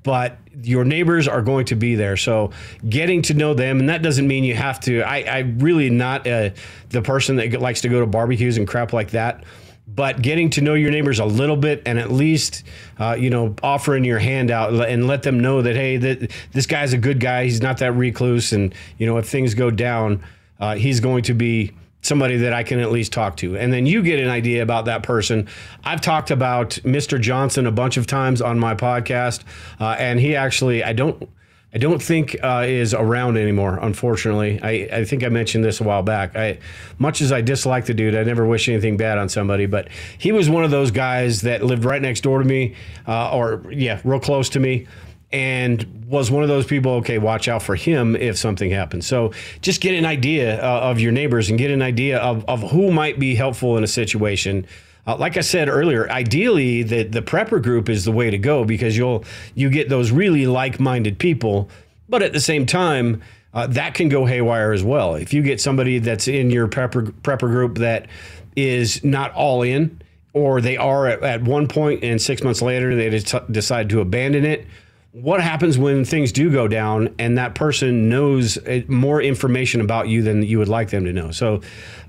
but 0.04 0.38
your 0.62 0.84
neighbors 0.84 1.30
are 1.30 1.42
going 1.42 1.63
to 1.68 1.78
be 1.78 1.96
there. 1.96 2.18
So 2.18 2.52
getting 2.89 3.22
to 3.22 3.34
know 3.34 3.54
them, 3.54 3.80
and 3.80 3.88
that 3.88 4.02
doesn't 4.02 4.28
mean 4.28 4.44
you 4.44 4.56
have 4.56 4.82
to. 4.82 5.04
I 5.04 5.22
I 5.22 5.39
really 5.60 5.89
not 5.89 6.28
uh, 6.28 6.50
the 6.89 7.02
person 7.02 7.38
that 7.38 7.54
likes 7.62 7.80
to 7.82 7.88
go 7.88 8.02
to 8.02 8.06
barbecues 8.06 8.58
and 8.58 8.68
crap 8.68 8.92
like 8.92 9.12
that 9.12 9.46
but 9.95 10.21
getting 10.21 10.49
to 10.49 10.62
know 10.62 10.73
your 10.73 10.91
neighbors 10.91 11.19
a 11.19 11.25
little 11.25 11.58
bit 11.58 11.82
and 11.86 11.99
at 11.99 12.12
least 12.12 12.63
uh, 12.99 13.15
you 13.19 13.30
know 13.30 13.56
offering 13.63 14.04
your 14.04 14.19
hand 14.19 14.52
out 14.52 14.73
and 14.73 15.08
let 15.08 15.23
them 15.23 15.39
know 15.39 15.62
that 15.62 15.75
hey 15.75 15.97
that 15.97 16.32
this 16.52 16.65
guy's 16.65 16.93
a 16.93 16.97
good 16.97 17.19
guy 17.19 17.43
he's 17.43 17.62
not 17.62 17.78
that 17.78 17.93
recluse 17.93 18.54
and 18.54 18.73
you 18.97 19.06
know 19.06 19.17
if 19.17 19.28
things 19.28 19.54
go 19.54 19.71
down 19.71 20.23
uh, 20.60 20.75
he's 20.75 20.99
going 20.99 21.23
to 21.23 21.34
be 21.34 21.71
somebody 22.02 22.38
that 22.38 22.54
I 22.54 22.63
can 22.63 22.80
at 22.80 22.91
least 22.91 23.12
talk 23.12 23.38
to. 23.38 23.58
And 23.58 23.73
then 23.73 23.86
you 23.86 24.02
get 24.02 24.19
an 24.19 24.30
idea 24.30 24.63
about 24.63 24.86
that 24.86 25.04
person. 25.04 25.47
I've 25.84 26.02
talked 26.02 26.32
about 26.32 26.71
Mr. 26.84 27.19
Johnson 27.19 27.65
a 27.67 27.71
bunch 27.71 27.97
of 27.97 28.08
times 28.08 28.41
on 28.41 28.58
my 28.58 28.73
podcast, 28.75 29.43
uh, 29.80 29.95
and 29.99 30.19
he 30.19 30.36
actually, 30.36 30.84
I 30.84 30.93
don't, 30.93 31.30
I 31.73 31.77
don't 31.77 32.01
think 32.01 32.36
uh, 32.41 32.63
is 32.65 32.95
around 32.95 33.38
anymore. 33.38 33.77
Unfortunately, 33.79 34.60
I, 34.62 34.89
I 34.91 35.05
think 35.05 35.23
I 35.23 35.29
mentioned 35.29 35.63
this 35.63 35.79
a 35.79 35.84
while 35.84 36.01
back. 36.01 36.36
I, 36.36 36.58
much 36.97 37.21
as 37.21 37.32
I 37.32 37.41
dislike 37.41 37.86
the 37.86 37.93
dude, 37.93 38.15
I 38.15 38.23
never 38.23 38.45
wish 38.45 38.67
anything 38.67 38.97
bad 38.97 39.19
on 39.19 39.29
somebody. 39.29 39.67
But 39.67 39.89
he 40.17 40.32
was 40.32 40.49
one 40.49 40.63
of 40.63 40.71
those 40.71 40.89
guys 40.89 41.41
that 41.41 41.63
lived 41.63 41.86
right 41.86 42.01
next 42.01 42.21
door 42.21 42.39
to 42.39 42.45
me, 42.45 42.75
uh, 43.08 43.36
or 43.36 43.63
yeah, 43.71 44.01
real 44.03 44.19
close 44.19 44.49
to 44.49 44.60
me, 44.60 44.88
and 45.32 46.05
was 46.08 46.32
one 46.32 46.41
of 46.41 46.49
those 46.49 46.65
people. 46.65 46.93
Okay, 46.93 47.19
watch 47.19 47.47
out 47.47 47.62
for 47.62 47.75
him 47.75 48.15
if 48.15 48.36
something 48.36 48.71
happens. 48.71 49.05
So 49.05 49.32
just 49.62 49.79
get 49.79 49.93
an 49.93 50.05
idea 50.05 50.60
uh, 50.63 50.79
of 50.79 50.99
your 50.99 51.12
neighbors 51.12 51.49
and 51.49 51.60
get 51.60 51.69
an 51.69 51.84
idea 51.84 52.17
of 52.17 52.43
of 52.45 52.71
who 52.71 52.91
might 52.91 53.19
be 53.19 53.36
helpful 53.36 53.77
in 53.77 53.84
a 53.84 53.88
situation. 53.88 54.65
Uh, 55.08 55.16
like 55.18 55.38
I 55.38 55.42
said 55.42 55.70
earlier, 55.70 56.10
ideally 56.10 56.84
the 56.84 57.04
the 57.04 57.22
prepper 57.22 57.62
group 57.62 57.90
is 57.90 58.06
the 58.06 58.12
way 58.12 58.30
to 58.30 58.38
go 58.38 58.64
because 58.64 58.98
you'll 58.98 59.24
you 59.56 59.70
get 59.70 59.90
those 59.90 60.12
really 60.12 60.46
like-minded 60.46 61.20
people, 61.20 61.70
but 62.08 62.22
at 62.22 62.34
the 62.34 62.42
same 62.42 62.66
time, 62.66 63.22
uh, 63.54 63.68
that 63.68 63.94
can 63.94 64.10
go 64.10 64.26
haywire 64.26 64.72
as 64.72 64.84
well. 64.84 65.16
If 65.16 65.34
you 65.34 65.42
get 65.42 65.60
somebody 65.60 66.00
that's 66.00 66.28
in 66.28 66.52
your 66.52 66.68
prepper 66.68 67.12
prepper 67.22 67.50
group 67.50 67.78
that 67.80 68.08
is 68.56 69.04
not 69.04 69.34
all 69.34 69.62
in, 69.62 70.02
or 70.34 70.62
they 70.62 70.78
are 70.78 71.08
at, 71.08 71.24
at 71.24 71.44
one 71.44 71.68
point 71.68 72.04
and 72.04 72.22
six 72.22 72.44
months 72.44 72.62
later 72.62 72.96
they 72.96 73.10
decide 73.50 73.90
to 73.90 74.02
abandon 74.02 74.46
it 74.46 74.66
what 75.12 75.42
happens 75.42 75.76
when 75.76 76.06
things 76.06 76.32
do 76.32 76.52
go 76.52 76.68
down 76.68 77.14
and 77.18 77.38
that 77.38 77.56
person 77.56 78.10
knows 78.10 78.58
uh, 78.60 78.82
more 78.88 79.20
information 79.22 79.82
about 79.82 80.08
you 80.08 80.22
than 80.22 80.44
you 80.44 80.60
would 80.60 80.68
like 80.68 80.92
them 80.92 81.04
to 81.04 81.12
know 81.12 81.32
so 81.32 81.62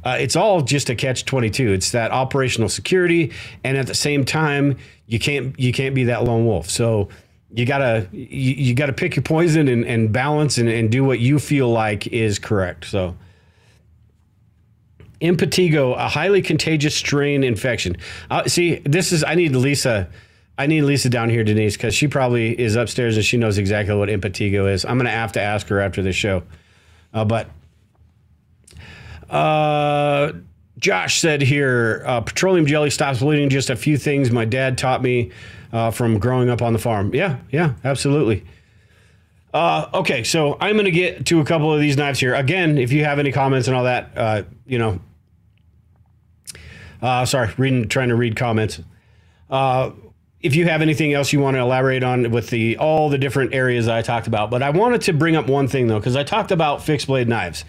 uh, 0.05 0.17
it's 0.19 0.37
all 0.37 0.63
just 0.63 0.91
a 0.91 0.95
catch 0.95 1.25
22 1.25 1.73
it's 1.73 1.93
that 1.93 2.11
operational 2.11 2.69
security 2.69 3.33
and 3.65 3.77
at 3.77 3.87
the 3.87 3.95
same 3.95 4.25
time 4.25 4.77
you 5.07 5.19
can't 5.19 5.59
you 5.59 5.73
can't 5.73 5.95
be 5.95 6.05
that 6.05 6.25
lone 6.25 6.47
wolf 6.47 6.69
so 6.69 7.09
you 7.53 7.67
gotta 7.67 8.09
you, 8.13 8.55
you 8.55 8.75
gotta 8.75 8.93
pick 8.93 9.17
your 9.17 9.23
poison 9.23 9.69
and, 9.69 9.85
and 9.85 10.13
balance 10.13 10.59
and, 10.59 10.69
and 10.69 10.91
do 10.91 11.05
what 11.05 11.19
you 11.19 11.39
feel 11.39 11.69
like 11.69 12.07
is 12.09 12.39
correct 12.39 12.85
so 12.85 13.17
impetigo 15.21 15.95
a 15.97 16.09
highly 16.09 16.41
contagious 16.41 16.95
strain 16.95 17.45
infection 17.45 17.97
uh, 18.31 18.47
see 18.47 18.77
this 18.85 19.13
is 19.13 19.23
i 19.25 19.35
need 19.35 19.55
lisa 19.55 20.09
I 20.61 20.67
need 20.67 20.83
Lisa 20.83 21.09
down 21.09 21.31
here, 21.31 21.43
Denise, 21.43 21.75
because 21.75 21.95
she 21.95 22.07
probably 22.07 22.59
is 22.61 22.77
upstairs 22.77 23.17
and 23.17 23.25
she 23.25 23.39
knows 23.39 23.57
exactly 23.57 23.95
what 23.95 24.11
impetigo 24.11 24.71
is. 24.71 24.85
I'm 24.85 24.99
going 24.99 25.07
to 25.07 25.11
have 25.11 25.33
to 25.33 25.41
ask 25.41 25.67
her 25.69 25.81
after 25.81 26.03
the 26.03 26.13
show. 26.13 26.43
Uh, 27.15 27.25
but 27.25 27.49
uh, 29.31 30.33
Josh 30.79 31.21
said 31.21 31.43
here 31.43 32.03
uh, 32.07 32.21
petroleum 32.21 32.67
jelly 32.67 32.91
stops 32.91 33.21
bleeding. 33.21 33.49
Just 33.49 33.71
a 33.71 33.77
few 33.77 33.97
things 33.97 34.31
my 34.31 34.45
dad 34.45 34.79
taught 34.79 35.03
me 35.03 35.31
uh, 35.73 35.91
from 35.91 36.19
growing 36.19 36.49
up 36.49 36.63
on 36.63 36.73
the 36.73 36.79
farm. 36.79 37.15
Yeah, 37.15 37.39
yeah, 37.51 37.75
absolutely. 37.85 38.45
Uh, 39.53 39.89
okay, 39.95 40.23
so 40.23 40.57
I'm 40.61 40.75
going 40.75 40.85
to 40.85 40.91
get 40.93 41.27
to 41.27 41.41
a 41.41 41.45
couple 41.45 41.73
of 41.73 41.81
these 41.81 41.97
knives 41.97 42.21
here. 42.21 42.35
Again, 42.35 42.79
if 42.79 42.93
you 42.93 43.05
have 43.05 43.19
any 43.19 43.33
comments 43.33 43.67
and 43.67 43.77
all 43.77 43.85
that, 43.85 44.11
uh, 44.17 44.43
you 44.67 44.79
know, 44.79 45.01
sorry, 47.25 47.51
reading, 47.57 47.89
trying 47.89 48.11
to 48.11 48.15
read 48.15 48.37
comments 48.37 48.81
if 50.43 50.55
you 50.55 50.67
have 50.67 50.81
anything 50.83 51.13
else 51.13 51.33
you 51.33 51.41
want 51.41 51.57
to 51.57 51.61
elaborate 51.61 52.03
on 52.03 52.31
with 52.31 52.51
the 52.51 52.77
all 52.79 53.09
the 53.09 53.19
different 53.19 53.55
areas 53.55 53.89
I 53.89 54.03
talked 54.03 54.27
about, 54.27 54.51
but 54.51 54.63
I 54.63 54.71
wanted 54.71 55.03
to 55.03 55.13
bring 55.13 55.37
up 55.37 55.49
one 55.49 55.69
thing 55.69 55.87
though 55.87 55.99
because 55.99 56.17
I 56.17 56.25
talked 56.25 56.51
about 56.51 56.83
fixed 56.83 57.07
blade 57.07 57.29
knives, 57.29 57.65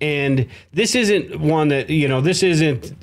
and 0.00 0.48
this 0.72 0.94
isn't 0.94 1.40
one 1.40 1.68
that 1.68 1.90
you 1.90 2.08
know 2.08 2.20
this 2.20 2.42
isn't 2.42 2.94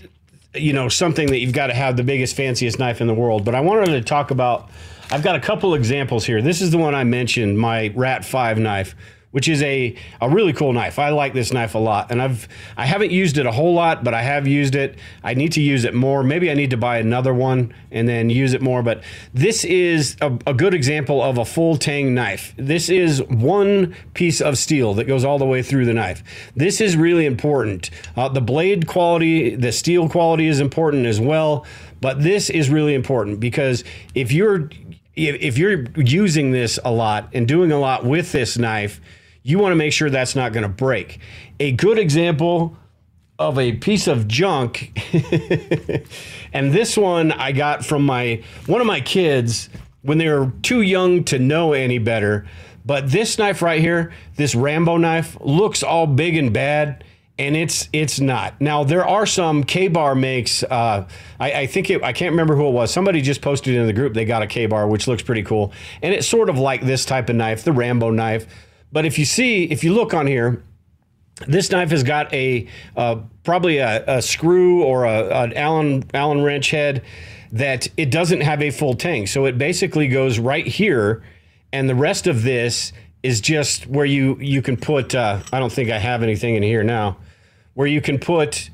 you 0.53 0.73
know 0.73 0.89
something 0.89 1.27
that 1.27 1.39
you've 1.39 1.53
got 1.53 1.67
to 1.67 1.73
have 1.73 1.97
the 1.97 2.03
biggest 2.03 2.35
fanciest 2.35 2.79
knife 2.79 3.01
in 3.01 3.07
the 3.07 3.13
world. 3.13 3.45
But 3.45 3.55
I 3.55 3.61
wanted 3.61 3.91
to 3.91 4.01
talk 4.01 4.31
about. 4.31 4.69
I've 5.11 5.23
got 5.23 5.35
a 5.35 5.39
couple 5.39 5.75
examples 5.75 6.25
here. 6.25 6.41
This 6.41 6.61
is 6.61 6.71
the 6.71 6.77
one 6.77 6.95
I 6.95 7.03
mentioned, 7.03 7.59
my 7.59 7.91
Rat 7.93 8.25
Five 8.25 8.57
knife 8.57 8.95
which 9.33 9.47
is 9.47 9.63
a, 9.63 9.95
a 10.21 10.29
really 10.29 10.53
cool 10.53 10.73
knife. 10.73 10.99
I 10.99 11.09
like 11.09 11.33
this 11.33 11.51
knife 11.51 11.73
a 11.73 11.79
lot, 11.79 12.11
and 12.11 12.21
I've 12.21 12.47
I 12.77 12.85
haven't 12.85 13.09
used 13.09 13.39
it 13.39 13.47
a 13.47 13.51
whole 13.51 13.73
lot, 13.73 14.03
but 14.03 14.13
I 14.13 14.21
have 14.21 14.47
used 14.47 14.75
it. 14.75 14.95
I 15.23 15.33
need 15.33 15.51
to 15.53 15.61
use 15.61 15.85
it 15.85 15.95
more. 15.95 16.23
Maybe 16.23 16.51
I 16.51 16.53
need 16.53 16.69
to 16.69 16.77
buy 16.77 16.99
another 16.99 17.33
one 17.33 17.73
and 17.91 18.07
then 18.07 18.29
use 18.29 18.53
it 18.53 18.61
more. 18.61 18.83
But 18.83 19.03
this 19.33 19.65
is 19.65 20.17
a, 20.21 20.37
a 20.45 20.53
good 20.53 20.75
example 20.75 21.21
of 21.23 21.39
a 21.39 21.45
full 21.45 21.77
tang 21.77 22.13
knife. 22.13 22.53
This 22.57 22.89
is 22.89 23.23
one 23.23 23.95
piece 24.13 24.39
of 24.39 24.55
steel 24.55 24.93
that 24.93 25.05
goes 25.05 25.25
all 25.25 25.39
the 25.39 25.47
way 25.47 25.63
through 25.63 25.85
the 25.85 25.95
knife. 25.95 26.23
This 26.55 26.79
is 26.79 26.95
really 26.95 27.25
important. 27.25 27.89
Uh, 28.15 28.29
the 28.29 28.41
blade 28.41 28.85
quality, 28.85 29.55
the 29.55 29.71
steel 29.71 30.09
quality 30.09 30.45
is 30.45 30.59
important 30.59 31.07
as 31.07 31.19
well. 31.19 31.65
But 32.01 32.21
this 32.21 32.51
is 32.51 32.69
really 32.69 32.93
important 32.93 33.39
because 33.39 33.83
if 34.13 34.31
you're 34.31 34.69
if 35.15 35.57
you're 35.57 35.85
using 35.95 36.51
this 36.51 36.79
a 36.83 36.91
lot 36.91 37.29
and 37.33 37.47
doing 37.47 37.71
a 37.71 37.79
lot 37.79 38.03
with 38.03 38.31
this 38.31 38.57
knife, 38.57 38.99
you 39.43 39.59
want 39.59 39.71
to 39.71 39.75
make 39.75 39.93
sure 39.93 40.09
that's 40.09 40.35
not 40.35 40.53
going 40.53 40.63
to 40.63 40.69
break. 40.69 41.19
A 41.59 41.71
good 41.73 41.99
example 41.99 42.75
of 43.37 43.59
a 43.59 43.73
piece 43.73 44.07
of 44.07 44.27
junk, 44.27 44.97
and 46.53 46.71
this 46.71 46.97
one 46.97 47.31
I 47.31 47.51
got 47.51 47.85
from 47.85 48.05
my 48.05 48.41
one 48.65 48.81
of 48.81 48.87
my 48.87 49.01
kids 49.01 49.69
when 50.01 50.17
they 50.17 50.29
were 50.29 50.51
too 50.61 50.81
young 50.81 51.23
to 51.25 51.39
know 51.39 51.73
any 51.73 51.99
better. 51.99 52.47
But 52.85 53.09
this 53.09 53.37
knife 53.37 53.61
right 53.61 53.79
here, 53.79 54.11
this 54.35 54.55
Rambo 54.55 54.97
knife, 54.97 55.37
looks 55.39 55.83
all 55.83 56.05
big 56.05 56.35
and 56.35 56.51
bad 56.51 57.03
and 57.39 57.55
it's 57.55 57.89
it's 57.91 58.19
not. 58.19 58.59
Now 58.61 58.83
there 58.83 59.05
are 59.05 59.25
some 59.25 59.63
Ka-Bar 59.63 60.15
makes. 60.15 60.63
Uh, 60.63 61.07
I, 61.39 61.51
I, 61.51 61.67
think 61.67 61.89
it, 61.89 62.03
I 62.03 62.13
can't 62.13 62.31
remember 62.31 62.55
who 62.55 62.67
it 62.67 62.71
was. 62.71 62.91
Somebody 62.91 63.21
just 63.21 63.41
posted 63.41 63.75
in 63.75 63.85
the 63.87 63.93
group 63.93 64.13
they 64.13 64.25
got 64.25 64.43
a 64.43 64.47
Ka-Bar, 64.47 64.87
which 64.87 65.07
looks 65.07 65.23
pretty 65.23 65.43
cool, 65.43 65.73
and 66.01 66.13
it's 66.13 66.27
sort 66.27 66.49
of 66.49 66.57
like 66.57 66.81
this 66.81 67.05
type 67.05 67.29
of 67.29 67.35
knife, 67.35 67.63
the 67.63 67.71
Rambo 67.73 68.11
knife. 68.11 68.45
But 68.93 69.05
if 69.05 69.17
you 69.17 69.25
see, 69.25 69.65
if 69.65 69.83
you 69.83 69.91
look 69.91 70.13
on 70.13 70.27
here, 70.27 70.61
this 71.47 71.71
knife 71.71 71.89
has 71.89 72.03
got 72.03 72.31
a 72.31 72.67
uh, 72.95 73.17
probably 73.43 73.79
a, 73.79 74.05
a, 74.05 74.21
screw 74.21 74.83
or 74.83 75.05
a, 75.05 75.43
an 75.43 75.53
Allen 75.53 76.03
Allen 76.13 76.43
wrench 76.43 76.69
head 76.69 77.03
that 77.51 77.87
it 77.97 78.11
doesn't 78.11 78.41
have 78.41 78.61
a 78.61 78.69
full 78.69 78.93
tang. 78.93 79.25
So 79.25 79.45
it 79.45 79.57
basically 79.57 80.07
goes 80.07 80.37
right 80.37 80.65
here, 80.65 81.23
and 81.73 81.89
the 81.89 81.95
rest 81.95 82.27
of 82.27 82.43
this 82.43 82.93
is 83.23 83.41
just 83.41 83.87
where 83.87 84.05
you 84.05 84.37
you 84.39 84.61
can 84.61 84.77
put. 84.77 85.15
Uh, 85.15 85.41
I 85.51 85.59
don't 85.59 85.73
think 85.73 85.89
I 85.89 85.97
have 85.97 86.21
anything 86.21 86.53
in 86.53 86.61
here 86.61 86.83
now, 86.83 87.17
where 87.73 87.87
you 87.87 87.99
can 87.99 88.19
put 88.19 88.69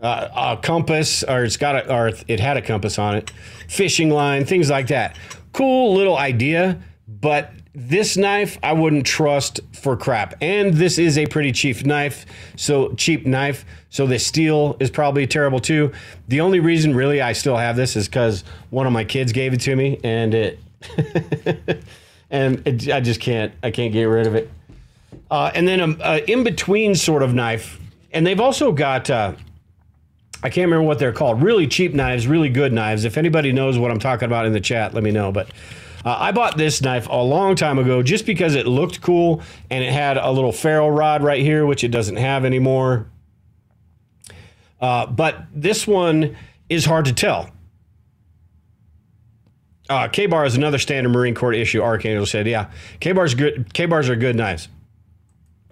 uh, 0.00 0.56
a 0.58 0.62
compass, 0.62 1.22
or 1.22 1.44
it's 1.44 1.58
got 1.58 1.76
a, 1.76 1.94
or 1.94 2.12
it 2.26 2.40
had 2.40 2.56
a 2.56 2.62
compass 2.62 2.98
on 2.98 3.16
it, 3.16 3.30
fishing 3.68 4.08
line, 4.08 4.46
things 4.46 4.70
like 4.70 4.86
that. 4.86 5.18
Cool 5.52 5.94
little 5.94 6.16
idea, 6.16 6.80
but 7.06 7.52
this 7.78 8.16
knife 8.16 8.58
I 8.60 8.72
wouldn't 8.72 9.06
trust 9.06 9.60
for 9.72 9.96
crap. 9.96 10.34
And 10.40 10.74
this 10.74 10.98
is 10.98 11.16
a 11.16 11.26
pretty 11.26 11.52
cheap 11.52 11.86
knife, 11.86 12.26
so 12.56 12.92
cheap 12.94 13.24
knife. 13.24 13.64
So 13.88 14.06
the 14.06 14.18
steel 14.18 14.76
is 14.80 14.90
probably 14.90 15.26
terrible 15.26 15.60
too. 15.60 15.92
The 16.26 16.40
only 16.40 16.58
reason 16.58 16.94
really 16.94 17.22
I 17.22 17.32
still 17.32 17.56
have 17.56 17.76
this 17.76 17.94
is 17.94 18.08
because 18.08 18.42
one 18.70 18.86
of 18.86 18.92
my 18.92 19.04
kids 19.04 19.32
gave 19.32 19.52
it 19.54 19.60
to 19.60 19.76
me, 19.76 20.00
and 20.02 20.34
it 20.34 20.58
and 22.30 22.66
it, 22.66 22.90
I 22.90 23.00
just 23.00 23.20
can't 23.20 23.52
I 23.62 23.70
can't 23.70 23.92
get 23.92 24.04
rid 24.04 24.26
of 24.26 24.34
it. 24.34 24.50
Uh, 25.30 25.52
and 25.54 25.66
then 25.68 25.80
a, 25.80 25.96
a 26.00 26.30
in 26.30 26.42
between 26.42 26.96
sort 26.96 27.22
of 27.22 27.32
knife, 27.32 27.78
and 28.12 28.26
they've 28.26 28.40
also 28.40 28.72
got. 28.72 29.08
Uh, 29.08 29.34
I 30.40 30.50
can't 30.50 30.66
remember 30.66 30.86
what 30.86 31.00
they're 31.00 31.12
called. 31.12 31.42
Really 31.42 31.66
cheap 31.66 31.94
knives, 31.94 32.28
really 32.28 32.48
good 32.48 32.72
knives. 32.72 33.04
If 33.04 33.18
anybody 33.18 33.50
knows 33.50 33.76
what 33.76 33.90
I'm 33.90 33.98
talking 33.98 34.26
about 34.26 34.46
in 34.46 34.52
the 34.52 34.60
chat, 34.60 34.94
let 34.94 35.02
me 35.02 35.10
know. 35.10 35.32
But 35.32 35.48
uh, 36.04 36.16
I 36.18 36.32
bought 36.32 36.56
this 36.56 36.80
knife 36.80 37.08
a 37.08 37.22
long 37.22 37.56
time 37.56 37.78
ago 37.78 38.02
just 38.02 38.26
because 38.26 38.54
it 38.54 38.66
looked 38.66 39.00
cool 39.00 39.42
and 39.70 39.82
it 39.82 39.92
had 39.92 40.16
a 40.16 40.30
little 40.30 40.52
ferro 40.52 40.88
rod 40.88 41.22
right 41.22 41.42
here, 41.42 41.66
which 41.66 41.84
it 41.84 41.88
doesn't 41.88 42.16
have 42.16 42.44
anymore. 42.44 43.06
Uh, 44.80 45.06
but 45.06 45.46
this 45.52 45.86
one 45.86 46.36
is 46.68 46.84
hard 46.84 47.04
to 47.06 47.12
tell. 47.12 47.50
Uh, 49.88 50.06
Ka-Bar 50.08 50.44
is 50.44 50.54
another 50.54 50.78
standard 50.78 51.10
Marine 51.10 51.34
Corps 51.34 51.54
issue. 51.54 51.80
Archangel 51.80 52.26
said, 52.26 52.46
"Yeah, 52.46 52.70
Ka-Bars 53.00 53.34
good. 53.34 53.72
Ka-Bars 53.72 54.08
are 54.08 54.16
good 54.16 54.36
knives." 54.36 54.68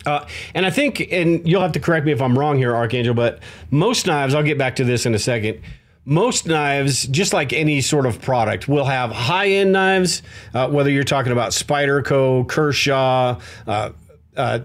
Uh, 0.07 0.25
and 0.55 0.65
I 0.65 0.71
think, 0.71 1.01
and 1.13 1.47
you'll 1.47 1.61
have 1.61 1.73
to 1.73 1.81
correct 1.81 2.07
me 2.07 2.13
if 2.13 2.23
I'm 2.23 2.39
wrong 2.39 2.57
here, 2.57 2.75
Archangel, 2.75 3.13
but 3.13 3.41
most 3.71 4.07
knives, 4.07 4.35
I'll 4.35 4.43
get 4.45 4.57
back 4.57 4.77
to 4.77 4.85
this 4.85 5.05
in 5.05 5.15
a 5.15 5.19
second. 5.19 5.61
Most 6.09 6.47
knives, 6.47 7.05
just 7.09 7.33
like 7.33 7.53
any 7.53 7.81
sort 7.81 8.07
of 8.07 8.23
product, 8.23 8.69
will 8.69 8.85
have 8.85 9.11
high 9.11 9.49
end 9.49 9.73
knives, 9.73 10.23
uh, 10.55 10.69
whether 10.69 10.89
you're 10.89 11.03
talking 11.03 11.33
about 11.33 11.51
Spyderco, 11.51 12.49
Kershaw, 12.49 13.41
uh, 13.67 13.91
uh 14.37 14.61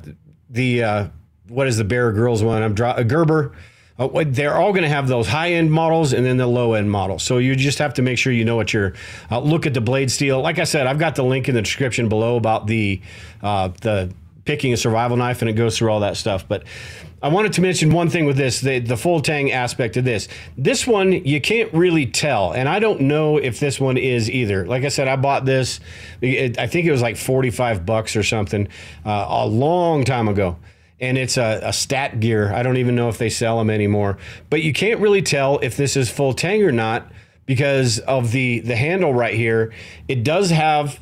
the, 0.51 0.83
uh, 0.83 1.07
what 1.47 1.67
is 1.67 1.77
the 1.77 1.83
Bear 1.83 2.11
Grylls 2.11 2.43
one? 2.43 2.61
I'm 2.61 2.75
drawing 2.75 3.07
Gerber. 3.07 3.53
Uh, 3.97 4.23
they're 4.27 4.55
all 4.55 4.71
going 4.71 4.83
to 4.83 4.89
have 4.89 5.07
those 5.07 5.27
high 5.27 5.53
end 5.53 5.71
models 5.71 6.13
and 6.13 6.25
then 6.25 6.37
the 6.37 6.47
low 6.47 6.73
end 6.73 6.91
models. 6.91 7.23
So 7.23 7.37
you 7.37 7.55
just 7.55 7.79
have 7.79 7.93
to 7.95 8.01
make 8.01 8.17
sure 8.17 8.31
you 8.31 8.45
know 8.45 8.55
what 8.55 8.73
you're. 8.73 8.93
Uh, 9.29 9.39
look 9.39 9.65
at 9.65 9.73
the 9.73 9.81
blade 9.81 10.11
steel. 10.11 10.41
Like 10.41 10.59
I 10.59 10.63
said, 10.63 10.87
I've 10.87 10.99
got 10.99 11.15
the 11.15 11.23
link 11.23 11.49
in 11.49 11.55
the 11.55 11.61
description 11.61 12.09
below 12.09 12.35
about 12.35 12.67
the 12.67 13.01
uh, 13.41 13.69
the 13.81 14.13
picking 14.45 14.73
a 14.73 14.77
survival 14.77 15.17
knife, 15.17 15.41
and 15.41 15.49
it 15.49 15.53
goes 15.53 15.77
through 15.77 15.91
all 15.91 15.99
that 16.01 16.17
stuff. 16.17 16.47
But 16.47 16.63
I 17.23 17.27
wanted 17.27 17.53
to 17.53 17.61
mention 17.61 17.91
one 17.91 18.09
thing 18.09 18.25
with 18.25 18.35
this 18.35 18.61
the, 18.61 18.79
the 18.79 18.97
full 18.97 19.21
tang 19.21 19.51
aspect 19.51 19.95
of 19.95 20.03
this. 20.03 20.27
This 20.57 20.87
one, 20.87 21.11
you 21.11 21.39
can't 21.39 21.71
really 21.73 22.07
tell. 22.07 22.51
And 22.51 22.67
I 22.67 22.79
don't 22.79 23.01
know 23.01 23.37
if 23.37 23.59
this 23.59 23.79
one 23.79 23.97
is 23.97 24.29
either. 24.29 24.65
Like 24.65 24.83
I 24.83 24.87
said, 24.87 25.07
I 25.07 25.15
bought 25.17 25.45
this, 25.45 25.79
it, 26.21 26.57
I 26.57 26.67
think 26.67 26.87
it 26.87 26.91
was 26.91 27.01
like 27.01 27.17
45 27.17 27.85
bucks 27.85 28.15
or 28.15 28.23
something 28.23 28.67
uh, 29.05 29.25
a 29.29 29.45
long 29.45 30.03
time 30.03 30.27
ago. 30.27 30.57
And 30.99 31.17
it's 31.17 31.37
a, 31.37 31.59
a 31.63 31.73
stat 31.73 32.19
gear. 32.19 32.53
I 32.53 32.63
don't 32.63 32.77
even 32.77 32.95
know 32.95 33.09
if 33.09 33.17
they 33.17 33.29
sell 33.29 33.57
them 33.57 33.69
anymore. 33.69 34.17
But 34.49 34.61
you 34.63 34.73
can't 34.73 34.99
really 34.99 35.21
tell 35.21 35.59
if 35.59 35.77
this 35.77 35.95
is 35.95 36.09
full 36.09 36.33
tang 36.33 36.63
or 36.63 36.71
not 36.71 37.11
because 37.45 37.99
of 37.99 38.31
the, 38.31 38.59
the 38.59 38.75
handle 38.75 39.13
right 39.13 39.33
here. 39.33 39.73
It 40.07 40.23
does 40.23 40.49
have 40.51 40.99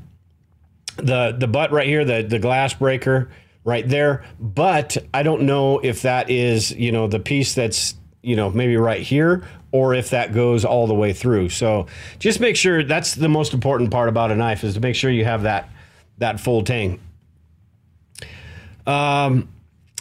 the 0.97 1.33
the 1.37 1.47
butt 1.47 1.71
right 1.71 1.87
here, 1.87 2.03
the 2.03 2.23
the 2.23 2.39
glass 2.39 2.73
breaker 2.73 3.29
right 3.69 3.87
there. 3.87 4.25
But 4.39 4.97
I 5.13 5.23
don't 5.23 5.43
know 5.43 5.79
if 5.79 6.01
that 6.01 6.29
is 6.29 6.71
you 6.71 6.91
know 6.91 7.07
the 7.07 7.19
piece 7.19 7.53
that's 7.53 7.95
you 8.21 8.35
know 8.35 8.49
maybe 8.49 8.75
right 8.75 9.01
here 9.01 9.47
or 9.71 9.93
if 9.93 10.09
that 10.09 10.33
goes 10.33 10.65
all 10.65 10.87
the 10.87 10.93
way 10.93 11.13
through. 11.13 11.49
So 11.49 11.85
just 12.17 12.39
make 12.39 12.55
sure 12.55 12.83
that's 12.83 13.13
the 13.13 13.29
most 13.29 13.53
important 13.53 13.91
part 13.91 14.09
about 14.09 14.31
a 14.31 14.35
knife 14.35 14.63
is 14.63 14.73
to 14.73 14.79
make 14.79 14.95
sure 14.95 15.11
you 15.11 15.25
have 15.25 15.43
that 15.43 15.69
that 16.17 16.39
full 16.39 16.63
tang. 16.63 16.99
Um, 18.87 19.47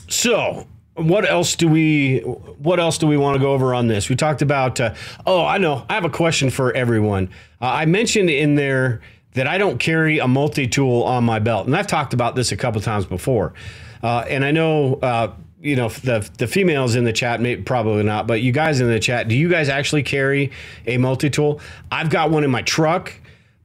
so 0.08 0.66
what 0.94 1.28
else 1.28 1.54
do 1.54 1.68
we 1.68 2.20
what 2.20 2.80
else 2.80 2.98
do 2.98 3.06
we 3.06 3.16
want 3.16 3.36
to 3.36 3.40
go 3.40 3.52
over 3.52 3.74
on 3.74 3.86
this? 3.86 4.08
We 4.08 4.16
talked 4.16 4.42
about 4.42 4.80
uh, 4.80 4.94
oh 5.26 5.44
I 5.44 5.58
know 5.58 5.84
I 5.88 5.94
have 5.94 6.04
a 6.04 6.10
question 6.10 6.50
for 6.50 6.72
everyone. 6.72 7.28
Uh, 7.60 7.66
I 7.66 7.86
mentioned 7.86 8.30
in 8.30 8.54
there 8.54 9.00
that 9.34 9.46
I 9.46 9.58
don't 9.58 9.78
carry 9.78 10.18
a 10.18 10.28
multi 10.28 10.66
tool 10.66 11.02
on 11.02 11.24
my 11.24 11.38
belt. 11.38 11.66
And 11.66 11.76
I've 11.76 11.86
talked 11.86 12.14
about 12.14 12.34
this 12.34 12.52
a 12.52 12.56
couple 12.56 12.80
times 12.80 13.06
before. 13.06 13.52
Uh, 14.02 14.24
and 14.28 14.44
I 14.44 14.50
know, 14.50 14.94
uh, 14.94 15.32
you 15.60 15.76
know, 15.76 15.88
the, 15.88 16.28
the 16.38 16.46
females 16.46 16.94
in 16.94 17.04
the 17.04 17.12
chat, 17.12 17.40
may, 17.40 17.56
probably 17.56 18.02
not, 18.02 18.26
but 18.26 18.40
you 18.40 18.52
guys 18.52 18.80
in 18.80 18.88
the 18.88 19.00
chat, 19.00 19.28
do 19.28 19.36
you 19.36 19.48
guys 19.48 19.68
actually 19.68 20.02
carry 20.02 20.52
a 20.86 20.98
multi 20.98 21.30
tool? 21.30 21.60
I've 21.90 22.10
got 22.10 22.30
one 22.30 22.44
in 22.44 22.50
my 22.50 22.62
truck, 22.62 23.12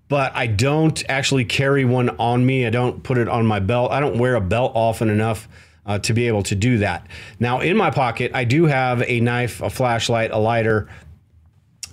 but 0.09 0.35
I 0.35 0.47
don't 0.47 1.01
actually 1.09 1.45
carry 1.45 1.85
one 1.85 2.09
on 2.17 2.45
me. 2.45 2.65
I 2.65 2.69
don't 2.69 3.03
put 3.03 3.17
it 3.17 3.27
on 3.27 3.45
my 3.45 3.59
belt. 3.59 3.91
I 3.91 3.99
don't 3.99 4.17
wear 4.17 4.35
a 4.35 4.41
belt 4.41 4.73
often 4.75 5.09
enough. 5.09 5.47
Uh, 5.85 5.99
to 5.99 6.13
be 6.13 6.29
able 6.29 6.41
to 6.41 6.55
do 6.55 6.77
that. 6.77 7.05
Now, 7.41 7.59
in 7.59 7.75
my 7.75 7.91
pocket, 7.91 8.31
I 8.33 8.45
do 8.45 8.67
have 8.67 9.01
a 9.01 9.19
knife, 9.19 9.61
a 9.61 9.69
flashlight, 9.69 10.31
a 10.31 10.37
lighter, 10.37 10.87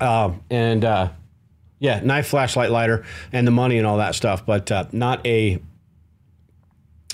uh, 0.01 0.31
and 0.49 0.85
uh, 0.85 1.09
yeah, 1.81 2.01
knife, 2.01 2.29
flashlight, 2.29 2.71
lighter, 2.71 3.05
and 3.33 3.47
the 3.47 3.51
money 3.51 3.79
and 3.79 3.87
all 3.87 3.97
that 3.97 4.15
stuff, 4.15 4.45
but 4.47 4.71
uh, 4.71 4.85
not 4.93 5.27
a 5.27 5.61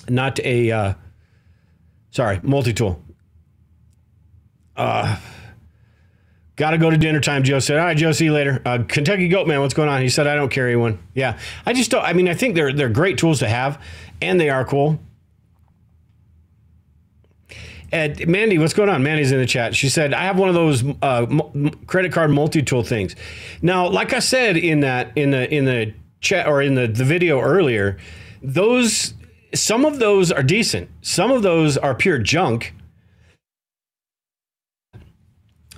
not 0.08 0.38
a 0.40 0.70
uh, 0.70 0.94
sorry 2.10 2.40
multi 2.42 2.72
tool. 2.72 3.00
Uh, 4.76 5.16
gotta 6.56 6.78
go 6.78 6.90
to 6.90 6.96
dinner 6.96 7.20
time. 7.20 7.44
Joe 7.44 7.60
said, 7.60 7.78
"All 7.78 7.84
right, 7.84 7.96
Joe, 7.96 8.10
see 8.10 8.24
you 8.24 8.32
later." 8.32 8.60
Uh, 8.64 8.82
Kentucky 8.86 9.28
Goat 9.28 9.46
Man, 9.46 9.60
what's 9.60 9.72
going 9.72 9.88
on? 9.88 10.02
He 10.02 10.08
said, 10.08 10.26
"I 10.26 10.34
don't 10.34 10.50
carry 10.50 10.74
one." 10.74 10.98
Yeah, 11.14 11.38
I 11.64 11.72
just 11.72 11.92
don't. 11.92 12.04
I 12.04 12.12
mean, 12.12 12.28
I 12.28 12.34
think 12.34 12.56
they're 12.56 12.72
they're 12.72 12.88
great 12.88 13.18
tools 13.18 13.38
to 13.38 13.48
have, 13.48 13.80
and 14.20 14.38
they 14.40 14.50
are 14.50 14.64
cool. 14.64 14.98
And 17.92 18.26
Mandy, 18.26 18.58
what's 18.58 18.74
going 18.74 18.88
on? 18.88 19.02
Mandy's 19.02 19.32
in 19.32 19.38
the 19.38 19.46
chat. 19.46 19.74
She 19.74 19.88
said, 19.88 20.12
"I 20.12 20.24
have 20.24 20.38
one 20.38 20.48
of 20.48 20.54
those 20.54 20.84
uh, 21.02 21.26
credit 21.86 22.12
card 22.12 22.30
multi-tool 22.30 22.82
things." 22.82 23.14
Now, 23.62 23.88
like 23.88 24.12
I 24.12 24.18
said 24.18 24.56
in 24.56 24.80
that 24.80 25.12
in 25.16 25.30
the 25.30 25.52
in 25.52 25.64
the 25.64 25.94
chat 26.20 26.48
or 26.48 26.62
in 26.62 26.74
the, 26.74 26.88
the 26.88 27.04
video 27.04 27.40
earlier, 27.40 27.98
those 28.42 29.14
some 29.54 29.84
of 29.84 29.98
those 29.98 30.32
are 30.32 30.42
decent. 30.42 30.90
Some 31.02 31.30
of 31.30 31.42
those 31.42 31.76
are 31.76 31.94
pure 31.94 32.18
junk. 32.18 32.74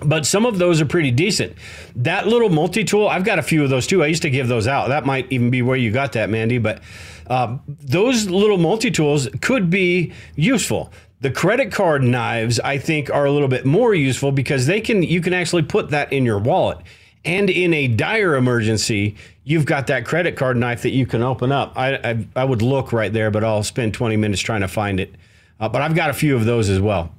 But 0.01 0.25
some 0.25 0.45
of 0.45 0.59
those 0.59 0.79
are 0.79 0.85
pretty 0.85 1.11
decent. 1.11 1.57
That 1.93 2.25
little 2.25 2.47
multi-tool, 2.49 3.09
I've 3.09 3.25
got 3.25 3.37
a 3.37 3.41
few 3.41 3.63
of 3.65 3.69
those 3.69 3.85
too. 3.85 4.01
I 4.01 4.07
used 4.07 4.21
to 4.21 4.29
give 4.29 4.47
those 4.47 4.65
out. 4.65 4.87
That 4.87 5.05
might 5.05 5.29
even 5.29 5.49
be 5.49 5.61
where 5.61 5.75
you 5.75 5.91
got 5.91 6.13
that, 6.13 6.29
Mandy. 6.29 6.57
But 6.57 6.81
uh, 7.27 7.57
those 7.67 8.29
little 8.29 8.57
multi-tools 8.57 9.27
could 9.41 9.69
be 9.69 10.13
useful. 10.35 10.93
The 11.21 11.31
credit 11.31 11.71
card 11.71 12.01
knives, 12.01 12.59
I 12.61 12.77
think, 12.77 13.09
are 13.09 13.25
a 13.25 13.31
little 13.31 13.49
bit 13.49 13.65
more 13.65 13.93
useful 13.93 14.31
because 14.31 14.67
they 14.67 14.79
can 14.79 15.03
you 15.03 15.19
can 15.19 15.33
actually 15.33 15.63
put 15.63 15.89
that 15.89 16.13
in 16.13 16.25
your 16.25 16.39
wallet. 16.39 16.77
And 17.25 17.49
in 17.49 17.73
a 17.73 17.89
dire 17.89 18.35
emergency, 18.35 19.15
you've 19.43 19.65
got 19.65 19.87
that 19.87 20.05
credit 20.05 20.37
card 20.37 20.55
knife 20.55 20.83
that 20.83 20.91
you 20.91 21.05
can 21.05 21.21
open 21.21 21.51
up. 21.51 21.73
I, 21.75 21.95
I, 21.95 22.27
I 22.37 22.45
would 22.45 22.61
look 22.61 22.93
right 22.93 23.11
there, 23.11 23.29
but 23.29 23.43
I'll 23.43 23.63
spend 23.63 23.93
20 23.93 24.15
minutes 24.15 24.41
trying 24.41 24.61
to 24.61 24.69
find 24.69 25.01
it. 25.01 25.13
Uh, 25.59 25.67
but 25.67 25.81
I've 25.81 25.95
got 25.95 26.09
a 26.09 26.13
few 26.13 26.37
of 26.37 26.45
those 26.45 26.69
as 26.69 26.79
well. 26.79 27.13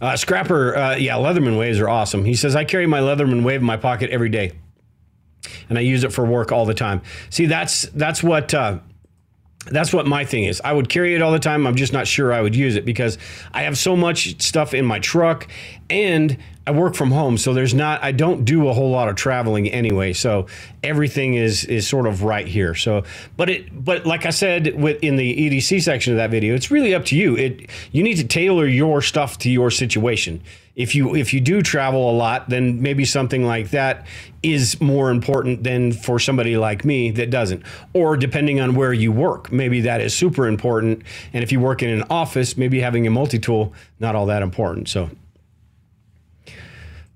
Uh, 0.00 0.16
Scrapper, 0.16 0.74
uh, 0.76 0.96
yeah, 0.96 1.14
Leatherman 1.14 1.58
waves 1.58 1.78
are 1.78 1.88
awesome. 1.88 2.24
He 2.24 2.34
says, 2.34 2.56
I 2.56 2.64
carry 2.64 2.86
my 2.86 3.00
Leatherman 3.00 3.44
wave 3.44 3.60
in 3.60 3.66
my 3.66 3.76
pocket 3.76 4.10
every 4.10 4.30
day, 4.30 4.52
and 5.68 5.78
I 5.78 5.82
use 5.82 6.02
it 6.02 6.12
for 6.12 6.24
work 6.24 6.50
all 6.50 6.64
the 6.64 6.74
time. 6.74 7.02
See, 7.28 7.46
that's 7.46 7.82
that's 7.82 8.22
what 8.22 8.54
uh, 8.54 8.78
that's 9.66 9.92
what 9.92 10.06
my 10.06 10.24
thing 10.24 10.44
is. 10.44 10.60
I 10.64 10.72
would 10.72 10.88
carry 10.88 11.14
it 11.14 11.20
all 11.20 11.32
the 11.32 11.38
time. 11.38 11.66
I'm 11.66 11.76
just 11.76 11.92
not 11.92 12.06
sure 12.06 12.32
I 12.32 12.40
would 12.40 12.56
use 12.56 12.76
it 12.76 12.84
because 12.84 13.18
I 13.52 13.62
have 13.62 13.76
so 13.76 13.94
much 13.94 14.40
stuff 14.40 14.72
in 14.72 14.86
my 14.86 14.98
truck 14.98 15.48
and 15.90 16.38
I 16.66 16.70
work 16.72 16.94
from 16.94 17.10
home. 17.10 17.36
So 17.36 17.52
there's 17.52 17.74
not 17.74 18.02
I 18.02 18.12
don't 18.12 18.44
do 18.44 18.68
a 18.68 18.72
whole 18.72 18.90
lot 18.90 19.08
of 19.08 19.16
traveling 19.16 19.68
anyway. 19.68 20.14
So 20.14 20.46
everything 20.82 21.34
is 21.34 21.64
is 21.64 21.86
sort 21.86 22.06
of 22.06 22.22
right 22.22 22.46
here. 22.46 22.74
So 22.74 23.04
but 23.36 23.50
it 23.50 23.84
but 23.84 24.06
like 24.06 24.24
I 24.24 24.30
said 24.30 24.80
with 24.80 25.02
in 25.02 25.16
the 25.16 25.36
EDC 25.36 25.82
section 25.82 26.14
of 26.14 26.16
that 26.16 26.30
video, 26.30 26.54
it's 26.54 26.70
really 26.70 26.94
up 26.94 27.04
to 27.06 27.16
you. 27.16 27.36
It 27.36 27.68
you 27.92 28.02
need 28.02 28.16
to 28.16 28.26
tailor 28.26 28.66
your 28.66 29.02
stuff 29.02 29.36
to 29.38 29.50
your 29.50 29.70
situation 29.70 30.42
if 30.80 30.94
you 30.94 31.14
if 31.14 31.34
you 31.34 31.40
do 31.40 31.60
travel 31.60 32.10
a 32.10 32.14
lot, 32.14 32.48
then 32.48 32.80
maybe 32.80 33.04
something 33.04 33.44
like 33.44 33.70
that 33.70 34.06
is 34.42 34.80
more 34.80 35.10
important 35.10 35.62
than 35.62 35.92
for 35.92 36.18
somebody 36.18 36.56
like 36.56 36.84
me 36.84 37.10
that 37.10 37.28
doesn't. 37.30 37.62
Or 37.92 38.16
depending 38.16 38.60
on 38.60 38.74
where 38.74 38.92
you 38.92 39.12
work, 39.12 39.52
maybe 39.52 39.82
that 39.82 40.00
is 40.00 40.14
super 40.14 40.48
important. 40.48 41.02
And 41.34 41.44
if 41.44 41.52
you 41.52 41.60
work 41.60 41.82
in 41.82 41.90
an 41.90 42.04
office, 42.08 42.56
maybe 42.56 42.80
having 42.80 43.06
a 43.06 43.10
multi-tool 43.10 43.74
not 43.98 44.14
all 44.14 44.26
that 44.26 44.42
important. 44.42 44.88
So 44.88 45.10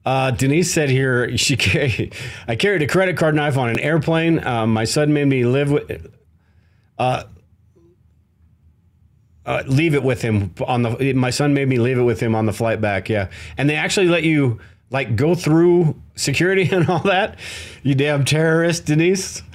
uh, 0.04 0.30
Denise 0.32 0.72
said 0.72 0.90
here 0.90 1.34
she 1.38 2.10
I 2.46 2.56
carried 2.56 2.82
a 2.82 2.86
credit 2.86 3.16
card 3.16 3.34
knife 3.34 3.56
on 3.56 3.70
an 3.70 3.80
airplane. 3.80 4.44
Um, 4.46 4.74
my 4.74 4.84
son 4.84 5.12
made 5.12 5.26
me 5.26 5.44
live 5.44 5.70
with. 5.70 6.10
Uh, 6.98 7.24
uh, 9.46 9.62
leave 9.66 9.94
it 9.94 10.02
with 10.02 10.22
him 10.22 10.54
on 10.66 10.82
the. 10.82 11.12
My 11.14 11.30
son 11.30 11.54
made 11.54 11.68
me 11.68 11.78
leave 11.78 11.98
it 11.98 12.02
with 12.02 12.20
him 12.20 12.34
on 12.34 12.46
the 12.46 12.52
flight 12.52 12.80
back. 12.80 13.08
Yeah, 13.08 13.28
and 13.56 13.68
they 13.68 13.76
actually 13.76 14.08
let 14.08 14.24
you 14.24 14.60
like 14.90 15.16
go 15.16 15.34
through 15.34 16.00
security 16.16 16.68
and 16.72 16.88
all 16.88 17.00
that. 17.00 17.38
You 17.82 17.94
damn 17.94 18.24
terrorist, 18.24 18.86
Denise. 18.86 19.42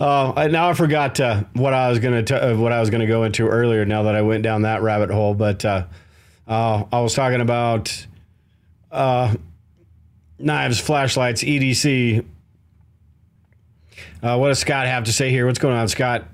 Uh, 0.00 0.48
now 0.50 0.70
I 0.70 0.74
forgot 0.74 1.20
uh, 1.20 1.44
what 1.52 1.72
I 1.72 1.88
was 1.88 2.00
gonna 2.00 2.24
uh, 2.28 2.56
what 2.56 2.72
I 2.72 2.80
was 2.80 2.90
gonna 2.90 3.06
go 3.06 3.22
into 3.22 3.46
earlier. 3.46 3.84
Now 3.84 4.02
that 4.04 4.16
I 4.16 4.22
went 4.22 4.42
down 4.42 4.62
that 4.62 4.82
rabbit 4.82 5.10
hole, 5.10 5.34
but 5.34 5.64
uh, 5.64 5.86
uh, 6.48 6.84
I 6.92 7.00
was 7.00 7.14
talking 7.14 7.40
about 7.40 8.06
knives, 8.90 10.80
flashlights, 10.80 11.44
EDC. 11.44 12.24
what 14.20 14.48
does 14.48 14.58
Scott 14.58 14.86
have 14.86 15.04
to 15.04 15.12
say 15.12 15.30
here? 15.30 15.46
What's 15.46 15.58
going 15.58 15.76
on, 15.76 15.88
Scott? 15.88 16.24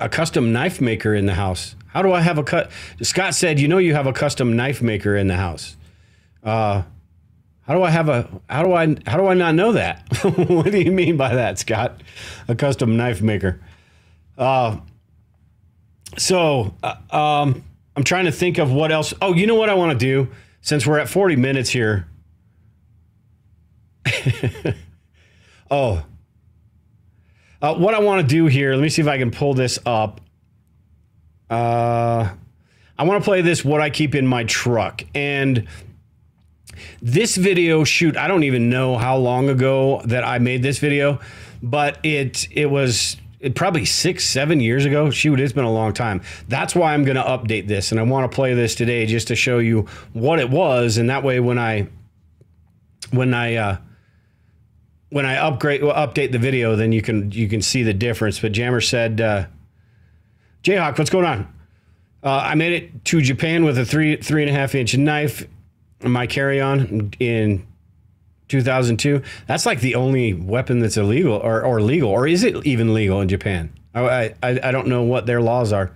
A 0.00 0.08
custom 0.08 0.52
knife 0.52 0.80
maker 0.80 1.14
in 1.14 1.26
the 1.26 1.34
house. 1.34 1.74
How 1.88 2.02
do 2.02 2.12
I 2.12 2.20
have 2.20 2.38
a 2.38 2.42
cut? 2.42 2.70
Scott 3.02 3.34
said, 3.34 3.58
"You 3.58 3.68
know, 3.68 3.78
you 3.78 3.94
have 3.94 4.06
a 4.06 4.12
custom 4.12 4.56
knife 4.56 4.82
maker 4.82 5.16
in 5.16 5.26
the 5.26 5.36
house." 5.36 5.76
Uh, 6.44 6.82
how 7.62 7.74
do 7.74 7.82
I 7.82 7.90
have 7.90 8.08
a? 8.08 8.28
How 8.48 8.62
do 8.62 8.72
I? 8.72 8.96
How 9.06 9.16
do 9.16 9.26
I 9.26 9.34
not 9.34 9.54
know 9.54 9.72
that? 9.72 10.02
what 10.22 10.70
do 10.70 10.80
you 10.80 10.92
mean 10.92 11.16
by 11.16 11.34
that, 11.34 11.58
Scott? 11.58 12.02
A 12.48 12.54
custom 12.54 12.96
knife 12.96 13.22
maker. 13.22 13.60
Uh, 14.36 14.76
so 16.18 16.74
uh, 16.82 16.96
um, 17.10 17.64
I'm 17.96 18.04
trying 18.04 18.26
to 18.26 18.32
think 18.32 18.58
of 18.58 18.70
what 18.70 18.92
else. 18.92 19.14
Oh, 19.20 19.32
you 19.32 19.46
know 19.46 19.54
what 19.54 19.70
I 19.70 19.74
want 19.74 19.98
to 19.98 19.98
do 19.98 20.30
since 20.60 20.86
we're 20.86 20.98
at 20.98 21.08
40 21.08 21.36
minutes 21.36 21.70
here. 21.70 22.06
oh, 25.70 26.04
uh, 27.62 27.74
what 27.74 27.94
I 27.94 28.00
want 28.00 28.22
to 28.22 28.26
do 28.26 28.46
here. 28.46 28.74
Let 28.74 28.82
me 28.82 28.88
see 28.88 29.02
if 29.02 29.08
I 29.08 29.18
can 29.18 29.30
pull 29.30 29.54
this 29.54 29.78
up. 29.86 30.20
Uh, 31.48 32.30
I 32.98 33.04
want 33.04 33.22
to 33.22 33.24
play 33.24 33.42
this. 33.42 33.64
What 33.64 33.80
I 33.80 33.90
keep 33.90 34.14
in 34.14 34.26
my 34.26 34.44
truck 34.44 35.04
and 35.14 35.66
this 37.00 37.36
video 37.36 37.84
shoot, 37.84 38.16
I 38.16 38.28
don't 38.28 38.42
even 38.44 38.68
know 38.68 38.96
how 38.96 39.16
long 39.16 39.48
ago 39.48 40.02
that 40.04 40.24
I 40.24 40.38
made 40.38 40.62
this 40.62 40.78
video, 40.78 41.20
but 41.62 41.98
it 42.04 42.48
it 42.50 42.66
was 42.66 43.16
it 43.40 43.54
probably 43.54 43.84
six, 43.84 44.24
seven 44.24 44.60
years 44.60 44.84
ago. 44.84 45.10
Shoot, 45.10 45.40
it's 45.40 45.52
been 45.52 45.64
a 45.64 45.72
long 45.72 45.92
time. 45.92 46.22
That's 46.48 46.74
why 46.74 46.94
I'm 46.94 47.04
going 47.04 47.16
to 47.16 47.22
update 47.22 47.68
this, 47.68 47.92
and 47.92 48.00
I 48.00 48.02
want 48.02 48.30
to 48.30 48.34
play 48.34 48.54
this 48.54 48.74
today 48.74 49.06
just 49.06 49.28
to 49.28 49.36
show 49.36 49.58
you 49.58 49.86
what 50.12 50.38
it 50.38 50.50
was, 50.50 50.98
and 50.98 51.10
that 51.10 51.22
way 51.22 51.40
when 51.40 51.58
I 51.58 51.88
when 53.10 53.34
I 53.34 53.54
uh, 53.54 53.76
when 55.10 55.24
I 55.24 55.36
upgrade 55.36 55.82
well, 55.82 55.94
update 55.94 56.32
the 56.32 56.38
video, 56.38 56.76
then 56.76 56.92
you 56.92 57.02
can 57.02 57.30
you 57.30 57.48
can 57.48 57.62
see 57.62 57.82
the 57.82 57.94
difference. 57.94 58.40
But 58.40 58.52
Jammer 58.52 58.80
said, 58.80 59.20
uh, 59.20 59.46
Jayhawk, 60.62 60.98
what's 60.98 61.10
going 61.10 61.26
on? 61.26 61.52
Uh, 62.22 62.40
I 62.44 62.54
made 62.54 62.72
it 62.72 63.04
to 63.06 63.20
Japan 63.20 63.64
with 63.64 63.78
a 63.78 63.84
three 63.84 64.16
three 64.16 64.42
and 64.42 64.50
a 64.50 64.54
half 64.54 64.74
inch 64.74 64.96
knife 64.96 65.46
in 66.00 66.10
my 66.10 66.26
carry 66.26 66.60
on 66.60 67.12
in 67.20 67.66
2002. 68.48 69.22
That's 69.46 69.66
like 69.66 69.80
the 69.80 69.94
only 69.94 70.34
weapon 70.34 70.80
that's 70.80 70.96
illegal 70.96 71.34
or, 71.34 71.62
or 71.62 71.80
legal, 71.80 72.10
or 72.10 72.26
is 72.26 72.44
it 72.44 72.66
even 72.66 72.94
legal 72.94 73.20
in 73.20 73.28
Japan? 73.28 73.72
I, 73.94 74.34
I, 74.42 74.60
I 74.62 74.70
don't 74.72 74.88
know 74.88 75.02
what 75.02 75.26
their 75.26 75.40
laws 75.40 75.72
are. 75.72 75.90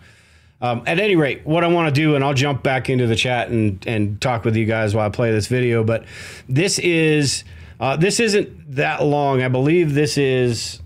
Um, 0.62 0.82
at 0.86 0.98
any 0.98 1.16
rate, 1.16 1.46
what 1.46 1.64
I 1.64 1.68
want 1.68 1.94
to 1.94 2.00
do, 2.00 2.14
and 2.16 2.24
I'll 2.24 2.34
jump 2.34 2.62
back 2.62 2.90
into 2.90 3.06
the 3.06 3.16
chat 3.16 3.48
and, 3.48 3.82
and 3.86 4.20
talk 4.20 4.44
with 4.44 4.56
you 4.56 4.66
guys 4.66 4.94
while 4.94 5.06
I 5.06 5.10
play 5.10 5.32
this 5.32 5.46
video, 5.46 5.84
but 5.84 6.04
this 6.48 6.78
is 6.78 7.44
uh, 7.80 7.96
this 7.96 8.20
isn't 8.20 8.76
that 8.76 9.02
long. 9.02 9.42
I 9.42 9.48
believe 9.48 9.94
this 9.94 10.16
is 10.16 10.80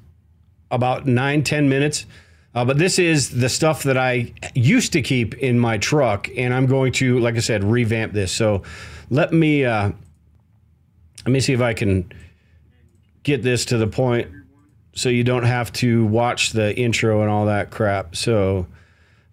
about 0.70 1.06
nine 1.06 1.42
ten 1.42 1.68
minutes. 1.68 2.06
Uh, 2.54 2.64
but 2.64 2.78
this 2.78 3.00
is 3.00 3.30
the 3.30 3.48
stuff 3.48 3.82
that 3.82 3.98
I 3.98 4.32
used 4.54 4.92
to 4.92 5.02
keep 5.02 5.34
in 5.34 5.58
my 5.58 5.76
truck, 5.76 6.28
and 6.36 6.54
I'm 6.54 6.66
going 6.66 6.92
to, 6.92 7.18
like 7.18 7.34
I 7.34 7.40
said, 7.40 7.64
revamp 7.64 8.12
this. 8.12 8.30
So 8.30 8.62
let 9.10 9.32
me 9.32 9.64
uh, 9.64 9.90
let 11.26 11.32
me 11.32 11.40
see 11.40 11.52
if 11.52 11.60
I 11.60 11.74
can 11.74 12.12
get 13.24 13.42
this 13.42 13.64
to 13.66 13.78
the 13.78 13.88
point 13.88 14.30
so 14.94 15.08
you 15.08 15.24
don't 15.24 15.44
have 15.44 15.72
to 15.72 16.06
watch 16.06 16.50
the 16.50 16.76
intro 16.78 17.22
and 17.22 17.30
all 17.30 17.46
that 17.46 17.70
crap. 17.70 18.14
So 18.14 18.68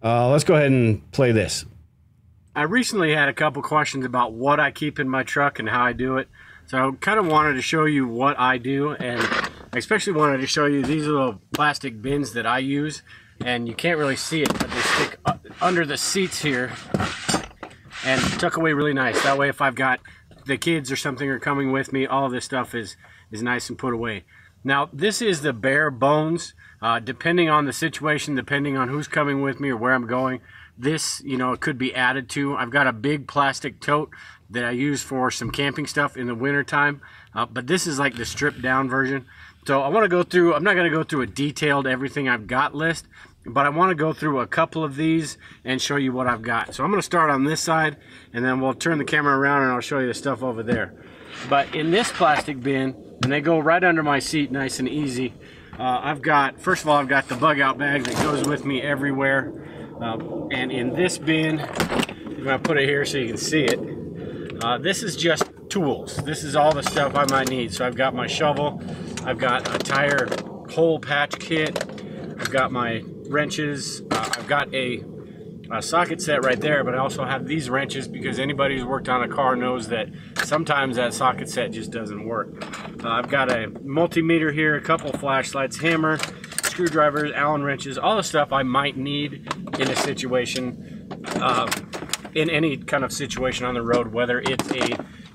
uh, 0.03 0.29
let's 0.29 0.43
go 0.43 0.55
ahead 0.55 0.71
and 0.71 1.11
play 1.11 1.31
this. 1.31 1.65
I 2.55 2.63
recently 2.63 3.13
had 3.13 3.29
a 3.29 3.33
couple 3.33 3.61
questions 3.61 4.03
about 4.03 4.33
what 4.33 4.59
I 4.59 4.71
keep 4.71 4.99
in 4.99 5.07
my 5.07 5.23
truck 5.23 5.59
and 5.59 5.69
how 5.69 5.83
I 5.83 5.93
do 5.93 6.17
it. 6.17 6.27
So 6.71 6.87
I 6.87 6.91
kind 7.01 7.19
of 7.19 7.27
wanted 7.27 7.55
to 7.55 7.61
show 7.61 7.83
you 7.83 8.07
what 8.07 8.39
I 8.39 8.57
do 8.57 8.91
and 8.91 9.21
I 9.73 9.77
especially 9.77 10.13
wanted 10.13 10.37
to 10.37 10.47
show 10.47 10.67
you 10.67 10.81
these 10.81 11.05
little 11.05 11.41
plastic 11.53 12.01
bins 12.01 12.31
that 12.31 12.45
I 12.45 12.59
use 12.59 13.01
and 13.43 13.67
you 13.67 13.75
can't 13.75 13.97
really 13.97 14.15
see 14.15 14.41
it 14.41 14.53
but 14.53 14.71
they 14.71 14.79
stick 14.79 15.19
under 15.59 15.85
the 15.85 15.97
seats 15.97 16.41
here 16.41 16.71
and 18.05 18.21
tuck 18.39 18.55
away 18.55 18.71
really 18.71 18.93
nice. 18.93 19.21
That 19.21 19.37
way 19.37 19.49
if 19.49 19.59
I've 19.59 19.75
got 19.75 19.99
the 20.45 20.57
kids 20.57 20.93
or 20.93 20.95
something 20.95 21.27
are 21.27 21.39
coming 21.39 21.73
with 21.73 21.91
me, 21.91 22.07
all 22.07 22.29
this 22.29 22.45
stuff 22.45 22.73
is, 22.73 22.95
is 23.33 23.43
nice 23.43 23.67
and 23.67 23.77
put 23.77 23.93
away. 23.93 24.23
Now 24.63 24.87
this 24.93 25.21
is 25.21 25.41
the 25.41 25.51
bare 25.51 25.91
bones. 25.91 26.53
Uh, 26.81 26.99
depending 26.99 27.47
on 27.47 27.65
the 27.65 27.73
situation, 27.73 28.33
depending 28.33 28.75
on 28.75 28.87
who's 28.87 29.07
coming 29.07 29.41
with 29.41 29.59
me 29.59 29.69
or 29.69 29.77
where 29.77 29.93
I'm 29.93 30.07
going, 30.07 30.39
this, 30.77 31.21
you 31.23 31.37
know, 31.37 31.51
it 31.51 31.59
could 31.59 31.77
be 31.77 31.93
added 31.93 32.27
to. 32.29 32.55
I've 32.55 32.71
got 32.71 32.87
a 32.87 32.93
big 32.93 33.27
plastic 33.27 33.79
tote 33.79 34.09
that 34.51 34.65
I 34.65 34.71
use 34.71 35.01
for 35.01 35.31
some 35.31 35.49
camping 35.49 35.87
stuff 35.87 36.17
in 36.17 36.27
the 36.27 36.35
wintertime. 36.35 37.01
Uh, 37.33 37.45
but 37.45 37.67
this 37.67 37.87
is 37.87 37.97
like 37.97 38.15
the 38.15 38.25
stripped 38.25 38.61
down 38.61 38.89
version. 38.89 39.25
So 39.65 39.81
I 39.81 39.89
want 39.89 40.03
to 40.03 40.09
go 40.09 40.23
through, 40.23 40.53
I'm 40.53 40.63
not 40.63 40.75
going 40.75 40.89
to 40.89 40.95
go 40.95 41.03
through 41.03 41.21
a 41.21 41.27
detailed 41.27 41.87
everything 41.87 42.27
I've 42.27 42.47
got 42.47 42.75
list, 42.75 43.07
but 43.45 43.65
I 43.65 43.69
want 43.69 43.89
to 43.91 43.95
go 43.95 44.11
through 44.11 44.39
a 44.39 44.47
couple 44.47 44.83
of 44.83 44.95
these 44.95 45.37
and 45.63 45.81
show 45.81 45.95
you 45.95 46.11
what 46.11 46.27
I've 46.27 46.41
got. 46.41 46.73
So 46.73 46.83
I'm 46.83 46.89
going 46.89 46.99
to 46.99 47.05
start 47.05 47.29
on 47.29 47.43
this 47.43 47.61
side 47.61 47.97
and 48.33 48.43
then 48.43 48.59
we'll 48.59 48.73
turn 48.73 48.97
the 48.97 49.05
camera 49.05 49.37
around 49.37 49.63
and 49.63 49.71
I'll 49.71 49.79
show 49.79 49.99
you 49.99 50.07
the 50.07 50.13
stuff 50.13 50.43
over 50.43 50.63
there. 50.63 50.93
But 51.49 51.73
in 51.73 51.91
this 51.91 52.11
plastic 52.11 52.61
bin, 52.61 52.95
and 53.23 53.31
they 53.31 53.39
go 53.39 53.59
right 53.59 53.83
under 53.83 54.03
my 54.03 54.19
seat 54.19 54.51
nice 54.51 54.79
and 54.79 54.89
easy, 54.89 55.33
uh, 55.79 56.01
I've 56.03 56.21
got, 56.21 56.59
first 56.59 56.83
of 56.83 56.89
all, 56.89 56.97
I've 56.97 57.07
got 57.07 57.27
the 57.27 57.35
bug 57.35 57.59
out 57.59 57.77
bag 57.77 58.03
that 58.03 58.15
goes 58.23 58.47
with 58.47 58.65
me 58.65 58.81
everywhere. 58.81 59.53
Uh, 60.01 60.47
and 60.51 60.71
in 60.71 60.93
this 60.93 61.19
bin, 61.19 61.59
I'm 61.59 62.43
going 62.43 62.45
to 62.45 62.59
put 62.59 62.77
it 62.77 62.89
here 62.89 63.05
so 63.05 63.19
you 63.19 63.27
can 63.27 63.37
see 63.37 63.63
it. 63.63 64.00
Uh, 64.61 64.77
this 64.77 65.01
is 65.01 65.15
just 65.15 65.43
tools. 65.69 66.17
This 66.17 66.43
is 66.43 66.55
all 66.55 66.73
the 66.73 66.83
stuff 66.83 67.15
I 67.15 67.25
might 67.25 67.49
need. 67.49 67.73
So 67.73 67.85
I've 67.85 67.95
got 67.95 68.13
my 68.13 68.27
shovel, 68.27 68.81
I've 69.25 69.37
got 69.37 69.73
a 69.73 69.79
tire 69.79 70.27
hole 70.69 70.99
patch 70.99 71.39
kit, 71.39 71.83
I've 72.39 72.51
got 72.51 72.71
my 72.71 73.03
wrenches. 73.27 74.01
Uh, 74.11 74.29
I've 74.37 74.47
got 74.47 74.73
a, 74.73 75.03
a, 75.71 75.81
socket 75.81 76.21
set 76.21 76.43
right 76.43 76.59
there, 76.59 76.83
but 76.83 76.93
I 76.93 76.97
also 76.97 77.23
have 77.23 77.47
these 77.47 77.69
wrenches 77.69 78.07
because 78.07 78.39
anybody 78.39 78.75
who's 78.75 78.85
worked 78.85 79.09
on 79.09 79.23
a 79.23 79.27
car 79.27 79.55
knows 79.55 79.87
that 79.87 80.09
sometimes 80.43 80.97
that 80.97 81.13
socket 81.13 81.49
set 81.49 81.71
just 81.71 81.91
doesn't 81.91 82.25
work. 82.25 82.49
Uh, 83.03 83.09
I've 83.09 83.29
got 83.29 83.49
a 83.49 83.67
multimeter 83.67 84.53
here, 84.53 84.75
a 84.75 84.81
couple 84.81 85.11
flashlights, 85.13 85.77
hammer, 85.77 86.19
screwdrivers, 86.63 87.31
Allen 87.33 87.63
wrenches, 87.63 87.97
all 87.97 88.17
the 88.17 88.23
stuff 88.23 88.51
I 88.51 88.63
might 88.63 88.97
need 88.97 89.47
in 89.79 89.89
a 89.89 89.95
situation, 89.95 91.07
uh, 91.35 91.71
in 92.35 92.49
any 92.49 92.77
kind 92.77 93.03
of 93.03 93.11
situation 93.11 93.65
on 93.65 93.73
the 93.73 93.81
road, 93.81 94.13
whether 94.13 94.39
it's 94.41 94.69
a, 94.71 94.87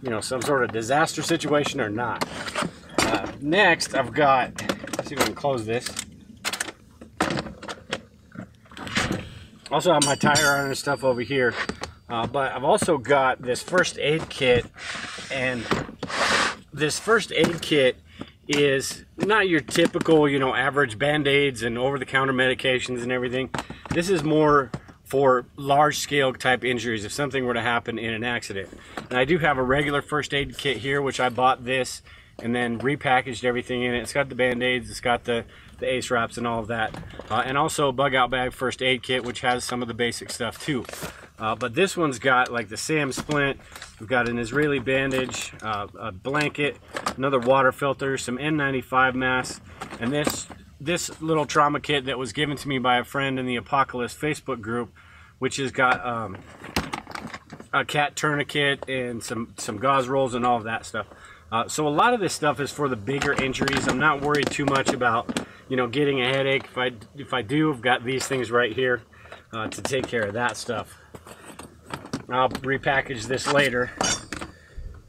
you 0.02 0.10
know, 0.10 0.20
some 0.20 0.42
sort 0.42 0.64
of 0.64 0.72
disaster 0.72 1.22
situation 1.22 1.80
or 1.80 1.88
not. 1.88 2.26
Uh, 2.98 3.30
next, 3.40 3.94
I've 3.94 4.12
got, 4.12 4.60
see 5.04 5.14
if 5.14 5.20
I 5.20 5.24
can 5.24 5.34
close 5.34 5.66
this. 5.66 5.88
Also 9.70 9.92
have 9.92 10.04
my 10.04 10.14
tire 10.14 10.46
iron 10.46 10.66
and 10.68 10.78
stuff 10.78 11.02
over 11.04 11.20
here. 11.20 11.54
Uh, 12.08 12.26
but 12.26 12.52
I've 12.52 12.64
also 12.64 12.98
got 12.98 13.42
this 13.42 13.62
first 13.62 13.98
aid 13.98 14.28
kit 14.28 14.64
and 15.32 15.64
this 16.72 16.98
first 16.98 17.32
aid 17.32 17.60
kit 17.60 17.96
is 18.48 19.04
not 19.16 19.48
your 19.48 19.60
typical, 19.60 20.28
you 20.28 20.38
know, 20.38 20.54
average 20.54 20.98
band-aids 20.98 21.64
and 21.64 21.76
over-the-counter 21.76 22.32
medications 22.32 23.02
and 23.02 23.10
everything. 23.10 23.50
This 23.90 24.08
is 24.08 24.22
more 24.22 24.70
for 25.06 25.46
large-scale 25.56 26.34
type 26.34 26.64
injuries 26.64 27.04
if 27.04 27.12
something 27.12 27.46
were 27.46 27.54
to 27.54 27.62
happen 27.62 27.98
in 27.98 28.12
an 28.12 28.24
accident. 28.24 28.68
And 29.08 29.18
I 29.18 29.24
do 29.24 29.38
have 29.38 29.56
a 29.56 29.62
regular 29.62 30.02
first 30.02 30.34
aid 30.34 30.58
kit 30.58 30.78
here, 30.78 31.00
which 31.00 31.20
I 31.20 31.28
bought 31.28 31.64
this 31.64 32.02
and 32.38 32.54
then 32.54 32.78
repackaged 32.78 33.44
everything 33.44 33.82
in 33.82 33.94
it. 33.94 34.00
It's 34.00 34.12
got 34.12 34.28
the 34.28 34.34
band-aids, 34.34 34.90
it's 34.90 35.00
got 35.00 35.24
the 35.24 35.44
the 35.78 35.86
ace 35.86 36.10
wraps 36.10 36.38
and 36.38 36.46
all 36.46 36.60
of 36.60 36.68
that. 36.68 36.94
Uh, 37.30 37.42
and 37.44 37.58
also 37.58 37.88
a 37.88 37.92
bug 37.92 38.14
out 38.14 38.30
bag 38.30 38.52
first 38.52 38.82
aid 38.82 39.02
kit, 39.02 39.24
which 39.24 39.40
has 39.40 39.64
some 39.64 39.82
of 39.82 39.88
the 39.88 39.94
basic 39.94 40.30
stuff 40.30 40.58
too. 40.58 40.84
Uh, 41.38 41.54
but 41.54 41.74
this 41.74 41.96
one's 41.96 42.18
got 42.18 42.50
like 42.50 42.68
the 42.68 42.76
SAM 42.76 43.12
splint, 43.12 43.60
we've 44.00 44.08
got 44.08 44.28
an 44.28 44.38
Israeli 44.38 44.78
bandage, 44.78 45.52
uh, 45.62 45.86
a 45.98 46.10
blanket, 46.10 46.78
another 47.16 47.38
water 47.38 47.72
filter, 47.72 48.16
some 48.16 48.38
N95 48.38 49.14
masks, 49.14 49.60
and 50.00 50.12
this 50.12 50.46
this 50.80 51.20
little 51.22 51.46
trauma 51.46 51.80
kit 51.80 52.04
that 52.06 52.18
was 52.18 52.32
given 52.32 52.56
to 52.56 52.68
me 52.68 52.78
by 52.78 52.98
a 52.98 53.04
friend 53.04 53.38
in 53.38 53.46
the 53.46 53.56
Apocalypse 53.56 54.14
Facebook 54.14 54.60
group, 54.60 54.92
which 55.38 55.56
has 55.56 55.70
got 55.70 56.04
um, 56.04 56.38
a 57.72 57.84
cat 57.84 58.16
tourniquet 58.16 58.88
and 58.88 59.22
some, 59.22 59.54
some 59.56 59.78
gauze 59.78 60.08
rolls 60.08 60.34
and 60.34 60.44
all 60.44 60.56
of 60.56 60.64
that 60.64 60.84
stuff. 60.84 61.06
Uh, 61.50 61.68
so 61.68 61.86
a 61.86 61.90
lot 61.90 62.12
of 62.12 62.20
this 62.20 62.34
stuff 62.34 62.60
is 62.60 62.70
for 62.70 62.88
the 62.88 62.96
bigger 62.96 63.32
injuries. 63.32 63.86
I'm 63.88 63.98
not 63.98 64.20
worried 64.20 64.50
too 64.50 64.64
much 64.64 64.92
about 64.92 65.46
you 65.68 65.76
know, 65.76 65.86
getting 65.86 66.20
a 66.20 66.26
headache. 66.26 66.64
If 66.64 66.78
I 66.78 66.92
if 67.16 67.32
I 67.32 67.42
do, 67.42 67.72
I've 67.72 67.80
got 67.80 68.04
these 68.04 68.26
things 68.26 68.50
right 68.50 68.72
here 68.72 69.02
uh, 69.52 69.68
to 69.68 69.82
take 69.82 70.06
care 70.06 70.22
of 70.22 70.34
that 70.34 70.56
stuff. 70.56 70.96
I'll 72.28 72.48
repackage 72.48 73.26
this 73.26 73.52
later. 73.52 73.92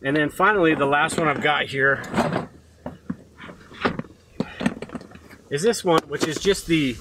And 0.03 0.15
then 0.15 0.29
finally, 0.29 0.75
the 0.75 0.85
last 0.85 1.17
one 1.17 1.27
I've 1.27 1.41
got 1.41 1.65
here 1.65 2.03
is 5.49 5.61
this 5.61 5.83
one, 5.83 6.01
which 6.07 6.27
is 6.27 6.39
just 6.39 6.67
the 6.67 6.95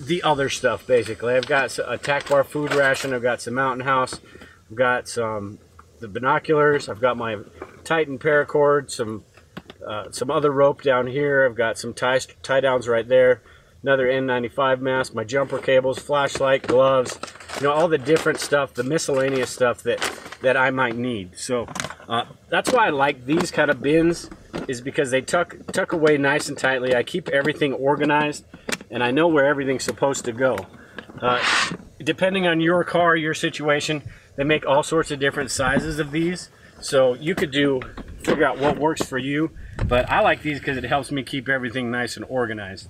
the 0.00 0.22
other 0.22 0.48
stuff 0.48 0.86
basically. 0.86 1.34
I've 1.34 1.46
got 1.46 1.78
a 1.78 1.98
tack 1.98 2.28
bar 2.28 2.44
food 2.44 2.74
ration. 2.74 3.14
I've 3.14 3.22
got 3.22 3.40
some 3.40 3.54
Mountain 3.54 3.86
House. 3.86 4.20
I've 4.70 4.76
got 4.76 5.08
some 5.08 5.58
the 6.00 6.08
binoculars. 6.08 6.88
I've 6.88 7.00
got 7.00 7.16
my 7.16 7.38
Titan 7.84 8.18
paracord. 8.18 8.90
Some 8.90 9.24
uh, 9.86 10.10
some 10.10 10.30
other 10.30 10.50
rope 10.50 10.82
down 10.82 11.06
here. 11.06 11.46
I've 11.46 11.56
got 11.56 11.78
some 11.78 11.94
tie 11.94 12.20
tie 12.42 12.60
downs 12.60 12.88
right 12.88 13.06
there. 13.06 13.42
Another 13.82 14.06
N95 14.06 14.80
mask. 14.80 15.14
My 15.14 15.24
jumper 15.24 15.58
cables, 15.58 15.98
flashlight, 15.98 16.62
gloves. 16.62 17.18
You 17.56 17.66
know 17.66 17.72
all 17.72 17.88
the 17.88 17.98
different 17.98 18.40
stuff, 18.40 18.74
the 18.74 18.84
miscellaneous 18.84 19.50
stuff 19.50 19.82
that 19.82 20.00
that 20.40 20.56
I 20.56 20.70
might 20.70 20.96
need. 20.96 21.38
So 21.38 21.66
uh, 22.08 22.24
that's 22.48 22.72
why 22.72 22.86
I 22.86 22.90
like 22.90 23.26
these 23.26 23.50
kind 23.50 23.70
of 23.70 23.80
bins 23.80 24.28
is 24.68 24.80
because 24.80 25.10
they 25.10 25.20
tuck 25.22 25.56
tuck 25.72 25.92
away 25.92 26.18
nice 26.18 26.48
and 26.48 26.58
tightly. 26.58 26.94
I 26.94 27.02
keep 27.02 27.28
everything 27.28 27.72
organized 27.72 28.44
and 28.90 29.02
I 29.02 29.10
know 29.10 29.26
where 29.28 29.46
everything's 29.46 29.84
supposed 29.84 30.24
to 30.26 30.32
go. 30.32 30.58
Uh, 31.20 31.42
depending 32.02 32.46
on 32.46 32.60
your 32.60 32.84
car, 32.84 33.16
your 33.16 33.34
situation, 33.34 34.02
they 34.36 34.44
make 34.44 34.66
all 34.66 34.82
sorts 34.82 35.10
of 35.10 35.18
different 35.18 35.50
sizes 35.50 35.98
of 35.98 36.10
these. 36.10 36.50
So 36.80 37.14
you 37.14 37.34
could 37.34 37.52
do, 37.52 37.80
figure 38.22 38.44
out 38.44 38.58
what 38.58 38.78
works 38.78 39.02
for 39.02 39.18
you. 39.18 39.52
But 39.86 40.10
I 40.10 40.20
like 40.20 40.42
these 40.42 40.58
because 40.58 40.76
it 40.76 40.84
helps 40.84 41.10
me 41.10 41.22
keep 41.22 41.48
everything 41.48 41.90
nice 41.90 42.16
and 42.16 42.26
organized. 42.28 42.88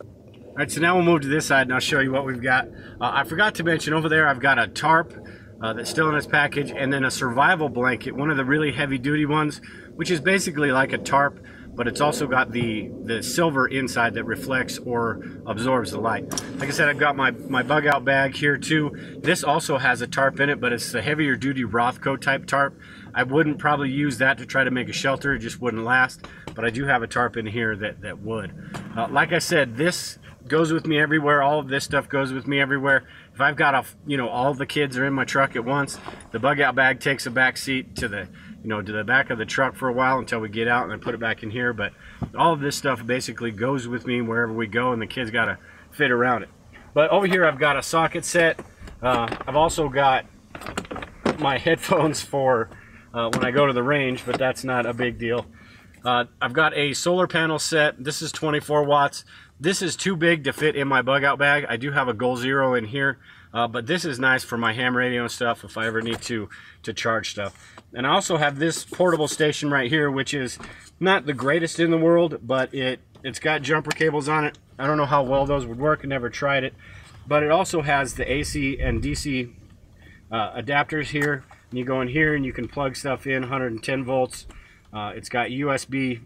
All 0.00 0.58
right, 0.58 0.70
so 0.70 0.80
now 0.80 0.94
we'll 0.94 1.04
move 1.04 1.22
to 1.22 1.28
this 1.28 1.46
side 1.46 1.62
and 1.62 1.72
I'll 1.72 1.80
show 1.80 2.00
you 2.00 2.12
what 2.12 2.24
we've 2.24 2.42
got. 2.42 2.68
Uh, 3.00 3.10
I 3.12 3.24
forgot 3.24 3.56
to 3.56 3.64
mention 3.64 3.92
over 3.92 4.08
there, 4.08 4.28
I've 4.28 4.40
got 4.40 4.58
a 4.58 4.68
tarp 4.68 5.12
uh, 5.60 5.72
that's 5.72 5.90
still 5.90 6.08
in 6.08 6.14
its 6.14 6.26
package 6.26 6.70
and 6.70 6.92
then 6.92 7.04
a 7.04 7.10
survival 7.10 7.68
blanket, 7.68 8.12
one 8.12 8.30
of 8.30 8.36
the 8.36 8.44
really 8.44 8.72
heavy 8.72 8.98
duty 8.98 9.26
ones, 9.26 9.60
which 9.94 10.10
is 10.10 10.20
basically 10.20 10.72
like 10.72 10.92
a 10.92 10.98
tarp 10.98 11.38
but 11.76 11.88
it's 11.88 12.00
also 12.00 12.26
got 12.26 12.52
the 12.52 12.90
the 13.02 13.22
silver 13.22 13.66
inside 13.66 14.14
that 14.14 14.24
reflects 14.24 14.78
or 14.78 15.20
absorbs 15.46 15.90
the 15.90 16.00
light. 16.00 16.24
Like 16.58 16.68
I 16.68 16.72
said, 16.72 16.88
I've 16.88 16.98
got 16.98 17.16
my, 17.16 17.32
my 17.32 17.62
bug 17.62 17.86
out 17.86 18.04
bag 18.04 18.34
here 18.34 18.56
too. 18.56 19.18
This 19.20 19.42
also 19.42 19.78
has 19.78 20.00
a 20.00 20.06
tarp 20.06 20.40
in 20.40 20.48
it, 20.48 20.60
but 20.60 20.72
it's 20.72 20.92
the 20.92 21.02
heavier 21.02 21.36
duty 21.36 21.64
Rothco 21.64 22.20
type 22.20 22.46
tarp. 22.46 22.78
I 23.14 23.22
wouldn't 23.22 23.58
probably 23.58 23.90
use 23.90 24.18
that 24.18 24.38
to 24.38 24.46
try 24.46 24.64
to 24.64 24.70
make 24.70 24.88
a 24.88 24.92
shelter, 24.92 25.34
it 25.34 25.40
just 25.40 25.60
wouldn't 25.60 25.84
last, 25.84 26.26
but 26.54 26.64
I 26.64 26.70
do 26.70 26.84
have 26.86 27.02
a 27.02 27.06
tarp 27.06 27.36
in 27.36 27.46
here 27.46 27.76
that, 27.76 28.00
that 28.02 28.20
would. 28.20 28.52
Uh, 28.96 29.08
like 29.10 29.32
I 29.32 29.38
said, 29.38 29.76
this 29.76 30.18
goes 30.48 30.72
with 30.72 30.86
me 30.86 30.98
everywhere. 30.98 31.42
All 31.42 31.58
of 31.58 31.68
this 31.68 31.84
stuff 31.84 32.08
goes 32.08 32.32
with 32.32 32.46
me 32.46 32.60
everywhere. 32.60 33.04
If 33.34 33.40
I've 33.40 33.56
got 33.56 33.74
a, 33.74 33.84
you 34.06 34.16
know, 34.16 34.28
all 34.28 34.54
the 34.54 34.66
kids 34.66 34.96
are 34.96 35.04
in 35.04 35.12
my 35.12 35.24
truck 35.24 35.56
at 35.56 35.64
once, 35.64 35.98
the 36.30 36.38
bug 36.38 36.60
out 36.60 36.76
bag 36.76 37.00
takes 37.00 37.26
a 37.26 37.30
back 37.30 37.56
seat 37.56 37.96
to 37.96 38.06
the 38.06 38.28
you 38.64 38.70
know, 38.70 38.80
to 38.80 38.92
the 38.92 39.04
back 39.04 39.28
of 39.28 39.36
the 39.36 39.44
truck 39.44 39.76
for 39.76 39.88
a 39.88 39.92
while 39.92 40.18
until 40.18 40.40
we 40.40 40.48
get 40.48 40.66
out 40.66 40.84
and 40.84 40.92
then 40.92 40.98
put 40.98 41.14
it 41.14 41.20
back 41.20 41.42
in 41.42 41.50
here. 41.50 41.74
But 41.74 41.92
all 42.34 42.54
of 42.54 42.60
this 42.60 42.76
stuff 42.76 43.04
basically 43.06 43.50
goes 43.50 43.86
with 43.86 44.06
me 44.06 44.22
wherever 44.22 44.52
we 44.52 44.66
go 44.66 44.92
and 44.92 45.02
the 45.02 45.06
kids 45.06 45.30
got 45.30 45.44
to 45.44 45.58
fit 45.90 46.10
around 46.10 46.44
it. 46.44 46.48
But 46.94 47.10
over 47.10 47.26
here 47.26 47.44
I've 47.44 47.58
got 47.58 47.76
a 47.76 47.82
socket 47.82 48.24
set. 48.24 48.58
Uh, 49.02 49.28
I've 49.46 49.56
also 49.56 49.90
got 49.90 50.24
my 51.38 51.58
headphones 51.58 52.22
for 52.22 52.70
uh, 53.12 53.28
when 53.34 53.44
I 53.44 53.50
go 53.50 53.66
to 53.66 53.74
the 53.74 53.82
range, 53.82 54.24
but 54.24 54.38
that's 54.38 54.64
not 54.64 54.86
a 54.86 54.94
big 54.94 55.18
deal. 55.18 55.44
Uh, 56.02 56.24
I've 56.40 56.52
got 56.54 56.74
a 56.74 56.94
solar 56.94 57.26
panel 57.26 57.58
set. 57.58 58.02
This 58.02 58.22
is 58.22 58.32
24 58.32 58.84
watts. 58.84 59.24
This 59.60 59.82
is 59.82 59.94
too 59.94 60.16
big 60.16 60.42
to 60.44 60.52
fit 60.52 60.74
in 60.74 60.88
my 60.88 61.00
bug 61.00 61.22
out 61.22 61.38
bag. 61.38 61.64
I 61.68 61.76
do 61.76 61.92
have 61.92 62.08
a 62.08 62.12
Goal 62.12 62.36
Zero 62.36 62.74
in 62.74 62.86
here, 62.86 63.18
uh, 63.52 63.68
but 63.68 63.86
this 63.86 64.04
is 64.04 64.18
nice 64.18 64.42
for 64.42 64.58
my 64.58 64.72
ham 64.72 64.96
radio 64.96 65.22
and 65.22 65.30
stuff 65.30 65.62
if 65.62 65.78
I 65.78 65.86
ever 65.86 66.02
need 66.02 66.20
to 66.22 66.48
to 66.82 66.92
charge 66.92 67.30
stuff. 67.30 67.74
And 67.94 68.04
I 68.04 68.10
also 68.10 68.36
have 68.36 68.58
this 68.58 68.84
portable 68.84 69.28
station 69.28 69.70
right 69.70 69.88
here, 69.88 70.10
which 70.10 70.34
is 70.34 70.58
not 70.98 71.26
the 71.26 71.32
greatest 71.32 71.78
in 71.78 71.92
the 71.92 71.98
world, 71.98 72.40
but 72.42 72.74
it, 72.74 72.98
it's 73.22 73.38
got 73.38 73.62
jumper 73.62 73.92
cables 73.92 74.28
on 74.28 74.44
it. 74.44 74.58
I 74.76 74.88
don't 74.88 74.96
know 74.96 75.06
how 75.06 75.22
well 75.22 75.46
those 75.46 75.66
would 75.66 75.78
work. 75.78 76.00
I 76.02 76.08
never 76.08 76.28
tried 76.28 76.64
it. 76.64 76.74
But 77.26 77.44
it 77.44 77.50
also 77.50 77.82
has 77.82 78.14
the 78.14 78.30
AC 78.30 78.80
and 78.80 79.00
DC 79.00 79.54
uh, 80.32 80.60
adapters 80.60 81.06
here. 81.06 81.44
And 81.70 81.78
you 81.78 81.84
go 81.84 82.00
in 82.00 82.08
here 82.08 82.34
and 82.34 82.44
you 82.44 82.52
can 82.52 82.66
plug 82.66 82.96
stuff 82.96 83.24
in, 83.26 83.42
110 83.42 84.04
volts. 84.04 84.46
Uh, 84.92 85.12
it's 85.14 85.28
got 85.28 85.48
USB, 85.48 86.20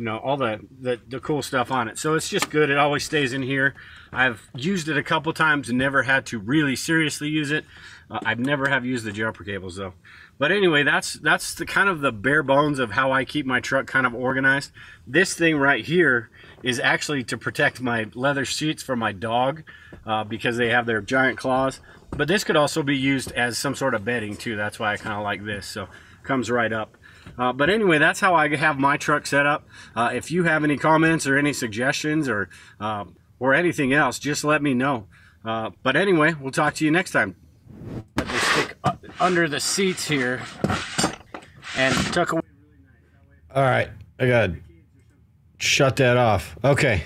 you 0.00 0.06
know, 0.06 0.18
all 0.18 0.38
the, 0.38 0.60
the, 0.80 0.98
the 1.06 1.20
cool 1.20 1.42
stuff 1.42 1.70
on 1.70 1.86
it. 1.86 1.98
So 1.98 2.14
it's 2.14 2.28
just 2.28 2.50
good. 2.50 2.70
It 2.70 2.78
always 2.78 3.04
stays 3.04 3.34
in 3.34 3.42
here. 3.42 3.74
I've 4.10 4.48
used 4.56 4.88
it 4.88 4.96
a 4.96 5.02
couple 5.02 5.32
times 5.34 5.68
and 5.68 5.78
never 5.78 6.04
had 6.04 6.24
to 6.26 6.38
really 6.38 6.74
seriously 6.74 7.28
use 7.28 7.50
it. 7.50 7.66
Uh, 8.10 8.18
I've 8.24 8.40
never 8.40 8.68
have 8.70 8.84
used 8.84 9.04
the 9.04 9.12
jumper 9.12 9.44
cables 9.44 9.76
though. 9.76 9.92
But 10.38 10.52
anyway, 10.52 10.84
that's 10.84 11.14
that's 11.14 11.52
the 11.52 11.66
kind 11.66 11.90
of 11.90 12.00
the 12.00 12.12
bare 12.12 12.42
bones 12.42 12.78
of 12.78 12.92
how 12.92 13.12
I 13.12 13.26
keep 13.26 13.44
my 13.44 13.60
truck 13.60 13.86
kind 13.86 14.06
of 14.06 14.14
organized. 14.14 14.72
This 15.06 15.34
thing 15.34 15.58
right 15.58 15.84
here 15.84 16.30
is 16.62 16.80
actually 16.80 17.24
to 17.24 17.36
protect 17.36 17.82
my 17.82 18.06
leather 18.14 18.46
seats 18.46 18.82
for 18.82 18.96
my 18.96 19.12
dog 19.12 19.64
uh, 20.06 20.24
because 20.24 20.56
they 20.56 20.70
have 20.70 20.86
their 20.86 21.02
giant 21.02 21.36
claws. 21.36 21.80
But 22.10 22.26
this 22.26 22.42
could 22.42 22.56
also 22.56 22.82
be 22.82 22.96
used 22.96 23.32
as 23.32 23.58
some 23.58 23.74
sort 23.74 23.94
of 23.94 24.02
bedding 24.02 24.34
too. 24.34 24.56
That's 24.56 24.78
why 24.78 24.94
I 24.94 24.96
kind 24.96 25.16
of 25.16 25.22
like 25.22 25.44
this. 25.44 25.66
So 25.66 25.88
comes 26.22 26.50
right 26.50 26.72
up. 26.72 26.96
Uh, 27.38 27.52
but 27.52 27.70
anyway, 27.70 27.98
that's 27.98 28.20
how 28.20 28.34
I 28.34 28.54
have 28.56 28.78
my 28.78 28.96
truck 28.96 29.26
set 29.26 29.46
up. 29.46 29.66
Uh, 29.94 30.10
if 30.12 30.30
you 30.30 30.44
have 30.44 30.64
any 30.64 30.76
comments 30.76 31.26
or 31.26 31.36
any 31.36 31.52
suggestions 31.52 32.28
or 32.28 32.48
uh, 32.80 33.04
or 33.38 33.54
anything 33.54 33.92
else, 33.92 34.18
just 34.18 34.44
let 34.44 34.62
me 34.62 34.74
know. 34.74 35.06
Uh, 35.44 35.70
but 35.82 35.96
anyway, 35.96 36.34
we'll 36.40 36.52
talk 36.52 36.74
to 36.74 36.84
you 36.84 36.90
next 36.90 37.12
time 37.12 37.36
stick 38.50 38.76
under 39.20 39.48
the 39.48 39.60
seats 39.60 40.06
here 40.06 40.40
and 41.76 41.94
tuck 42.12 42.32
away. 42.32 42.42
All 43.54 43.62
right, 43.62 43.90
I 44.18 44.26
got 44.26 44.50
shut 45.58 45.96
that 45.96 46.16
off. 46.16 46.56
Okay. 46.64 47.04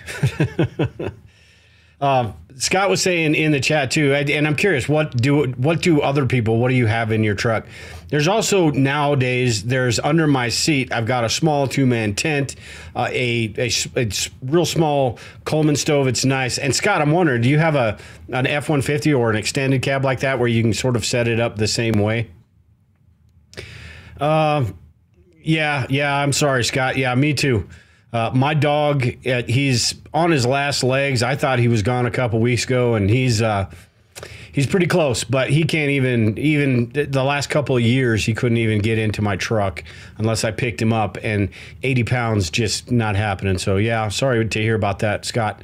um, 2.00 2.34
Scott 2.56 2.88
was 2.90 3.02
saying 3.02 3.34
in 3.34 3.52
the 3.52 3.60
chat 3.60 3.90
too, 3.90 4.14
and 4.14 4.46
I'm 4.46 4.56
curious, 4.56 4.88
what 4.88 5.16
do 5.16 5.46
what 5.52 5.82
do 5.82 6.00
other 6.00 6.26
people? 6.26 6.58
What 6.58 6.68
do 6.68 6.74
you 6.74 6.86
have 6.86 7.12
in 7.12 7.24
your 7.24 7.34
truck? 7.34 7.66
There's 8.14 8.28
also 8.28 8.70
nowadays 8.70 9.64
there's 9.64 9.98
under 9.98 10.28
my 10.28 10.48
seat. 10.48 10.92
I've 10.92 11.04
got 11.04 11.24
a 11.24 11.28
small 11.28 11.66
two 11.66 11.84
man 11.84 12.14
tent, 12.14 12.54
uh, 12.94 13.08
a, 13.10 13.52
a 13.58 13.66
it's 13.96 14.30
real 14.40 14.64
small 14.64 15.18
Coleman 15.44 15.74
stove. 15.74 16.06
It's 16.06 16.24
nice. 16.24 16.56
And 16.56 16.72
Scott, 16.72 17.02
I'm 17.02 17.10
wondering, 17.10 17.42
do 17.42 17.48
you 17.48 17.58
have 17.58 17.74
a 17.74 17.98
an 18.28 18.44
F150 18.44 19.18
or 19.18 19.30
an 19.30 19.36
extended 19.36 19.82
cab 19.82 20.04
like 20.04 20.20
that 20.20 20.38
where 20.38 20.46
you 20.46 20.62
can 20.62 20.72
sort 20.72 20.94
of 20.94 21.04
set 21.04 21.26
it 21.26 21.40
up 21.40 21.56
the 21.56 21.66
same 21.66 21.94
way? 21.94 22.30
Uh, 24.20 24.66
yeah, 25.42 25.84
yeah. 25.90 26.14
I'm 26.14 26.32
sorry, 26.32 26.62
Scott. 26.62 26.96
Yeah, 26.96 27.16
me 27.16 27.34
too. 27.34 27.68
Uh, 28.12 28.30
my 28.32 28.54
dog, 28.54 29.08
uh, 29.26 29.42
he's 29.42 29.96
on 30.12 30.30
his 30.30 30.46
last 30.46 30.84
legs. 30.84 31.24
I 31.24 31.34
thought 31.34 31.58
he 31.58 31.66
was 31.66 31.82
gone 31.82 32.06
a 32.06 32.12
couple 32.12 32.38
weeks 32.38 32.62
ago, 32.62 32.94
and 32.94 33.10
he's 33.10 33.42
uh, 33.42 33.68
he's 34.54 34.66
pretty 34.66 34.86
close. 34.86 35.24
But 35.24 35.50
he 35.50 35.64
can't 35.64 35.90
even 35.90 36.38
even 36.38 36.90
the 36.94 37.24
last 37.24 37.50
couple 37.50 37.76
of 37.76 37.82
years 37.82 38.24
he 38.24 38.32
couldn't 38.32 38.56
even 38.56 38.78
get 38.78 38.98
into 38.98 39.20
my 39.20 39.36
truck 39.36 39.84
unless 40.16 40.44
I 40.44 40.52
picked 40.52 40.80
him 40.80 40.92
up, 40.92 41.18
and 41.22 41.50
80 41.82 42.04
pounds 42.04 42.48
just 42.48 42.90
not 42.90 43.16
happening. 43.16 43.58
So 43.58 43.76
yeah, 43.76 44.08
sorry 44.08 44.48
to 44.48 44.58
hear 44.58 44.74
about 44.74 45.00
that, 45.00 45.26
Scott. 45.26 45.62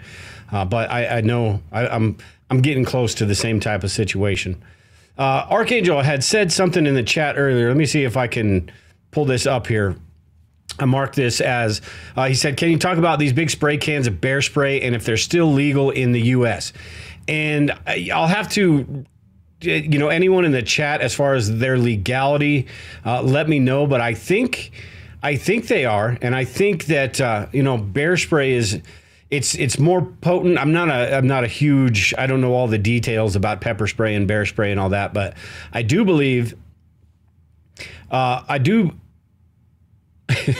Uh, 0.52 0.64
but 0.64 0.90
I, 0.90 1.18
I 1.18 1.20
know 1.22 1.62
I, 1.72 1.86
I'm 1.86 2.18
I'm 2.50 2.60
getting 2.60 2.84
close 2.84 3.14
to 3.14 3.24
the 3.24 3.34
same 3.34 3.60
type 3.60 3.84
of 3.84 3.90
situation. 3.90 4.62
Uh, 5.16 5.46
Archangel 5.48 6.02
had 6.02 6.24
said 6.24 6.52
something 6.52 6.86
in 6.86 6.94
the 6.94 7.02
chat 7.02 7.38
earlier. 7.38 7.68
Let 7.68 7.76
me 7.76 7.86
see 7.86 8.04
if 8.04 8.16
I 8.16 8.26
can 8.26 8.70
pull 9.10 9.24
this 9.24 9.46
up 9.46 9.66
here. 9.66 9.96
I 10.78 10.86
marked 10.86 11.14
this 11.14 11.40
as 11.40 11.82
uh, 12.16 12.26
he 12.26 12.34
said, 12.34 12.56
Can 12.56 12.70
you 12.70 12.78
talk 12.78 12.96
about 12.96 13.18
these 13.18 13.32
big 13.32 13.50
spray 13.50 13.76
cans 13.76 14.06
of 14.06 14.20
bear 14.20 14.40
spray 14.40 14.80
and 14.80 14.94
if 14.94 15.04
they're 15.04 15.16
still 15.16 15.52
legal 15.52 15.90
in 15.90 16.12
the 16.12 16.20
US? 16.28 16.72
And 17.28 17.72
I'll 17.86 18.26
have 18.26 18.48
to 18.50 19.04
you 19.62 19.98
know 19.98 20.08
anyone 20.08 20.44
in 20.44 20.52
the 20.52 20.62
chat 20.62 21.00
as 21.00 21.14
far 21.14 21.34
as 21.34 21.58
their 21.58 21.78
legality 21.78 22.66
uh, 23.04 23.22
let 23.22 23.48
me 23.48 23.58
know. 23.58 23.86
But 23.86 24.00
i 24.00 24.14
think 24.14 24.72
i 25.22 25.36
think 25.36 25.68
they 25.68 25.84
are. 25.84 26.16
And 26.22 26.34
i 26.34 26.44
think 26.44 26.86
that 26.86 27.20
uh, 27.20 27.46
you 27.52 27.62
know 27.62 27.76
bear 27.76 28.16
spray 28.16 28.52
is 28.52 28.80
it's 29.30 29.54
it's 29.54 29.78
more 29.78 30.02
potent. 30.02 30.58
I'm 30.58 30.72
not 30.72 30.88
a 30.88 31.16
i'm 31.16 31.26
not 31.26 31.44
a 31.44 31.48
huge 31.48 32.14
i 32.18 32.26
don't 32.26 32.40
know 32.40 32.54
all 32.54 32.68
the 32.68 32.78
details 32.78 33.36
about 33.36 33.60
pepper 33.60 33.86
spray 33.86 34.14
and 34.14 34.26
bear 34.26 34.46
spray 34.46 34.70
and 34.70 34.80
all 34.80 34.88
that. 34.90 35.12
But 35.12 35.36
i 35.72 35.82
do 35.82 36.04
believe 36.04 36.56
uh, 38.10 38.42
i 38.48 38.58
do 38.58 38.92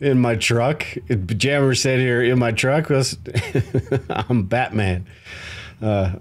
in 0.00 0.18
my 0.18 0.34
truck. 0.34 0.84
Jammer 1.36 1.74
said 1.74 2.00
here 2.00 2.22
in 2.22 2.38
my 2.38 2.52
truck 2.52 2.88
was 2.88 3.16
I'm 4.10 4.44
Batman. 4.44 5.06
Uh, 5.80 6.14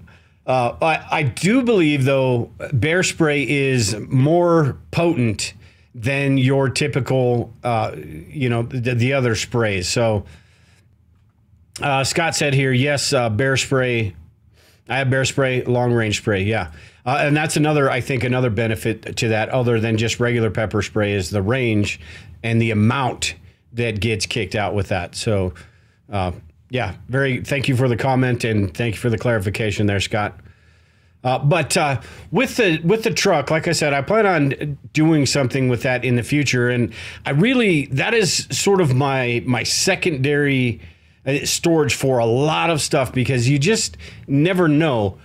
uh, 0.45 0.75
I, 0.81 1.05
I 1.11 1.23
do 1.23 1.63
believe 1.63 2.05
though 2.05 2.51
bear 2.73 3.03
spray 3.03 3.47
is 3.47 3.95
more 4.09 4.77
potent 4.91 5.53
than 5.95 6.37
your 6.37 6.69
typical, 6.69 7.53
uh, 7.63 7.95
you 7.95 8.49
know, 8.49 8.63
the, 8.63 8.95
the 8.95 9.13
other 9.13 9.35
sprays. 9.35 9.87
So 9.87 10.25
uh, 11.81 12.03
Scott 12.03 12.35
said 12.35 12.53
here, 12.53 12.71
yes, 12.71 13.13
uh, 13.13 13.29
bear 13.29 13.57
spray. 13.57 14.15
I 14.87 14.97
have 14.97 15.09
bear 15.09 15.25
spray, 15.25 15.63
long 15.63 15.93
range 15.93 16.17
spray. 16.17 16.43
Yeah. 16.43 16.71
Uh, 17.05 17.17
and 17.21 17.35
that's 17.35 17.57
another, 17.57 17.89
I 17.89 18.01
think, 18.01 18.23
another 18.23 18.49
benefit 18.49 19.17
to 19.17 19.29
that, 19.29 19.49
other 19.49 19.79
than 19.79 19.97
just 19.97 20.19
regular 20.19 20.49
pepper 20.49 20.81
spray, 20.81 21.13
is 21.13 21.29
the 21.29 21.41
range 21.41 21.99
and 22.43 22.61
the 22.61 22.71
amount 22.71 23.35
that 23.73 23.99
gets 23.99 24.25
kicked 24.25 24.55
out 24.55 24.73
with 24.73 24.87
that. 24.89 25.15
So, 25.15 25.53
uh, 26.11 26.31
yeah, 26.69 26.95
very. 27.07 27.41
Thank 27.41 27.67
you 27.67 27.75
for 27.75 27.87
the 27.87 27.97
comment 27.97 28.43
and 28.43 28.73
thank 28.75 28.95
you 28.95 28.99
for 28.99 29.09
the 29.09 29.17
clarification 29.17 29.87
there, 29.87 29.99
Scott. 29.99 30.39
Uh, 31.23 31.37
but 31.37 31.75
uh, 31.75 31.99
with 32.31 32.55
the 32.55 32.79
with 32.83 33.03
the 33.03 33.13
truck, 33.13 33.51
like 33.51 33.67
I 33.67 33.73
said, 33.73 33.93
I 33.93 34.01
plan 34.01 34.25
on 34.25 34.77
doing 34.93 35.25
something 35.25 35.67
with 35.67 35.81
that 35.83 36.05
in 36.05 36.15
the 36.15 36.23
future, 36.23 36.69
and 36.69 36.93
I 37.25 37.31
really 37.31 37.87
that 37.87 38.13
is 38.13 38.47
sort 38.51 38.79
of 38.79 38.95
my 38.95 39.43
my 39.45 39.63
secondary 39.63 40.79
uh, 41.25 41.39
storage 41.43 41.93
for 41.93 42.19
a 42.19 42.25
lot 42.25 42.69
of 42.69 42.79
stuff 42.81 43.11
because 43.11 43.49
you 43.49 43.59
just 43.59 43.97
never 44.27 44.69
know 44.69 45.17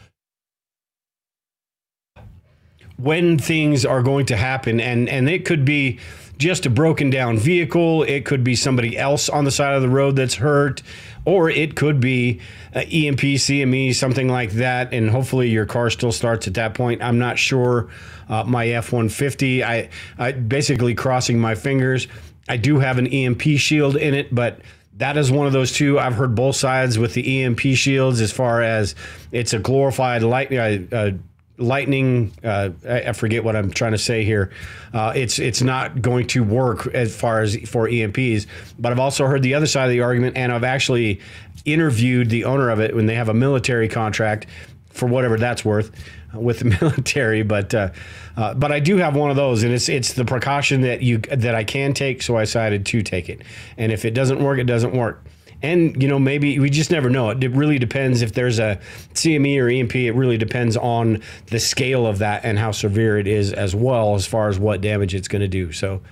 when 2.96 3.38
things 3.38 3.86
are 3.86 4.02
going 4.02 4.26
to 4.26 4.36
happen, 4.36 4.80
and 4.80 5.08
and 5.08 5.28
it 5.28 5.44
could 5.44 5.64
be 5.64 6.00
just 6.38 6.66
a 6.66 6.70
broken 6.70 7.10
down 7.10 7.38
vehicle, 7.38 8.02
it 8.04 8.24
could 8.24 8.44
be 8.44 8.54
somebody 8.54 8.96
else 8.96 9.28
on 9.28 9.44
the 9.44 9.50
side 9.50 9.74
of 9.74 9.82
the 9.82 9.88
road 9.88 10.16
that's 10.16 10.34
hurt 10.34 10.82
or 11.24 11.48
it 11.48 11.74
could 11.74 12.00
be 12.00 12.40
EMP, 12.74 13.20
CME, 13.20 13.94
something 13.94 14.28
like 14.28 14.52
that, 14.52 14.92
and 14.92 15.08
hopefully 15.08 15.48
your 15.48 15.66
car 15.66 15.88
still 15.90 16.12
starts 16.12 16.46
at 16.46 16.54
that 16.54 16.74
point. 16.74 17.02
I'm 17.02 17.18
not 17.18 17.38
sure. 17.38 17.88
Uh, 18.28 18.44
my 18.44 18.68
F-150, 18.68 19.62
I, 19.62 19.88
I 20.18 20.32
basically 20.32 20.94
crossing 20.94 21.38
my 21.38 21.54
fingers. 21.54 22.08
I 22.48 22.56
do 22.56 22.78
have 22.78 22.98
an 22.98 23.06
EMP 23.06 23.42
shield 23.56 23.96
in 23.96 24.14
it, 24.14 24.34
but 24.34 24.60
that 24.96 25.16
is 25.16 25.30
one 25.30 25.46
of 25.46 25.52
those 25.52 25.72
two. 25.72 25.98
I've 25.98 26.14
heard 26.14 26.34
both 26.34 26.56
sides 26.56 26.98
with 26.98 27.14
the 27.14 27.42
EMP 27.42 27.60
shields 27.60 28.20
as 28.20 28.32
far 28.32 28.62
as 28.62 28.94
it's 29.32 29.52
a 29.52 29.58
glorified 29.58 30.22
light. 30.22 30.52
Uh, 30.52 30.94
uh, 30.94 31.10
lightning 31.56 32.32
uh, 32.42 32.70
I, 32.88 33.12
forget 33.12 33.44
what 33.44 33.54
i'm 33.54 33.70
trying 33.70 33.92
to 33.92 33.98
say 33.98 34.24
here. 34.24 34.50
Uh, 34.92 35.12
it's 35.14 35.38
it's 35.38 35.62
not 35.62 36.02
going 36.02 36.26
to 36.28 36.42
work 36.42 36.86
as 36.88 37.14
far 37.14 37.42
as 37.42 37.56
for 37.68 37.88
emps 37.88 38.46
but 38.78 38.90
i've 38.90 38.98
also 38.98 39.26
heard 39.26 39.42
the 39.42 39.54
other 39.54 39.66
side 39.66 39.84
of 39.84 39.90
the 39.90 40.00
argument 40.00 40.36
and 40.36 40.52
i've 40.52 40.64
actually 40.64 41.20
interviewed 41.64 42.28
the 42.30 42.44
owner 42.44 42.70
of 42.70 42.80
it 42.80 42.94
when 42.94 43.06
they 43.06 43.14
have 43.14 43.28
a 43.28 43.34
military 43.34 43.88
contract 43.88 44.46
for 44.90 45.06
whatever 45.06 45.36
that's 45.36 45.64
worth 45.64 45.92
with 46.34 46.58
the 46.58 46.64
military 46.80 47.42
but 47.42 47.72
uh, 47.74 47.90
uh, 48.36 48.52
but 48.54 48.72
I 48.72 48.80
do 48.80 48.96
have 48.96 49.14
one 49.14 49.30
of 49.30 49.36
those 49.36 49.62
and 49.62 49.72
it's 49.72 49.88
it's 49.88 50.14
the 50.14 50.24
precaution 50.24 50.80
that 50.82 51.02
you 51.02 51.18
that 51.18 51.54
I 51.54 51.64
can 51.64 51.94
take 51.94 52.22
so 52.22 52.36
I 52.36 52.42
decided 52.42 52.84
to 52.86 53.02
take 53.02 53.28
it. 53.28 53.42
And 53.76 53.92
if 53.92 54.04
it 54.04 54.12
doesn't 54.12 54.42
work 54.42 54.58
it 54.58 54.64
doesn't 54.64 54.92
work 54.92 55.24
and 55.64 56.00
you 56.02 56.08
know 56.08 56.18
maybe 56.18 56.58
we 56.58 56.68
just 56.68 56.90
never 56.90 57.08
know. 57.08 57.30
It 57.30 57.50
really 57.52 57.78
depends 57.78 58.20
if 58.20 58.34
there's 58.34 58.58
a 58.58 58.78
CME 59.14 59.60
or 59.60 59.68
EMP. 59.68 59.96
It 59.96 60.12
really 60.12 60.36
depends 60.36 60.76
on 60.76 61.22
the 61.46 61.58
scale 61.58 62.06
of 62.06 62.18
that 62.18 62.44
and 62.44 62.58
how 62.58 62.70
severe 62.70 63.18
it 63.18 63.26
is 63.26 63.52
as 63.52 63.74
well 63.74 64.14
as 64.14 64.26
far 64.26 64.48
as 64.48 64.58
what 64.58 64.82
damage 64.82 65.14
it's 65.14 65.26
going 65.26 65.40
to 65.40 65.48
do. 65.48 65.72
So, 65.72 66.02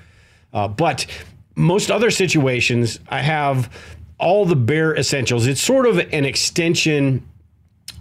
uh, 0.54 0.68
but 0.68 1.06
most 1.54 1.90
other 1.90 2.10
situations, 2.10 2.98
I 3.08 3.20
have 3.20 3.70
all 4.18 4.46
the 4.46 4.56
bare 4.56 4.96
essentials. 4.96 5.46
It's 5.46 5.60
sort 5.60 5.86
of 5.86 5.98
an 5.98 6.24
extension 6.24 7.28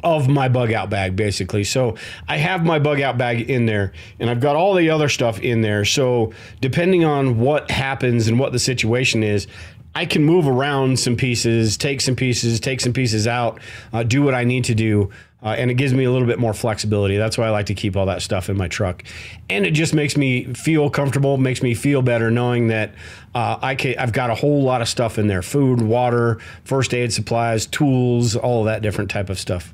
of 0.04 0.28
my 0.28 0.48
bug 0.48 0.72
out 0.72 0.90
bag 0.90 1.16
basically. 1.16 1.64
So 1.64 1.96
I 2.28 2.38
have 2.38 2.66
my 2.66 2.80
bug 2.80 3.02
out 3.02 3.18
bag 3.18 3.50
in 3.50 3.66
there 3.66 3.92
and 4.20 4.30
I've 4.30 4.40
got 4.40 4.56
all 4.56 4.74
the 4.74 4.90
other 4.90 5.10
stuff 5.10 5.40
in 5.40 5.62
there. 5.62 5.86
So 5.86 6.34
depending 6.60 7.04
on 7.04 7.40
what 7.40 7.70
happens 7.70 8.28
and 8.28 8.40
what 8.40 8.52
the 8.52 8.60
situation 8.60 9.22
is, 9.22 9.48
I 9.94 10.06
can 10.06 10.24
move 10.24 10.48
around 10.48 11.00
some 11.00 11.16
pieces, 11.16 11.78
take 11.78 12.02
some 12.02 12.16
pieces, 12.16 12.60
take 12.60 12.80
some 12.80 12.94
pieces 12.94 13.28
out, 13.28 13.60
uh, 13.92 14.04
do 14.04 14.22
what 14.24 14.34
I 14.34 14.44
need 14.44 14.64
to 14.66 14.76
do. 14.76 15.12
Uh, 15.44 15.56
and 15.58 15.72
it 15.72 15.74
gives 15.74 15.92
me 15.92 16.04
a 16.04 16.12
little 16.12 16.28
bit 16.28 16.38
more 16.38 16.54
flexibility. 16.54 17.18
That's 17.18 17.36
why 17.36 17.48
I 17.48 17.50
like 17.50 17.66
to 17.66 17.74
keep 17.74 17.98
all 17.98 18.06
that 18.06 18.22
stuff 18.22 18.48
in 18.48 18.56
my 18.56 18.68
truck, 18.68 19.04
and 19.50 19.66
it 19.66 19.72
just 19.72 19.92
makes 19.92 20.16
me 20.16 20.44
feel 20.54 20.88
comfortable, 20.92 21.36
makes 21.38 21.64
me 21.64 21.74
feel 21.74 22.04
better 22.04 22.30
knowing 22.30 22.68
that 22.68 22.94
uh, 23.34 23.58
I 23.60 23.74
can. 23.74 23.98
I've 23.98 24.14
got 24.14 24.30
a 24.30 24.36
whole 24.36 24.62
lot 24.62 24.84
of 24.84 24.88
stuff 24.88 25.18
in 25.18 25.26
there: 25.26 25.42
food, 25.42 25.82
water, 25.82 26.38
first 26.64 26.94
aid 26.94 27.12
supplies, 27.12 27.66
tools, 27.66 28.36
all 28.36 28.66
that 28.66 28.84
different 28.84 29.10
type 29.10 29.32
of 29.32 29.40
stuff. 29.40 29.74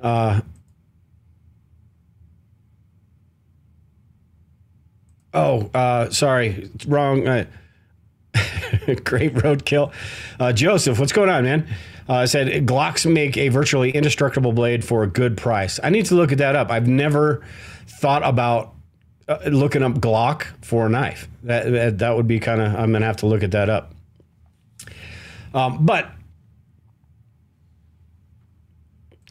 Uh, 0.00 0.40
oh, 5.32 5.70
uh, 5.72 6.10
sorry, 6.10 6.72
wrong. 6.88 7.46
Uh, 8.72 8.94
Great 9.04 9.34
roadkill. 9.34 9.92
Uh, 10.38 10.52
Joseph, 10.52 10.98
what's 10.98 11.12
going 11.12 11.28
on, 11.28 11.44
man? 11.44 11.68
Uh, 12.08 12.26
said 12.26 12.48
Glocks 12.66 13.10
make 13.10 13.36
a 13.36 13.48
virtually 13.48 13.90
indestructible 13.90 14.52
blade 14.52 14.84
for 14.84 15.02
a 15.02 15.06
good 15.08 15.36
price. 15.36 15.80
I 15.82 15.90
need 15.90 16.06
to 16.06 16.14
look 16.14 16.30
at 16.30 16.38
that 16.38 16.54
up. 16.54 16.70
I've 16.70 16.86
never 16.86 17.44
thought 17.86 18.22
about 18.24 18.74
uh, 19.28 19.38
looking 19.46 19.82
up 19.82 19.94
Glock 19.94 20.44
for 20.64 20.86
a 20.86 20.88
knife. 20.88 21.28
That 21.42 21.70
that, 21.72 21.98
that 21.98 22.16
would 22.16 22.28
be 22.28 22.38
kind 22.38 22.60
of. 22.60 22.74
I'm 22.76 22.92
gonna 22.92 23.06
have 23.06 23.16
to 23.18 23.26
look 23.26 23.42
at 23.42 23.50
that 23.52 23.68
up. 23.68 23.92
Um, 25.52 25.84
but 25.84 26.12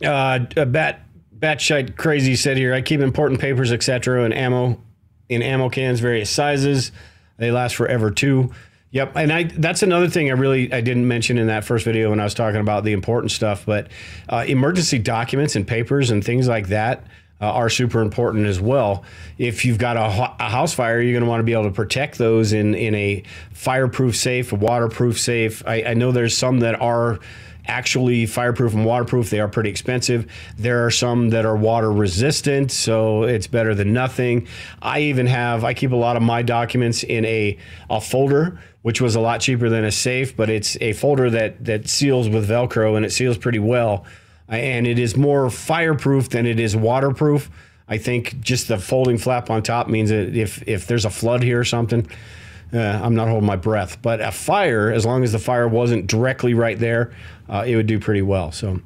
uh, 0.04 0.40
bat 0.66 1.06
batshite 1.38 1.96
crazy 1.96 2.36
said 2.36 2.58
here. 2.58 2.74
I 2.74 2.82
keep 2.82 3.00
important 3.00 3.40
papers, 3.40 3.72
etc., 3.72 4.26
and 4.26 4.34
ammo 4.34 4.82
in 5.30 5.42
ammo 5.42 5.70
cans, 5.70 6.00
various 6.00 6.30
sizes. 6.30 6.92
They 7.38 7.52
last 7.52 7.76
forever 7.76 8.12
too. 8.12 8.52
Yep, 8.96 9.18
and 9.18 9.34
I 9.34 9.43
that's 9.43 9.84
another 9.84 10.08
thing 10.08 10.30
I 10.30 10.36
really 10.36 10.72
I 10.72 10.80
didn't 10.80 11.06
mention 11.06 11.38
in 11.38 11.48
that 11.48 11.66
first 11.66 11.84
video 11.84 12.12
when 12.12 12.22
I 12.22 12.24
was 12.24 12.34
talking 12.34 12.62
about 12.62 12.86
the 12.86 12.93
important 12.93 13.34
stuff, 13.34 13.66
but 13.66 13.89
uh, 14.30 14.46
emergency 14.48 15.00
documents 15.00 15.58
and 15.58 15.68
papers 15.68 16.12
and 16.12 16.24
things 16.24 16.48
like 16.48 16.70
that 16.70 17.04
uh, 17.41 17.52
are 17.52 17.70
super 17.70 18.00
important 18.00 18.46
as 18.46 18.62
well. 18.62 19.04
If 19.38 19.66
you've 19.66 19.80
got 19.80 19.98
a, 19.98 20.06
a 20.39 20.50
house 20.50 20.74
fire, 20.74 21.02
you're 21.02 21.12
going 21.12 21.26
to 21.26 21.30
want 21.30 21.41
to 21.41 21.43
be 21.43 21.52
able 21.52 21.66
to 21.66 21.72
protect 21.72 22.18
those 22.18 22.54
in 22.54 22.74
in 22.74 22.96
a 22.96 23.24
fireproof 23.52 24.16
safe, 24.16 24.54
waterproof 24.54 25.20
safe. 25.20 25.62
I, 25.68 25.84
I 25.88 25.93
know 25.93 26.14
there's 26.14 26.38
some 26.38 26.62
that 26.62 26.80
are 26.80 27.20
actually 27.68 28.26
fireproof 28.26 28.74
and 28.74 28.86
waterproof. 28.86 29.30
They 29.30 29.39
are 29.39 29.47
pretty 29.47 29.70
expensive. 29.70 30.32
There 30.57 30.86
are 30.86 30.91
some 30.91 31.30
that 31.30 31.45
are 31.45 31.55
water 31.55 31.91
resistant, 31.91 32.72
so 32.72 33.24
it's 33.24 33.47
better 33.47 33.76
than 33.76 33.93
nothing. 33.93 34.47
I 34.82 35.01
even 35.01 35.28
have 35.28 35.63
I 35.63 35.74
keep 35.74 35.91
a 35.91 35.95
lot 35.95 36.16
of 36.16 36.24
my 36.24 36.41
documents 36.41 37.03
in 37.03 37.26
a 37.26 37.57
a 37.89 38.01
folder 38.01 38.59
which 38.86 39.01
was 39.01 39.16
a 39.16 39.20
lot 39.20 39.41
cheaper 39.41 39.68
than 39.68 39.84
a 39.84 39.91
safe, 39.91 40.38
but 40.38 40.47
it's 40.47 40.78
a 40.80 40.93
folder 40.93 41.28
that 41.32 41.66
that 41.66 41.89
seals 41.89 42.30
with 42.30 42.47
Velcro 42.47 42.95
and 42.95 43.03
it 43.03 43.11
seals 43.11 43.36
pretty 43.36 43.57
well, 43.57 44.05
and 44.47 44.86
it 44.86 44.99
is 44.99 45.18
more 45.18 45.49
fireproof 45.49 46.30
than 46.30 46.45
it 46.45 46.59
is 46.59 46.76
waterproof. 46.76 47.49
I 47.88 47.97
think 47.97 48.39
just 48.41 48.68
the 48.68 48.78
folding 48.78 49.18
flap 49.18 49.49
on 49.49 49.63
top 49.63 49.88
means 49.88 50.11
that 50.11 50.36
if 50.36 50.61
if 50.68 50.86
there's 50.86 51.03
a 51.03 51.09
flood 51.09 51.41
here 51.41 51.59
or 51.59 51.63
something, 51.63 52.07
uh, 52.74 52.78
I'm 52.78 53.16
not 53.16 53.28
holding 53.28 53.47
my 53.47 53.55
breath. 53.55 54.01
But 54.01 54.22
a 54.22 54.32
fire, 54.32 54.91
as 54.91 55.05
long 55.05 55.24
as 55.24 55.32
the 55.32 55.39
fire 55.39 55.68
wasn't 55.68 56.07
directly 56.07 56.53
right 56.53 56.78
there, 56.78 57.13
uh, 57.49 57.63
it 57.66 57.76
would 57.76 57.88
do 57.88 57.99
pretty 57.99 58.22
well. 58.22 58.51
So. 58.51 58.82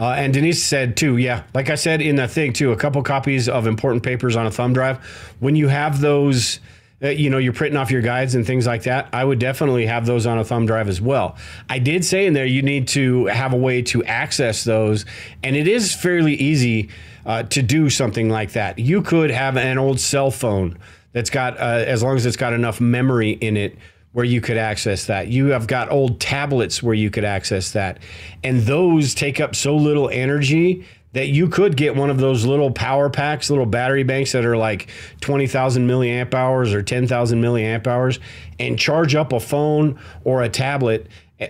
Uh, 0.00 0.14
and 0.14 0.34
Denise 0.34 0.62
said 0.62 0.96
too, 0.96 1.16
yeah, 1.16 1.44
like 1.54 1.70
I 1.70 1.76
said 1.76 2.02
in 2.02 2.16
that 2.16 2.30
thing 2.30 2.52
too, 2.52 2.72
a 2.72 2.76
couple 2.76 3.00
copies 3.04 3.48
of 3.48 3.68
important 3.68 4.02
papers 4.02 4.34
on 4.34 4.46
a 4.46 4.50
thumb 4.50 4.72
drive. 4.72 4.98
When 5.38 5.54
you 5.54 5.68
have 5.68 6.00
those 6.00 6.58
uh, 7.02 7.08
you 7.08 7.30
know, 7.30 7.38
you're 7.38 7.52
printing 7.52 7.76
off 7.76 7.90
your 7.90 8.02
guides 8.02 8.34
and 8.34 8.46
things 8.46 8.66
like 8.66 8.84
that, 8.84 9.08
I 9.12 9.24
would 9.24 9.40
definitely 9.40 9.86
have 9.86 10.06
those 10.06 10.24
on 10.24 10.38
a 10.38 10.44
thumb 10.44 10.66
drive 10.66 10.88
as 10.88 11.00
well. 11.00 11.36
I 11.68 11.80
did 11.80 12.04
say 12.04 12.26
in 12.26 12.32
there 12.32 12.46
you 12.46 12.62
need 12.62 12.86
to 12.88 13.26
have 13.26 13.52
a 13.52 13.56
way 13.56 13.82
to 13.82 14.04
access 14.04 14.62
those, 14.62 15.04
and 15.42 15.56
it 15.56 15.66
is 15.66 15.94
fairly 15.94 16.34
easy 16.34 16.90
uh, 17.26 17.42
to 17.44 17.62
do 17.62 17.90
something 17.90 18.28
like 18.28 18.52
that. 18.52 18.78
You 18.78 19.02
could 19.02 19.30
have 19.30 19.56
an 19.56 19.78
old 19.78 20.00
cell 20.00 20.30
phone 20.30 20.78
that's 21.12 21.30
got, 21.30 21.58
uh, 21.58 21.84
as 21.86 22.02
long 22.02 22.16
as 22.16 22.26
it's 22.26 22.36
got 22.36 22.52
enough 22.52 22.80
memory 22.80 23.30
in 23.30 23.56
it, 23.56 23.76
where 24.12 24.24
you 24.24 24.40
could 24.40 24.58
access 24.58 25.06
that. 25.06 25.28
You 25.28 25.46
have 25.46 25.66
got 25.66 25.90
old 25.90 26.20
tablets 26.20 26.82
where 26.82 26.94
you 26.94 27.10
could 27.10 27.24
access 27.24 27.72
that. 27.72 27.98
And 28.44 28.60
those 28.60 29.14
take 29.14 29.40
up 29.40 29.56
so 29.56 29.74
little 29.74 30.10
energy 30.10 30.86
that 31.12 31.28
you 31.28 31.48
could 31.48 31.76
get 31.76 31.94
one 31.94 32.10
of 32.10 32.18
those 32.18 32.44
little 32.44 32.70
power 32.70 33.10
packs, 33.10 33.50
little 33.50 33.66
battery 33.66 34.02
banks 34.02 34.32
that 34.32 34.44
are 34.44 34.56
like 34.56 34.88
20,000 35.20 35.86
milliamp 35.86 36.34
hours 36.34 36.72
or 36.72 36.82
10,000 36.82 37.42
milliamp 37.42 37.86
hours 37.86 38.18
and 38.58 38.78
charge 38.78 39.14
up 39.14 39.32
a 39.32 39.40
phone 39.40 39.98
or 40.24 40.42
a 40.42 40.48
tablet 40.48 41.06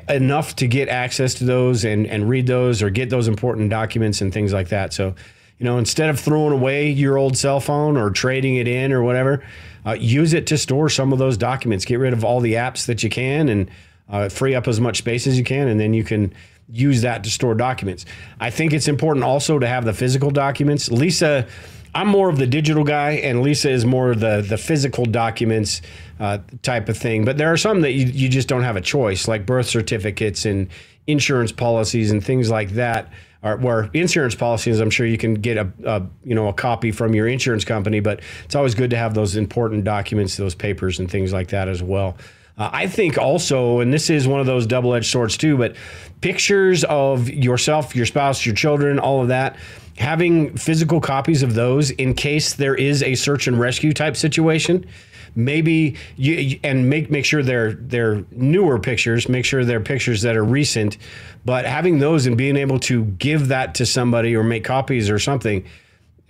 enough 0.08 0.56
to 0.56 0.66
get 0.66 0.88
access 0.88 1.34
to 1.34 1.44
those 1.44 1.84
and, 1.84 2.06
and 2.06 2.28
read 2.28 2.46
those 2.46 2.82
or 2.82 2.90
get 2.90 3.10
those 3.10 3.28
important 3.28 3.70
documents 3.70 4.20
and 4.20 4.32
things 4.32 4.52
like 4.52 4.68
that. 4.68 4.92
So, 4.92 5.14
you 5.62 5.68
know, 5.68 5.78
instead 5.78 6.10
of 6.10 6.18
throwing 6.18 6.52
away 6.52 6.90
your 6.90 7.16
old 7.16 7.38
cell 7.38 7.60
phone 7.60 7.96
or 7.96 8.10
trading 8.10 8.56
it 8.56 8.66
in 8.66 8.92
or 8.92 9.00
whatever, 9.00 9.44
uh, 9.86 9.92
use 9.92 10.32
it 10.32 10.48
to 10.48 10.58
store 10.58 10.88
some 10.88 11.12
of 11.12 11.20
those 11.20 11.36
documents. 11.36 11.84
Get 11.84 12.00
rid 12.00 12.12
of 12.12 12.24
all 12.24 12.40
the 12.40 12.54
apps 12.54 12.86
that 12.86 13.04
you 13.04 13.08
can 13.08 13.48
and 13.48 13.70
uh, 14.10 14.28
free 14.28 14.56
up 14.56 14.66
as 14.66 14.80
much 14.80 14.98
space 14.98 15.24
as 15.28 15.38
you 15.38 15.44
can. 15.44 15.68
And 15.68 15.78
then 15.78 15.94
you 15.94 16.02
can 16.02 16.34
use 16.68 17.02
that 17.02 17.22
to 17.22 17.30
store 17.30 17.54
documents. 17.54 18.06
I 18.40 18.50
think 18.50 18.72
it's 18.72 18.88
important 18.88 19.24
also 19.24 19.60
to 19.60 19.68
have 19.68 19.84
the 19.84 19.92
physical 19.92 20.32
documents. 20.32 20.90
Lisa 20.90 21.46
I'm 21.94 22.08
more 22.08 22.28
of 22.28 22.38
the 22.38 22.46
digital 22.46 22.84
guy, 22.84 23.12
and 23.12 23.42
Lisa 23.42 23.70
is 23.70 23.84
more 23.84 24.16
the 24.16 24.40
the 24.40 24.58
physical 24.58 25.04
documents 25.04 25.80
uh, 26.18 26.38
type 26.62 26.88
of 26.88 26.96
thing. 26.96 27.24
But 27.24 27.36
there 27.38 27.52
are 27.52 27.56
some 27.56 27.82
that 27.82 27.92
you, 27.92 28.06
you 28.06 28.28
just 28.28 28.48
don't 28.48 28.62
have 28.62 28.76
a 28.76 28.80
choice, 28.80 29.28
like 29.28 29.46
birth 29.46 29.66
certificates 29.68 30.44
and 30.44 30.70
insurance 31.06 31.52
policies 31.52 32.10
and 32.10 32.24
things 32.24 32.50
like 32.50 32.70
that. 32.70 33.12
Or 33.42 33.56
where 33.56 33.90
insurance 33.92 34.36
policies, 34.36 34.78
I'm 34.78 34.90
sure 34.90 35.04
you 35.04 35.18
can 35.18 35.34
get 35.34 35.56
a, 35.56 35.72
a 35.84 36.06
you 36.24 36.34
know 36.34 36.48
a 36.48 36.52
copy 36.52 36.92
from 36.92 37.14
your 37.14 37.26
insurance 37.26 37.64
company, 37.64 38.00
but 38.00 38.20
it's 38.44 38.54
always 38.54 38.74
good 38.74 38.90
to 38.90 38.96
have 38.96 39.14
those 39.14 39.36
important 39.36 39.84
documents, 39.84 40.36
those 40.36 40.54
papers, 40.54 41.00
and 41.00 41.10
things 41.10 41.32
like 41.32 41.48
that 41.48 41.68
as 41.68 41.82
well. 41.82 42.16
Uh, 42.58 42.70
I 42.72 42.86
think 42.86 43.18
also, 43.18 43.80
and 43.80 43.92
this 43.92 44.10
is 44.10 44.28
one 44.28 44.40
of 44.40 44.46
those 44.46 44.66
double 44.66 44.94
edged 44.94 45.10
swords 45.10 45.36
too, 45.36 45.56
but 45.56 45.74
pictures 46.20 46.84
of 46.84 47.28
yourself, 47.30 47.96
your 47.96 48.06
spouse, 48.06 48.44
your 48.44 48.54
children, 48.54 48.98
all 48.98 49.22
of 49.22 49.28
that, 49.28 49.56
having 49.96 50.56
physical 50.56 51.00
copies 51.00 51.42
of 51.42 51.54
those 51.54 51.90
in 51.90 52.14
case 52.14 52.54
there 52.54 52.74
is 52.74 53.02
a 53.02 53.14
search 53.14 53.46
and 53.46 53.58
rescue 53.58 53.92
type 53.92 54.16
situation. 54.16 54.86
Maybe 55.34 55.96
you 56.16 56.58
and 56.62 56.90
make 56.90 57.10
make 57.10 57.24
sure 57.24 57.42
they're 57.42 57.72
they're 57.72 58.24
newer 58.30 58.78
pictures, 58.78 59.28
make 59.28 59.44
sure 59.44 59.64
they're 59.64 59.80
pictures 59.80 60.22
that 60.22 60.36
are 60.36 60.44
recent, 60.44 60.98
but 61.44 61.64
having 61.64 61.98
those 61.98 62.26
and 62.26 62.36
being 62.36 62.56
able 62.56 62.78
to 62.80 63.04
give 63.04 63.48
that 63.48 63.74
to 63.76 63.86
somebody 63.86 64.36
or 64.36 64.42
make 64.42 64.64
copies 64.64 65.08
or 65.10 65.18
something 65.18 65.64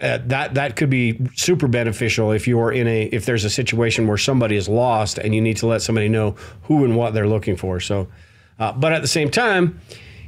uh, 0.03 0.19
that 0.27 0.55
that 0.55 0.75
could 0.75 0.91
be 0.91 1.19
super 1.37 1.69
beneficial 1.69 2.33
if 2.33 2.49
you 2.49 2.59
are 2.61 2.73
in 2.73 2.89
a 2.89 3.05
if 3.05 3.25
there's 3.25 3.45
a 3.45 3.51
situation 3.51 4.09
where 4.09 4.19
somebody 4.19 4.57
is 4.57 4.69
lost 4.69 5.17
and 5.17 5.33
you 5.33 5.41
need 5.41 5.57
to 5.57 5.67
let 5.67 5.81
somebody 5.81 6.09
know 6.09 6.33
who 6.63 6.85
and 6.85 6.97
what 6.97 7.15
they're 7.15 7.29
looking 7.29 7.57
for. 7.57 7.79
So, 7.79 8.09
uh, 8.59 8.73
but 8.73 8.93
at 8.93 9.01
the 9.01 9.09
same 9.09 9.31
time, 9.31 9.81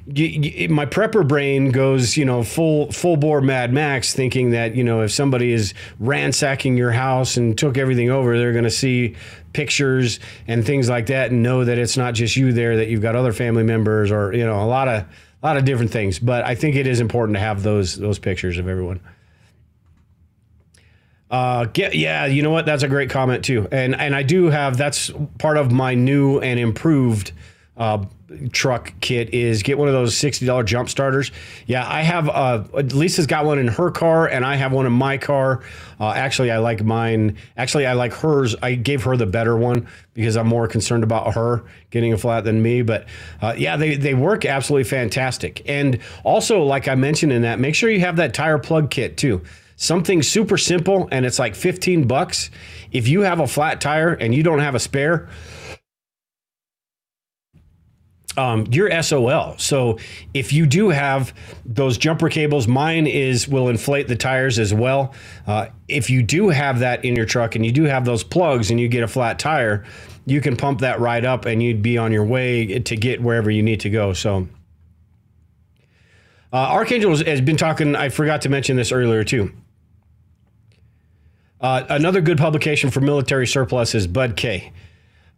my 0.06 0.84
prepper 0.84 1.26
brain 1.26 1.70
goes 1.70 2.14
you 2.16 2.26
know 2.26 2.42
full 2.42 2.92
full 2.92 3.16
bore 3.16 3.40
Mad 3.40 3.72
Max, 3.72 4.12
thinking 4.12 4.50
that 4.50 4.74
you 4.74 4.84
know 4.84 5.00
if 5.00 5.10
somebody 5.10 5.52
is 5.52 5.72
ransacking 5.98 6.76
your 6.76 6.92
house 6.92 7.36
and 7.38 7.56
took 7.56 7.78
everything 7.78 8.10
over, 8.10 8.36
they're 8.36 8.52
going 8.52 8.64
to 8.64 8.70
see 8.70 9.16
pictures 9.54 10.20
and 10.46 10.66
things 10.66 10.90
like 10.90 11.06
that 11.06 11.30
and 11.30 11.42
know 11.42 11.64
that 11.64 11.78
it's 11.78 11.96
not 11.96 12.12
just 12.12 12.36
you 12.36 12.52
there, 12.52 12.76
that 12.76 12.88
you've 12.88 13.00
got 13.00 13.16
other 13.16 13.32
family 13.32 13.62
members 13.62 14.10
or 14.10 14.34
you 14.34 14.44
know 14.44 14.62
a 14.62 14.66
lot 14.66 14.88
of 14.88 15.04
a 15.04 15.06
lot 15.42 15.56
of 15.56 15.64
different 15.64 15.90
things. 15.90 16.18
But 16.18 16.44
I 16.44 16.54
think 16.54 16.76
it 16.76 16.86
is 16.86 17.00
important 17.00 17.36
to 17.36 17.40
have 17.40 17.62
those 17.62 17.96
those 17.96 18.18
pictures 18.18 18.58
of 18.58 18.68
everyone. 18.68 19.00
Uh, 21.30 21.64
get, 21.64 21.96
yeah, 21.96 22.26
you 22.26 22.42
know 22.42 22.50
what? 22.50 22.66
That's 22.66 22.82
a 22.82 22.88
great 22.88 23.08
comment 23.08 23.42
too. 23.42 23.66
And 23.72 23.94
and 23.94 24.14
I 24.14 24.22
do 24.22 24.50
have 24.50 24.76
that's 24.76 25.10
part 25.38 25.56
of 25.56 25.72
my 25.72 25.94
new 25.94 26.40
and 26.40 26.60
improved 26.60 27.32
uh, 27.76 28.04
truck 28.52 28.92
kit 29.00 29.34
is 29.34 29.62
get 29.62 29.78
one 29.78 29.88
of 29.88 29.94
those 29.94 30.16
sixty 30.16 30.46
dollar 30.46 30.62
jump 30.62 30.88
starters. 30.88 31.32
Yeah, 31.66 31.86
I 31.88 32.02
have. 32.02 32.28
Uh, 32.28 32.64
Lisa's 32.72 33.26
got 33.26 33.44
one 33.44 33.58
in 33.58 33.66
her 33.66 33.90
car, 33.90 34.28
and 34.28 34.44
I 34.44 34.54
have 34.54 34.72
one 34.72 34.86
in 34.86 34.92
my 34.92 35.18
car. 35.18 35.62
Uh, 35.98 36.10
actually, 36.10 36.50
I 36.50 36.58
like 36.58 36.84
mine. 36.84 37.36
Actually, 37.56 37.86
I 37.86 37.94
like 37.94 38.12
hers. 38.12 38.54
I 38.62 38.76
gave 38.76 39.02
her 39.04 39.16
the 39.16 39.26
better 39.26 39.56
one 39.56 39.88
because 40.14 40.36
I'm 40.36 40.46
more 40.46 40.68
concerned 40.68 41.02
about 41.02 41.34
her 41.34 41.64
getting 41.90 42.12
a 42.12 42.18
flat 42.18 42.44
than 42.44 42.62
me. 42.62 42.82
But 42.82 43.06
uh, 43.42 43.54
yeah, 43.56 43.76
they 43.76 43.96
they 43.96 44.14
work 44.14 44.44
absolutely 44.44 44.84
fantastic. 44.84 45.62
And 45.68 45.98
also, 46.22 46.62
like 46.62 46.86
I 46.86 46.94
mentioned 46.94 47.32
in 47.32 47.42
that, 47.42 47.58
make 47.58 47.74
sure 47.74 47.90
you 47.90 48.00
have 48.00 48.16
that 48.16 48.34
tire 48.34 48.58
plug 48.58 48.90
kit 48.90 49.16
too 49.16 49.42
something 49.76 50.22
super 50.22 50.56
simple 50.56 51.08
and 51.10 51.26
it's 51.26 51.40
like 51.40 51.54
15 51.54 52.06
bucks. 52.06 52.48
If 52.92 53.08
you 53.08 53.22
have 53.22 53.40
a 53.40 53.46
flat 53.48 53.80
tire 53.80 54.12
and 54.12 54.32
you 54.32 54.44
don't 54.44 54.60
have 54.60 54.76
a 54.76 54.78
spare, 54.78 55.28
um, 58.36 58.66
you're 58.70 59.02
SOL. 59.02 59.56
So 59.58 59.98
if 60.32 60.52
you 60.52 60.66
do 60.66 60.88
have 60.88 61.34
those 61.64 61.98
jumper 61.98 62.28
cables, 62.28 62.66
mine 62.66 63.06
is 63.06 63.48
will 63.48 63.68
inflate 63.68 64.08
the 64.08 64.16
tires 64.16 64.58
as 64.58 64.74
well. 64.74 65.14
Uh, 65.46 65.66
if 65.88 66.10
you 66.10 66.22
do 66.22 66.48
have 66.48 66.80
that 66.80 67.04
in 67.04 67.14
your 67.16 67.26
truck 67.26 67.54
and 67.54 67.64
you 67.64 67.72
do 67.72 67.84
have 67.84 68.04
those 68.04 68.24
plugs 68.24 68.70
and 68.70 68.80
you 68.80 68.88
get 68.88 69.02
a 69.02 69.08
flat 69.08 69.38
tire, 69.38 69.84
you 70.26 70.40
can 70.40 70.56
pump 70.56 70.80
that 70.80 71.00
right 71.00 71.24
up 71.24 71.44
and 71.44 71.62
you'd 71.62 71.82
be 71.82 71.98
on 71.98 72.12
your 72.12 72.24
way 72.24 72.78
to 72.78 72.96
get 72.96 73.22
wherever 73.22 73.50
you 73.50 73.62
need 73.62 73.80
to 73.80 73.90
go. 73.90 74.12
So. 74.12 74.48
Uh, 76.52 76.68
Archangel 76.68 77.16
has 77.16 77.40
been 77.40 77.56
talking. 77.56 77.96
I 77.96 78.10
forgot 78.10 78.42
to 78.42 78.48
mention 78.48 78.76
this 78.76 78.92
earlier 78.92 79.24
too. 79.24 79.52
Uh, 81.60 81.82
another 81.88 82.20
good 82.20 82.38
publication 82.38 82.90
for 82.90 83.00
military 83.00 83.46
surplus 83.46 83.94
is 83.94 84.06
BUDK. 84.06 84.70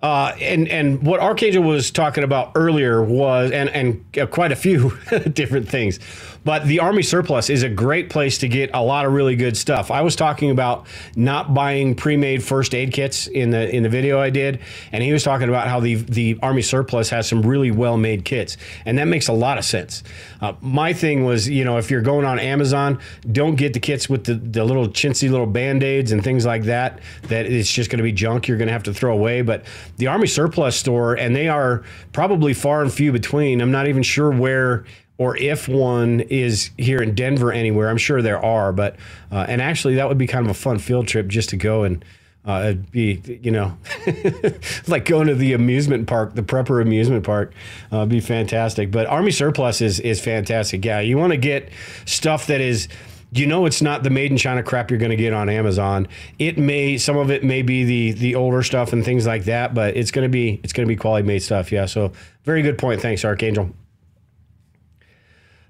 Uh, 0.02 0.36
and 0.40 0.68
and 0.68 1.02
what 1.02 1.20
Archangel 1.20 1.62
was 1.62 1.90
talking 1.90 2.22
about 2.22 2.52
earlier 2.54 3.02
was 3.02 3.50
and 3.50 3.70
and 3.70 4.04
uh, 4.20 4.26
quite 4.26 4.52
a 4.52 4.56
few 4.56 4.96
different 5.32 5.68
things, 5.68 5.98
but 6.46 6.64
the 6.64 6.78
Army 6.78 7.02
surplus 7.02 7.50
is 7.50 7.64
a 7.64 7.68
great 7.68 8.08
place 8.08 8.38
to 8.38 8.46
get 8.46 8.70
a 8.72 8.80
lot 8.80 9.04
of 9.04 9.12
really 9.12 9.34
good 9.34 9.56
stuff. 9.56 9.90
I 9.90 10.02
was 10.02 10.14
talking 10.14 10.52
about 10.52 10.86
not 11.16 11.52
buying 11.52 11.96
pre-made 11.96 12.40
first 12.40 12.72
aid 12.72 12.92
kits 12.92 13.26
in 13.26 13.50
the 13.50 13.68
in 13.74 13.82
the 13.82 13.88
video 13.88 14.20
I 14.20 14.30
did, 14.30 14.60
and 14.92 15.02
he 15.02 15.12
was 15.12 15.24
talking 15.24 15.48
about 15.48 15.66
how 15.66 15.80
the 15.80 15.96
the 15.96 16.38
Army 16.42 16.62
surplus 16.62 17.10
has 17.10 17.26
some 17.28 17.42
really 17.42 17.72
well-made 17.72 18.24
kits, 18.24 18.56
and 18.84 18.96
that 18.98 19.06
makes 19.06 19.26
a 19.26 19.32
lot 19.32 19.58
of 19.58 19.64
sense. 19.64 20.04
Uh, 20.40 20.52
my 20.60 20.92
thing 20.92 21.24
was, 21.24 21.48
you 21.48 21.64
know, 21.64 21.78
if 21.78 21.90
you're 21.90 22.00
going 22.00 22.24
on 22.24 22.38
Amazon, 22.38 23.00
don't 23.32 23.56
get 23.56 23.72
the 23.72 23.80
kits 23.80 24.08
with 24.08 24.22
the, 24.22 24.34
the 24.34 24.64
little 24.64 24.86
chintzy 24.86 25.28
little 25.28 25.46
band-aids 25.46 26.12
and 26.12 26.22
things 26.22 26.46
like 26.46 26.62
that. 26.62 27.00
That 27.22 27.46
it's 27.46 27.72
just 27.72 27.90
going 27.90 27.98
to 27.98 28.04
be 28.04 28.12
junk 28.12 28.46
you're 28.46 28.56
going 28.56 28.68
to 28.68 28.72
have 28.72 28.84
to 28.84 28.94
throw 28.94 29.12
away. 29.12 29.42
But 29.42 29.64
the 29.96 30.06
Army 30.06 30.28
surplus 30.28 30.76
store, 30.76 31.14
and 31.14 31.34
they 31.34 31.48
are 31.48 31.82
probably 32.12 32.54
far 32.54 32.82
and 32.82 32.92
few 32.92 33.10
between. 33.10 33.60
I'm 33.60 33.72
not 33.72 33.88
even 33.88 34.04
sure 34.04 34.30
where 34.30 34.84
or 35.18 35.36
if 35.36 35.68
one 35.68 36.20
is 36.20 36.70
here 36.76 37.02
in 37.02 37.14
Denver 37.14 37.52
anywhere. 37.52 37.88
I'm 37.88 37.96
sure 37.96 38.22
there 38.22 38.42
are, 38.44 38.72
but 38.72 38.96
uh, 39.32 39.46
and 39.48 39.62
actually 39.62 39.94
that 39.96 40.08
would 40.08 40.18
be 40.18 40.26
kind 40.26 40.44
of 40.44 40.50
a 40.50 40.54
fun 40.54 40.78
field 40.78 41.08
trip 41.08 41.28
just 41.28 41.50
to 41.50 41.56
go 41.56 41.84
and 41.84 42.04
uh, 42.44 42.74
be 42.92 43.20
you 43.42 43.50
know 43.50 43.76
like 44.86 45.04
going 45.04 45.26
to 45.26 45.34
the 45.34 45.52
amusement 45.52 46.06
park, 46.06 46.34
the 46.34 46.42
prepper 46.42 46.80
amusement 46.80 47.24
park, 47.24 47.52
uh, 47.90 48.06
be 48.06 48.20
fantastic. 48.20 48.90
But 48.90 49.06
Army 49.06 49.32
surplus 49.32 49.80
is 49.80 50.00
is 50.00 50.20
fantastic. 50.20 50.84
Yeah, 50.84 51.00
you 51.00 51.18
want 51.18 51.32
to 51.32 51.38
get 51.38 51.70
stuff 52.04 52.46
that 52.46 52.60
is 52.60 52.88
you 53.32 53.46
know 53.46 53.66
it's 53.66 53.82
not 53.82 54.04
the 54.04 54.10
made 54.10 54.30
in 54.30 54.36
China 54.36 54.62
crap 54.62 54.90
you're 54.90 55.00
going 55.00 55.10
to 55.10 55.16
get 55.16 55.32
on 55.32 55.48
Amazon. 55.48 56.06
It 56.38 56.56
may 56.56 56.98
some 56.98 57.16
of 57.16 57.30
it 57.30 57.42
may 57.42 57.62
be 57.62 57.84
the 57.84 58.12
the 58.12 58.34
older 58.36 58.62
stuff 58.62 58.92
and 58.92 59.04
things 59.04 59.26
like 59.26 59.44
that, 59.46 59.74
but 59.74 59.96
it's 59.96 60.12
going 60.12 60.24
to 60.24 60.32
be 60.32 60.60
it's 60.62 60.72
going 60.72 60.86
to 60.86 60.92
be 60.92 60.96
quality 60.96 61.26
made 61.26 61.42
stuff. 61.42 61.72
Yeah, 61.72 61.86
so 61.86 62.12
very 62.44 62.62
good 62.62 62.78
point. 62.78 63.00
Thanks, 63.00 63.24
Archangel. 63.24 63.70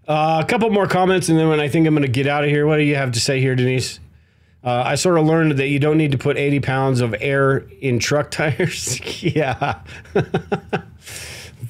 Uh, 0.07 0.41
a 0.45 0.47
couple 0.47 0.71
more 0.71 0.87
comments, 0.87 1.29
and 1.29 1.39
then 1.39 1.49
when 1.49 1.59
I 1.59 1.69
think 1.69 1.87
I'm 1.87 1.95
going 1.95 2.03
to 2.03 2.09
get 2.09 2.27
out 2.29 2.45
of 2.45 2.51
here, 2.51 2.67
what 2.67 2.77
do 2.77 2.83
you 2.85 2.95
have 2.95 3.13
to 3.13 3.21
say 3.21 3.41
here, 3.41 3.57
Denise? 3.57 3.99
Uh, 4.63 4.83
I 4.85 4.95
sort 4.95 5.19
of 5.19 5.27
learned 5.27 5.53
that 5.59 5.69
you 5.69 5.79
don't 5.79 5.97
need 5.97 6.13
to 6.13 6.19
put 6.19 6.37
80 6.37 6.61
pounds 6.61 7.01
of 7.01 7.15
air 7.21 7.59
in 7.81 7.99
truck 7.99 8.31
tires. 8.33 9.01
yeah, 9.23 9.81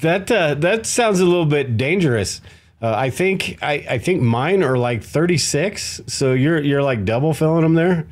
that 0.01 0.31
uh, 0.31 0.53
that 0.55 0.85
sounds 0.85 1.19
a 1.19 1.25
little 1.25 1.45
bit 1.45 1.77
dangerous. 1.77 2.41
Uh, 2.81 2.93
I 2.95 3.09
think 3.09 3.57
I, 3.61 3.85
I 3.89 3.97
think 3.97 4.21
mine 4.21 4.63
are 4.63 4.77
like 4.77 5.03
36, 5.03 6.01
so 6.07 6.33
you're 6.33 6.59
you're 6.61 6.83
like 6.83 7.05
double 7.05 7.33
filling 7.33 7.63
them 7.63 7.73
there. 7.73 8.07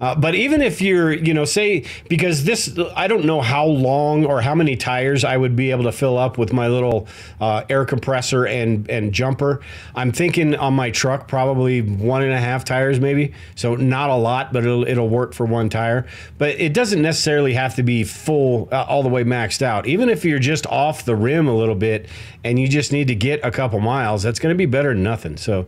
Uh, 0.00 0.14
but 0.14 0.34
even 0.34 0.62
if 0.62 0.80
you're, 0.80 1.12
you 1.12 1.34
know, 1.34 1.44
say, 1.44 1.84
because 2.08 2.44
this, 2.44 2.78
I 2.94 3.08
don't 3.08 3.24
know 3.24 3.40
how 3.40 3.66
long 3.66 4.24
or 4.24 4.40
how 4.40 4.54
many 4.54 4.76
tires 4.76 5.24
I 5.24 5.36
would 5.36 5.56
be 5.56 5.72
able 5.72 5.84
to 5.84 5.92
fill 5.92 6.16
up 6.16 6.38
with 6.38 6.52
my 6.52 6.68
little 6.68 7.08
uh, 7.40 7.64
air 7.68 7.84
compressor 7.84 8.46
and, 8.46 8.88
and 8.88 9.12
jumper. 9.12 9.60
I'm 9.96 10.12
thinking 10.12 10.54
on 10.54 10.74
my 10.74 10.90
truck, 10.90 11.26
probably 11.26 11.82
one 11.82 12.22
and 12.22 12.32
a 12.32 12.38
half 12.38 12.64
tires, 12.64 13.00
maybe. 13.00 13.34
So 13.56 13.74
not 13.74 14.10
a 14.10 14.14
lot, 14.14 14.52
but 14.52 14.64
it'll, 14.64 14.86
it'll 14.86 15.08
work 15.08 15.34
for 15.34 15.46
one 15.46 15.68
tire. 15.68 16.06
But 16.38 16.50
it 16.60 16.74
doesn't 16.74 17.02
necessarily 17.02 17.54
have 17.54 17.74
to 17.74 17.82
be 17.82 18.04
full, 18.04 18.68
uh, 18.70 18.84
all 18.88 19.02
the 19.02 19.08
way 19.08 19.24
maxed 19.24 19.62
out. 19.62 19.86
Even 19.88 20.08
if 20.08 20.24
you're 20.24 20.38
just 20.38 20.66
off 20.68 21.04
the 21.04 21.16
rim 21.16 21.48
a 21.48 21.56
little 21.56 21.74
bit 21.74 22.06
and 22.44 22.58
you 22.58 22.68
just 22.68 22.92
need 22.92 23.08
to 23.08 23.16
get 23.16 23.44
a 23.44 23.50
couple 23.50 23.80
miles, 23.80 24.22
that's 24.22 24.38
going 24.38 24.54
to 24.54 24.58
be 24.58 24.66
better 24.66 24.94
than 24.94 25.02
nothing. 25.02 25.36
So, 25.36 25.66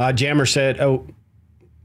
uh, 0.00 0.12
Jammer 0.12 0.46
said, 0.46 0.80
"Oh, 0.80 1.06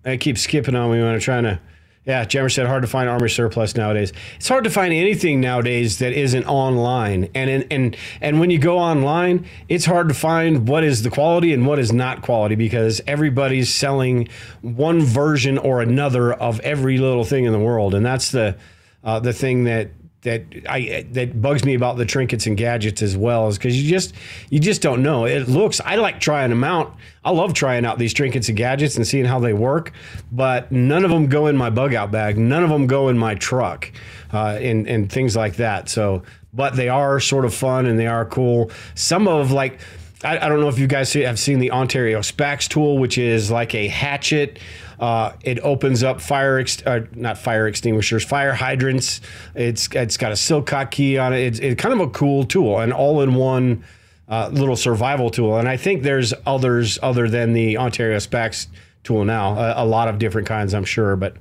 I 0.05 0.15
keep 0.15 0.37
skipping 0.37 0.73
on 0.73 0.89
me 0.89 1.01
when 1.01 1.13
I'm 1.13 1.19
trying 1.19 1.43
to." 1.43 1.59
Yeah, 2.05 2.23
Jammer 2.23 2.47
said, 2.47 2.65
"Hard 2.65 2.83
to 2.83 2.87
find 2.87 3.09
army 3.09 3.27
surplus 3.27 3.75
nowadays. 3.75 4.13
It's 4.37 4.47
hard 4.47 4.63
to 4.63 4.69
find 4.69 4.93
anything 4.93 5.41
nowadays 5.41 5.99
that 5.99 6.13
isn't 6.13 6.45
online. 6.45 7.29
And 7.35 7.49
in, 7.49 7.63
and 7.69 7.97
and 8.21 8.39
when 8.39 8.51
you 8.51 8.57
go 8.57 8.79
online, 8.79 9.45
it's 9.67 9.83
hard 9.83 10.07
to 10.07 10.13
find 10.13 10.65
what 10.65 10.85
is 10.85 11.03
the 11.03 11.09
quality 11.09 11.53
and 11.53 11.67
what 11.67 11.77
is 11.77 11.91
not 11.91 12.21
quality 12.21 12.55
because 12.55 13.01
everybody's 13.05 13.73
selling 13.73 14.29
one 14.61 15.01
version 15.01 15.57
or 15.57 15.81
another 15.81 16.31
of 16.31 16.61
every 16.61 16.97
little 16.97 17.25
thing 17.25 17.43
in 17.43 17.51
the 17.51 17.59
world, 17.59 17.93
and 17.93 18.05
that's 18.05 18.31
the 18.31 18.55
uh, 19.03 19.19
the 19.19 19.33
thing 19.33 19.65
that." 19.65 19.89
That 20.25 20.43
I 20.67 21.05
that 21.11 21.41
bugs 21.41 21.63
me 21.63 21.75
about 21.75 21.97
the 21.97 22.05
trinkets 22.05 22.45
and 22.45 22.57
gadgets 22.57 23.01
as 23.01 23.15
well 23.15 23.47
is 23.47 23.57
because 23.57 23.81
you 23.81 23.89
just 23.89 24.13
you 24.49 24.59
just 24.59 24.81
don't 24.81 25.01
know. 25.01 25.25
It 25.25 25.47
looks 25.47 25.79
I 25.79 25.95
like 25.95 26.19
trying 26.19 26.49
them 26.49 26.63
out. 26.63 26.95
I 27.23 27.31
love 27.31 27.53
trying 27.53 27.85
out 27.85 27.97
these 27.97 28.13
trinkets 28.13 28.49
and 28.49 28.57
gadgets 28.57 28.97
and 28.97 29.07
seeing 29.07 29.25
how 29.25 29.39
they 29.39 29.53
work, 29.53 29.93
but 30.31 30.71
none 30.71 31.05
of 31.05 31.11
them 31.11 31.27
go 31.27 31.47
in 31.47 31.55
my 31.55 31.69
bug 31.69 31.93
out 31.93 32.11
bag. 32.11 32.37
None 32.37 32.63
of 32.63 32.69
them 32.69 32.87
go 32.87 33.07
in 33.07 33.17
my 33.17 33.35
truck, 33.35 33.91
uh, 34.33 34.57
and 34.59 34.87
and 34.87 35.11
things 35.11 35.35
like 35.35 35.55
that. 35.55 35.87
So, 35.89 36.23
but 36.53 36.75
they 36.75 36.89
are 36.89 37.19
sort 37.19 37.45
of 37.45 37.53
fun 37.53 37.85
and 37.85 37.97
they 37.97 38.07
are 38.07 38.25
cool. 38.25 38.71
Some 38.95 39.27
of 39.27 39.51
like 39.51 39.79
I, 40.23 40.39
I 40.39 40.49
don't 40.49 40.59
know 40.59 40.69
if 40.69 40.79
you 40.79 40.87
guys 40.87 41.09
see, 41.09 41.21
have 41.21 41.39
seen 41.39 41.59
the 41.59 41.71
Ontario 41.71 42.19
Spax 42.19 42.67
tool, 42.67 42.97
which 42.97 43.17
is 43.17 43.51
like 43.51 43.75
a 43.75 43.87
hatchet. 43.87 44.59
Uh, 44.99 45.33
it 45.43 45.59
opens 45.59 46.03
up 46.03 46.21
fire, 46.21 46.57
ex- 46.57 46.85
uh, 46.85 47.01
not 47.13 47.37
fire 47.37 47.67
extinguishers, 47.67 48.23
fire 48.23 48.53
hydrants. 48.53 49.21
It's 49.53 49.87
it's 49.91 50.17
got 50.17 50.31
a 50.31 50.35
sillcock 50.35 50.91
key 50.91 51.17
on 51.17 51.33
it. 51.33 51.39
It's, 51.39 51.59
it's 51.59 51.81
kind 51.81 51.93
of 51.93 51.99
a 51.99 52.09
cool 52.09 52.45
tool, 52.45 52.79
an 52.79 52.91
all-in-one 52.91 53.83
uh, 54.27 54.49
little 54.51 54.75
survival 54.75 55.29
tool. 55.29 55.57
And 55.57 55.67
I 55.67 55.77
think 55.77 56.03
there's 56.03 56.33
others 56.45 56.97
other 57.01 57.29
than 57.29 57.53
the 57.53 57.77
Ontario 57.77 58.17
Spax 58.17 58.67
tool 59.03 59.25
now. 59.25 59.57
A, 59.57 59.83
a 59.83 59.85
lot 59.85 60.07
of 60.07 60.19
different 60.19 60.47
kinds, 60.47 60.73
I'm 60.73 60.85
sure, 60.85 61.15
but. 61.15 61.35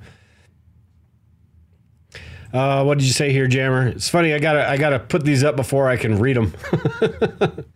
Uh, 2.52 2.84
what 2.84 2.98
did 2.98 3.04
you 3.04 3.12
say 3.12 3.32
here, 3.32 3.48
Jammer? 3.48 3.88
It's 3.88 4.08
funny. 4.08 4.32
I 4.32 4.38
gotta 4.38 4.68
I 4.68 4.76
gotta 4.76 5.00
put 5.00 5.24
these 5.24 5.42
up 5.42 5.56
before 5.56 5.88
I 5.88 5.96
can 5.96 6.20
read 6.20 6.36
them. 6.36 6.54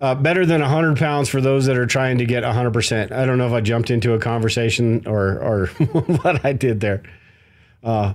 uh, 0.00 0.14
better 0.14 0.46
than 0.46 0.60
100 0.60 0.96
pounds 0.96 1.28
for 1.28 1.40
those 1.40 1.66
that 1.66 1.76
are 1.76 1.86
trying 1.86 2.18
to 2.18 2.24
get 2.24 2.42
100%. 2.42 3.12
I 3.12 3.26
don't 3.26 3.38
know 3.38 3.46
if 3.46 3.52
I 3.52 3.60
jumped 3.60 3.90
into 3.90 4.14
a 4.14 4.18
conversation 4.18 5.06
or 5.06 5.38
or 5.38 5.66
what 6.22 6.44
I 6.44 6.52
did 6.52 6.80
there. 6.80 7.02
Uh, 7.82 8.14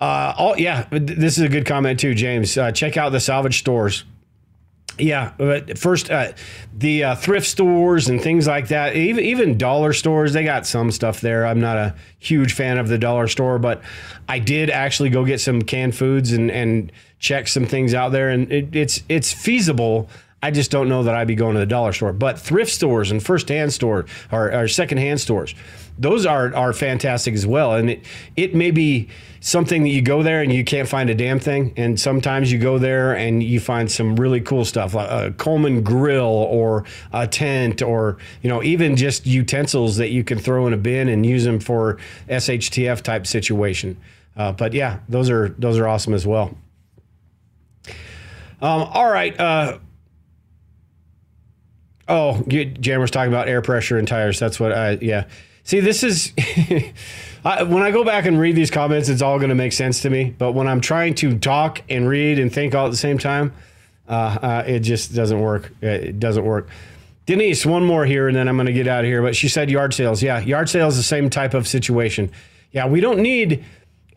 uh, 0.00 0.34
oh 0.36 0.56
yeah, 0.56 0.86
this 0.90 1.38
is 1.38 1.44
a 1.44 1.48
good 1.48 1.64
comment 1.64 2.00
too, 2.00 2.14
James. 2.14 2.58
Uh, 2.58 2.72
check 2.72 2.96
out 2.96 3.10
the 3.10 3.20
salvage 3.20 3.58
stores. 3.58 4.04
Yeah, 4.98 5.32
but 5.38 5.78
first, 5.78 6.10
uh, 6.10 6.32
the 6.76 7.04
uh, 7.04 7.14
thrift 7.14 7.46
stores 7.46 8.08
and 8.08 8.20
things 8.20 8.46
like 8.46 8.68
that, 8.68 8.94
even 8.94 9.24
even 9.24 9.56
dollar 9.56 9.92
stores, 9.92 10.32
they 10.32 10.44
got 10.44 10.66
some 10.66 10.90
stuff 10.90 11.20
there. 11.20 11.46
I'm 11.46 11.60
not 11.60 11.78
a 11.78 11.94
huge 12.18 12.52
fan 12.52 12.78
of 12.78 12.88
the 12.88 12.98
dollar 12.98 13.26
store, 13.28 13.58
but 13.58 13.80
I 14.28 14.38
did 14.38 14.68
actually 14.70 15.10
go 15.10 15.24
get 15.24 15.40
some 15.40 15.62
canned 15.62 15.94
foods 15.94 16.32
and 16.32 16.50
and 16.50 16.92
check 17.20 17.48
some 17.48 17.64
things 17.64 17.94
out 17.94 18.10
there, 18.10 18.28
and 18.28 18.52
it, 18.52 18.74
it's 18.74 19.02
it's 19.08 19.32
feasible. 19.32 20.10
I 20.42 20.50
just 20.50 20.70
don't 20.72 20.88
know 20.88 21.04
that 21.04 21.14
I'd 21.14 21.28
be 21.28 21.36
going 21.36 21.54
to 21.54 21.60
the 21.60 21.66
dollar 21.66 21.92
store. 21.92 22.12
But 22.12 22.38
thrift 22.38 22.72
stores 22.72 23.10
and 23.12 23.22
first 23.22 23.48
hand 23.48 23.72
store 23.72 24.06
or, 24.32 24.52
or 24.52 24.66
second 24.66 24.98
hand 24.98 25.20
stores, 25.20 25.54
those 25.98 26.26
are 26.26 26.54
are 26.54 26.72
fantastic 26.72 27.34
as 27.34 27.46
well. 27.46 27.74
And 27.74 27.90
it 27.90 28.04
it 28.36 28.54
may 28.54 28.72
be 28.72 29.08
something 29.40 29.82
that 29.82 29.90
you 29.90 30.02
go 30.02 30.22
there 30.22 30.42
and 30.42 30.52
you 30.52 30.64
can't 30.64 30.88
find 30.88 31.10
a 31.10 31.14
damn 31.14 31.38
thing. 31.38 31.72
And 31.76 31.98
sometimes 31.98 32.50
you 32.50 32.58
go 32.58 32.78
there 32.78 33.16
and 33.16 33.42
you 33.42 33.60
find 33.60 33.90
some 33.90 34.16
really 34.16 34.40
cool 34.40 34.64
stuff, 34.64 34.94
like 34.94 35.10
a 35.10 35.32
Coleman 35.32 35.82
grill 35.82 36.24
or 36.24 36.84
a 37.12 37.26
tent, 37.26 37.80
or 37.80 38.18
you 38.42 38.48
know 38.48 38.62
even 38.64 38.96
just 38.96 39.26
utensils 39.26 39.96
that 39.98 40.10
you 40.10 40.24
can 40.24 40.38
throw 40.38 40.66
in 40.66 40.72
a 40.72 40.76
bin 40.78 41.08
and 41.08 41.24
use 41.24 41.44
them 41.44 41.60
for 41.60 41.98
SHTF 42.28 43.00
type 43.02 43.26
situation. 43.26 43.96
Uh, 44.36 44.50
but 44.50 44.72
yeah, 44.72 44.98
those 45.08 45.30
are 45.30 45.50
those 45.58 45.78
are 45.78 45.86
awesome 45.86 46.14
as 46.14 46.26
well. 46.26 46.56
Um, 48.60 48.82
all 48.92 49.10
right. 49.10 49.38
Uh, 49.38 49.78
oh, 52.08 52.42
Jammer's 52.48 53.10
talking 53.10 53.32
about 53.32 53.48
air 53.48 53.62
pressure 53.62 53.98
and 53.98 54.06
tires. 54.06 54.38
That's 54.38 54.58
what 54.58 54.72
I 54.72 54.98
yeah. 55.00 55.26
See, 55.64 55.80
this 55.80 56.02
is 56.02 56.32
I, 57.44 57.62
when 57.62 57.82
I 57.82 57.90
go 57.90 58.04
back 58.04 58.26
and 58.26 58.38
read 58.38 58.56
these 58.56 58.70
comments, 58.70 59.08
it's 59.08 59.22
all 59.22 59.38
going 59.38 59.50
to 59.50 59.54
make 59.54 59.72
sense 59.72 60.02
to 60.02 60.10
me. 60.10 60.34
But 60.36 60.52
when 60.52 60.68
I'm 60.68 60.80
trying 60.80 61.14
to 61.16 61.38
talk 61.38 61.82
and 61.88 62.08
read 62.08 62.38
and 62.38 62.52
think 62.52 62.74
all 62.74 62.86
at 62.86 62.90
the 62.90 62.96
same 62.96 63.18
time, 63.18 63.52
uh, 64.08 64.12
uh, 64.12 64.64
it 64.66 64.80
just 64.80 65.14
doesn't 65.14 65.40
work. 65.40 65.72
It 65.80 66.18
doesn't 66.18 66.44
work. 66.44 66.68
Denise, 67.26 67.64
one 67.64 67.84
more 67.84 68.04
here, 68.04 68.26
and 68.26 68.36
then 68.36 68.48
I'm 68.48 68.56
going 68.56 68.66
to 68.66 68.72
get 68.72 68.88
out 68.88 69.04
of 69.04 69.06
here. 69.06 69.22
But 69.22 69.36
she 69.36 69.48
said 69.48 69.70
yard 69.70 69.94
sales. 69.94 70.22
Yeah, 70.22 70.40
yard 70.40 70.68
sales 70.68 70.96
the 70.96 71.04
same 71.04 71.30
type 71.30 71.54
of 71.54 71.68
situation. 71.68 72.30
Yeah, 72.72 72.86
we 72.86 73.00
don't 73.00 73.20
need 73.20 73.64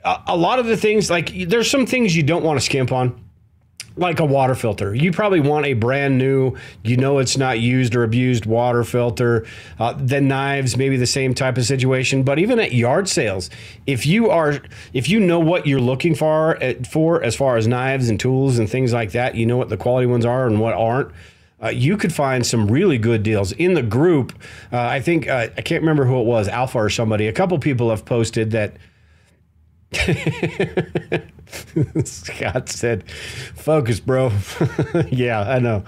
a, 0.03 0.21
a 0.27 0.38
lot 0.38 0.57
of 0.57 0.65
the 0.65 0.77
things. 0.77 1.09
Like 1.09 1.31
there's 1.47 1.69
some 1.69 1.86
things 1.86 2.15
you 2.15 2.23
don't 2.23 2.43
want 2.43 2.59
to 2.59 2.65
skimp 2.65 2.91
on 2.91 3.24
like 3.97 4.19
a 4.19 4.25
water 4.25 4.55
filter. 4.55 4.93
You 4.93 5.11
probably 5.11 5.39
want 5.39 5.65
a 5.65 5.73
brand 5.73 6.17
new, 6.17 6.55
you 6.83 6.97
know 6.97 7.19
it's 7.19 7.37
not 7.37 7.59
used 7.59 7.95
or 7.95 8.03
abused 8.03 8.45
water 8.45 8.83
filter. 8.83 9.45
Uh, 9.79 9.93
the 9.93 10.19
knives, 10.19 10.75
maybe 10.75 10.97
the 10.97 11.05
same 11.05 11.33
type 11.33 11.57
of 11.57 11.65
situation. 11.65 12.23
But 12.23 12.39
even 12.39 12.59
at 12.59 12.73
yard 12.73 13.07
sales, 13.07 13.49
if 13.87 14.05
you 14.05 14.29
are, 14.29 14.59
if 14.93 15.09
you 15.09 15.19
know 15.19 15.39
what 15.39 15.65
you're 15.65 15.79
looking 15.79 16.15
for, 16.15 16.61
uh, 16.61 16.73
for 16.89 17.23
as 17.23 17.35
far 17.35 17.57
as 17.57 17.67
knives 17.67 18.09
and 18.09 18.19
tools 18.19 18.59
and 18.59 18.69
things 18.69 18.91
like 18.93 19.11
that, 19.13 19.35
you 19.35 19.45
know 19.45 19.57
what 19.57 19.69
the 19.69 19.77
quality 19.77 20.07
ones 20.07 20.25
are 20.25 20.47
and 20.47 20.59
what 20.59 20.73
aren't. 20.73 21.11
Uh, 21.63 21.69
you 21.69 21.95
could 21.95 22.13
find 22.13 22.45
some 22.45 22.67
really 22.67 22.97
good 22.97 23.23
deals 23.23 23.53
in 23.53 23.75
the 23.75 23.81
group. 23.81 24.33
Uh, 24.73 24.79
I 24.79 24.99
think 24.99 25.27
uh, 25.29 25.47
I 25.57 25.61
can't 25.61 25.81
remember 25.81 26.05
who 26.05 26.19
it 26.19 26.25
was, 26.25 26.49
Alpha 26.49 26.77
or 26.77 26.89
somebody. 26.89 27.27
A 27.27 27.33
couple 27.33 27.57
people 27.59 27.89
have 27.91 28.03
posted 28.03 28.51
that 28.51 28.75
Scott 32.05 32.69
said, 32.69 33.09
"Focus, 33.55 33.99
bro." 33.99 34.31
yeah, 35.09 35.41
I 35.41 35.59
know. 35.59 35.83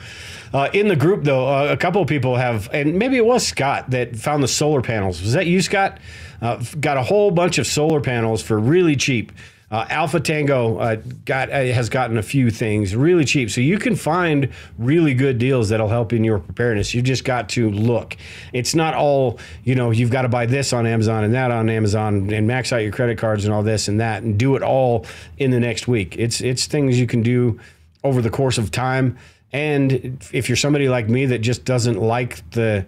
Uh, 0.54 0.70
in 0.74 0.88
the 0.88 0.96
group, 0.96 1.24
though, 1.24 1.48
uh, 1.48 1.72
a 1.72 1.78
couple 1.78 2.02
of 2.02 2.08
people 2.08 2.36
have, 2.36 2.70
and 2.74 2.98
maybe 2.98 3.18
it 3.18 3.26
was 3.26 3.46
Scott 3.46 3.90
that 3.92 4.16
found 4.16 4.44
the 4.44 4.48
solar 4.48 4.82
panels. 4.82 5.22
Was 5.22 5.34
that 5.34 5.48
you, 5.48 5.62
Scott? 5.62 6.00
Uh, 6.42 6.64
got 6.80 6.98
a 6.98 7.04
whole 7.04 7.32
bunch 7.32 7.58
of 7.58 7.68
solar 7.68 8.02
panels 8.02 8.42
for 8.42 8.60
really 8.60 8.96
cheap. 8.96 9.32
Uh, 9.70 9.86
Alpha 9.90 10.22
Tango 10.22 10.78
uh, 10.78 10.96
got 11.26 11.50
uh, 11.50 11.66
has 11.66 11.90
gotten 11.90 12.18
a 12.18 12.24
few 12.24 12.50
things 12.50 12.96
really 12.96 13.26
cheap, 13.26 13.52
so 13.52 13.60
you 13.60 13.78
can 13.78 13.98
find 13.98 14.50
really 14.78 15.14
good 15.14 15.38
deals 15.40 15.68
that'll 15.70 15.90
help 15.90 16.14
in 16.14 16.24
your 16.24 16.40
preparedness. 16.40 16.94
You 16.94 17.02
just 17.02 17.26
got 17.26 17.50
to 17.50 17.70
look. 17.70 18.16
It's 18.54 18.74
not 18.76 18.94
all 18.94 19.40
you 19.66 19.76
know. 19.76 19.92
You've 19.92 20.10
got 20.10 20.22
to 20.22 20.30
buy 20.30 20.46
this 20.46 20.72
on 20.72 20.86
Amazon 20.88 21.26
and 21.26 21.34
that 21.34 21.52
on 21.52 21.70
Amazon 21.70 22.32
and 22.32 22.48
max 22.48 22.72
out 22.72 22.78
your 22.78 22.94
credit 22.94 23.18
cards 23.18 23.44
and 23.44 23.54
all 23.54 23.62
this 23.62 23.90
and 23.90 24.00
that 24.00 24.24
and 24.24 24.40
do 24.40 24.56
it 24.56 24.64
all 24.64 25.06
in 25.38 25.52
the 25.52 25.60
next 25.60 25.86
week. 25.86 26.16
It's 26.18 26.40
it's 26.40 26.66
things 26.66 26.98
you 26.98 27.08
can 27.08 27.22
do 27.22 27.60
over 28.06 28.22
the 28.22 28.30
course 28.30 28.58
of 28.58 28.72
time. 28.72 29.18
And 29.52 30.26
if 30.32 30.48
you're 30.48 30.56
somebody 30.56 30.88
like 30.88 31.10
me 31.10 31.26
that 31.26 31.40
just 31.40 31.66
doesn't 31.66 32.00
like 32.00 32.50
the 32.52 32.86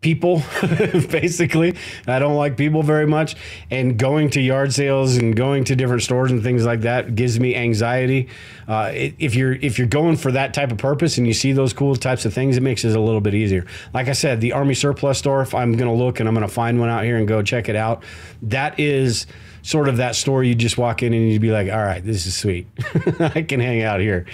people 0.00 0.42
basically. 1.10 1.74
I 2.06 2.18
don't 2.18 2.36
like 2.36 2.56
people 2.56 2.82
very 2.82 3.06
much. 3.06 3.36
And 3.70 3.98
going 3.98 4.30
to 4.30 4.40
yard 4.40 4.72
sales 4.72 5.16
and 5.16 5.34
going 5.34 5.64
to 5.64 5.76
different 5.76 6.02
stores 6.02 6.30
and 6.30 6.42
things 6.42 6.64
like 6.64 6.82
that 6.82 7.14
gives 7.14 7.40
me 7.40 7.54
anxiety. 7.54 8.28
Uh, 8.66 8.90
if 8.94 9.34
you're 9.34 9.52
if 9.52 9.78
you're 9.78 9.88
going 9.88 10.16
for 10.16 10.30
that 10.32 10.54
type 10.54 10.70
of 10.70 10.78
purpose 10.78 11.18
and 11.18 11.26
you 11.26 11.34
see 11.34 11.52
those 11.52 11.72
cool 11.72 11.96
types 11.96 12.24
of 12.24 12.32
things 12.34 12.56
it 12.56 12.62
makes 12.62 12.84
it 12.84 12.94
a 12.94 13.00
little 13.00 13.20
bit 13.20 13.34
easier. 13.34 13.66
Like 13.94 14.08
i 14.08 14.12
said 14.12 14.40
the 14.40 14.52
army 14.52 14.74
surplus 14.74 15.18
store 15.18 15.40
if 15.40 15.54
i'm 15.54 15.72
going 15.72 15.90
to 15.90 15.96
look 15.96 16.20
and 16.20 16.28
i'm 16.28 16.34
going 16.34 16.46
to 16.46 16.52
find 16.52 16.78
one 16.78 16.88
out 16.88 17.04
here 17.04 17.16
and 17.16 17.26
go 17.26 17.42
check 17.42 17.68
it 17.68 17.76
out 17.76 18.02
that 18.42 18.78
is 18.78 19.26
sort 19.62 19.88
of 19.88 19.96
that 19.96 20.14
store 20.14 20.44
you 20.44 20.54
just 20.54 20.78
walk 20.78 21.02
in 21.02 21.12
and 21.12 21.30
you'd 21.30 21.42
be 21.42 21.50
like 21.50 21.70
all 21.70 21.82
right 21.82 22.04
this 22.04 22.26
is 22.26 22.36
sweet. 22.36 22.66
I 23.18 23.42
can 23.42 23.60
hang 23.60 23.82
out 23.82 24.00
here. 24.00 24.26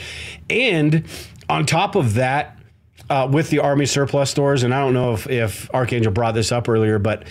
And 0.50 1.04
on 1.48 1.66
top 1.66 1.94
of 1.94 2.14
that 2.14 2.53
uh, 3.10 3.28
with 3.30 3.50
the 3.50 3.58
Army 3.58 3.86
surplus 3.86 4.30
stores, 4.30 4.62
and 4.62 4.74
I 4.74 4.80
don't 4.80 4.94
know 4.94 5.12
if, 5.12 5.28
if 5.28 5.72
Archangel 5.74 6.12
brought 6.12 6.34
this 6.34 6.52
up 6.52 6.68
earlier, 6.68 6.98
but 6.98 7.24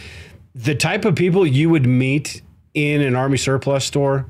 the 0.56 0.76
type 0.76 1.06
of 1.06 1.16
people 1.16 1.48
you 1.48 1.70
would 1.70 1.86
meet 1.86 2.42
in 2.74 3.02
an 3.02 3.16
Army 3.16 3.38
surplus 3.38 3.86
store 3.86 4.26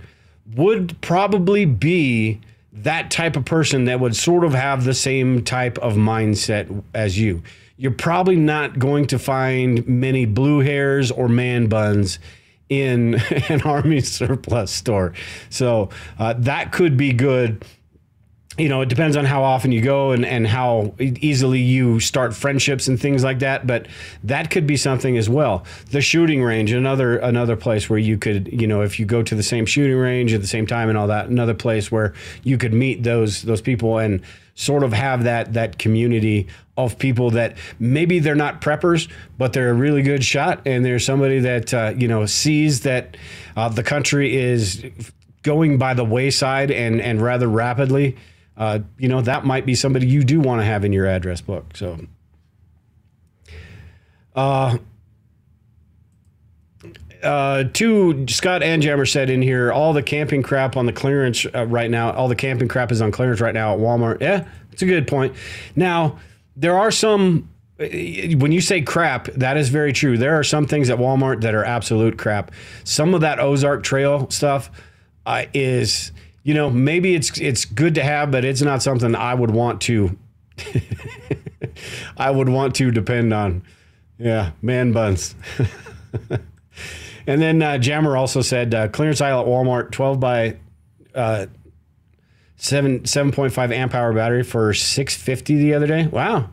would 0.55 0.99
probably 1.01 1.65
be 1.65 2.39
that 2.71 3.11
type 3.11 3.35
of 3.35 3.45
person 3.45 3.85
that 3.85 3.99
would 3.99 4.15
sort 4.15 4.43
of 4.43 4.53
have 4.53 4.83
the 4.83 4.93
same 4.93 5.43
type 5.43 5.77
of 5.77 5.93
mindset 5.93 6.83
as 6.93 7.19
you. 7.19 7.43
You're 7.77 7.91
probably 7.91 8.35
not 8.35 8.79
going 8.79 9.07
to 9.07 9.19
find 9.19 9.87
many 9.87 10.25
blue 10.25 10.59
hairs 10.59 11.11
or 11.11 11.27
man 11.27 11.67
buns 11.67 12.19
in 12.69 13.15
an 13.49 13.61
Army 13.61 14.01
surplus 14.01 14.71
store. 14.71 15.13
So 15.49 15.89
uh, 16.17 16.33
that 16.39 16.71
could 16.71 16.97
be 16.97 17.13
good 17.13 17.63
you 18.57 18.69
know, 18.69 18.81
it 18.81 18.89
depends 18.89 19.17
on 19.17 19.25
how 19.25 19.43
often 19.43 19.71
you 19.71 19.81
go 19.81 20.11
and, 20.11 20.23
and 20.23 20.45
how 20.45 20.93
easily 20.99 21.59
you 21.59 21.99
start 21.99 22.35
friendships 22.35 22.87
and 22.87 22.99
things 22.99 23.23
like 23.23 23.39
that. 23.39 23.65
But 23.65 23.87
that 24.23 24.51
could 24.51 24.67
be 24.67 24.77
something 24.77 25.17
as 25.17 25.27
well. 25.27 25.65
The 25.89 26.01
shooting 26.01 26.43
range, 26.43 26.71
another 26.71 27.17
another 27.17 27.55
place 27.55 27.89
where 27.89 27.97
you 27.97 28.17
could, 28.17 28.49
you 28.51 28.67
know, 28.67 28.81
if 28.81 28.99
you 28.99 29.05
go 29.07 29.23
to 29.23 29.33
the 29.33 29.41
same 29.41 29.65
shooting 29.65 29.97
range 29.97 30.33
at 30.33 30.41
the 30.41 30.47
same 30.47 30.67
time 30.67 30.89
and 30.89 30.97
all 30.97 31.07
that, 31.07 31.29
another 31.29 31.55
place 31.55 31.91
where 31.91 32.13
you 32.43 32.59
could 32.59 32.73
meet 32.73 33.01
those 33.03 33.41
those 33.41 33.61
people 33.61 33.97
and 33.97 34.21
sort 34.53 34.83
of 34.83 34.93
have 34.93 35.23
that 35.23 35.53
that 35.53 35.79
community 35.79 36.47
of 36.77 36.99
people 36.99 37.31
that 37.31 37.57
maybe 37.79 38.19
they're 38.19 38.35
not 38.35 38.61
preppers, 38.61 39.09
but 39.37 39.53
they're 39.53 39.71
a 39.71 39.73
really 39.73 40.03
good 40.03 40.23
shot, 40.23 40.61
and 40.67 40.85
they're 40.85 40.99
somebody 40.99 41.39
that 41.39 41.73
uh, 41.73 41.93
you 41.97 42.07
know 42.07 42.27
sees 42.27 42.81
that 42.81 43.17
uh, 43.57 43.67
the 43.69 43.83
country 43.83 44.37
is 44.37 44.85
going 45.41 45.79
by 45.79 45.95
the 45.95 46.05
wayside 46.05 46.69
and 46.69 47.01
and 47.01 47.19
rather 47.19 47.47
rapidly 47.47 48.15
uh, 48.57 48.79
you 48.97 49.07
know, 49.07 49.21
that 49.21 49.45
might 49.45 49.65
be 49.65 49.75
somebody 49.75 50.07
you 50.07 50.23
do 50.23 50.39
want 50.39 50.61
to 50.61 50.65
have 50.65 50.85
in 50.85 50.93
your 50.93 51.07
address 51.07 51.41
book. 51.41 51.65
So, 51.75 51.99
uh, 54.35 54.77
uh, 57.23 57.63
two 57.73 58.27
Scott 58.27 58.61
and 58.61 58.81
Jammer 58.81 59.05
said 59.05 59.29
in 59.29 59.41
here, 59.41 59.71
all 59.71 59.93
the 59.93 60.03
camping 60.03 60.43
crap 60.43 60.75
on 60.75 60.85
the 60.85 60.93
clearance 60.93 61.45
uh, 61.55 61.65
right 61.65 61.89
now. 61.89 62.11
All 62.11 62.27
the 62.27 62.35
camping 62.35 62.67
crap 62.67 62.91
is 62.91 63.01
on 63.01 63.11
clearance 63.11 63.41
right 63.41 63.53
now 63.53 63.73
at 63.73 63.79
Walmart. 63.79 64.21
Yeah, 64.21 64.47
it's 64.71 64.81
a 64.81 64.85
good 64.85 65.07
point. 65.07 65.35
Now 65.75 66.19
there 66.55 66.77
are 66.77 66.91
some. 66.91 67.49
Uh, 67.79 67.85
when 68.37 68.51
you 68.51 68.61
say 68.61 68.81
crap, 68.81 69.25
that 69.33 69.57
is 69.57 69.69
very 69.69 69.93
true. 69.93 70.17
There 70.17 70.37
are 70.37 70.43
some 70.43 70.67
things 70.67 70.91
at 70.91 70.99
Walmart 70.99 71.41
that 71.41 71.55
are 71.55 71.63
absolute 71.63 72.19
crap. 72.19 72.51
Some 72.83 73.15
of 73.15 73.21
that 73.21 73.39
Ozark 73.39 73.83
Trail 73.83 74.29
stuff 74.29 74.69
uh, 75.25 75.45
is 75.53 76.11
you 76.43 76.53
know, 76.53 76.69
maybe 76.69 77.15
it's 77.15 77.39
it's 77.39 77.65
good 77.65 77.95
to 77.95 78.03
have, 78.03 78.31
but 78.31 78.45
it's 78.45 78.61
not 78.61 78.83
something 78.83 79.15
I 79.15 79.33
would 79.33 79.51
want 79.51 79.81
to 79.81 80.17
I 82.17 82.31
would 82.31 82.49
want 82.49 82.75
to 82.75 82.91
depend 82.91 83.33
on. 83.33 83.63
Yeah, 84.17 84.51
man 84.61 84.91
buns. 84.91 85.35
and 87.27 87.41
then 87.41 87.61
uh, 87.61 87.77
Jammer 87.77 88.15
also 88.15 88.41
said 88.41 88.73
uh, 88.73 88.87
clearance 88.89 89.21
aisle 89.21 89.41
at 89.41 89.47
Walmart, 89.47 89.91
12 89.91 90.19
by 90.19 90.57
uh, 91.15 91.47
seven 92.55 93.01
7.5 93.01 93.73
amp 93.73 93.93
hour 93.93 94.13
battery 94.13 94.43
for 94.43 94.73
650 94.73 95.57
the 95.57 95.73
other 95.73 95.87
day. 95.87 96.07
Wow. 96.07 96.49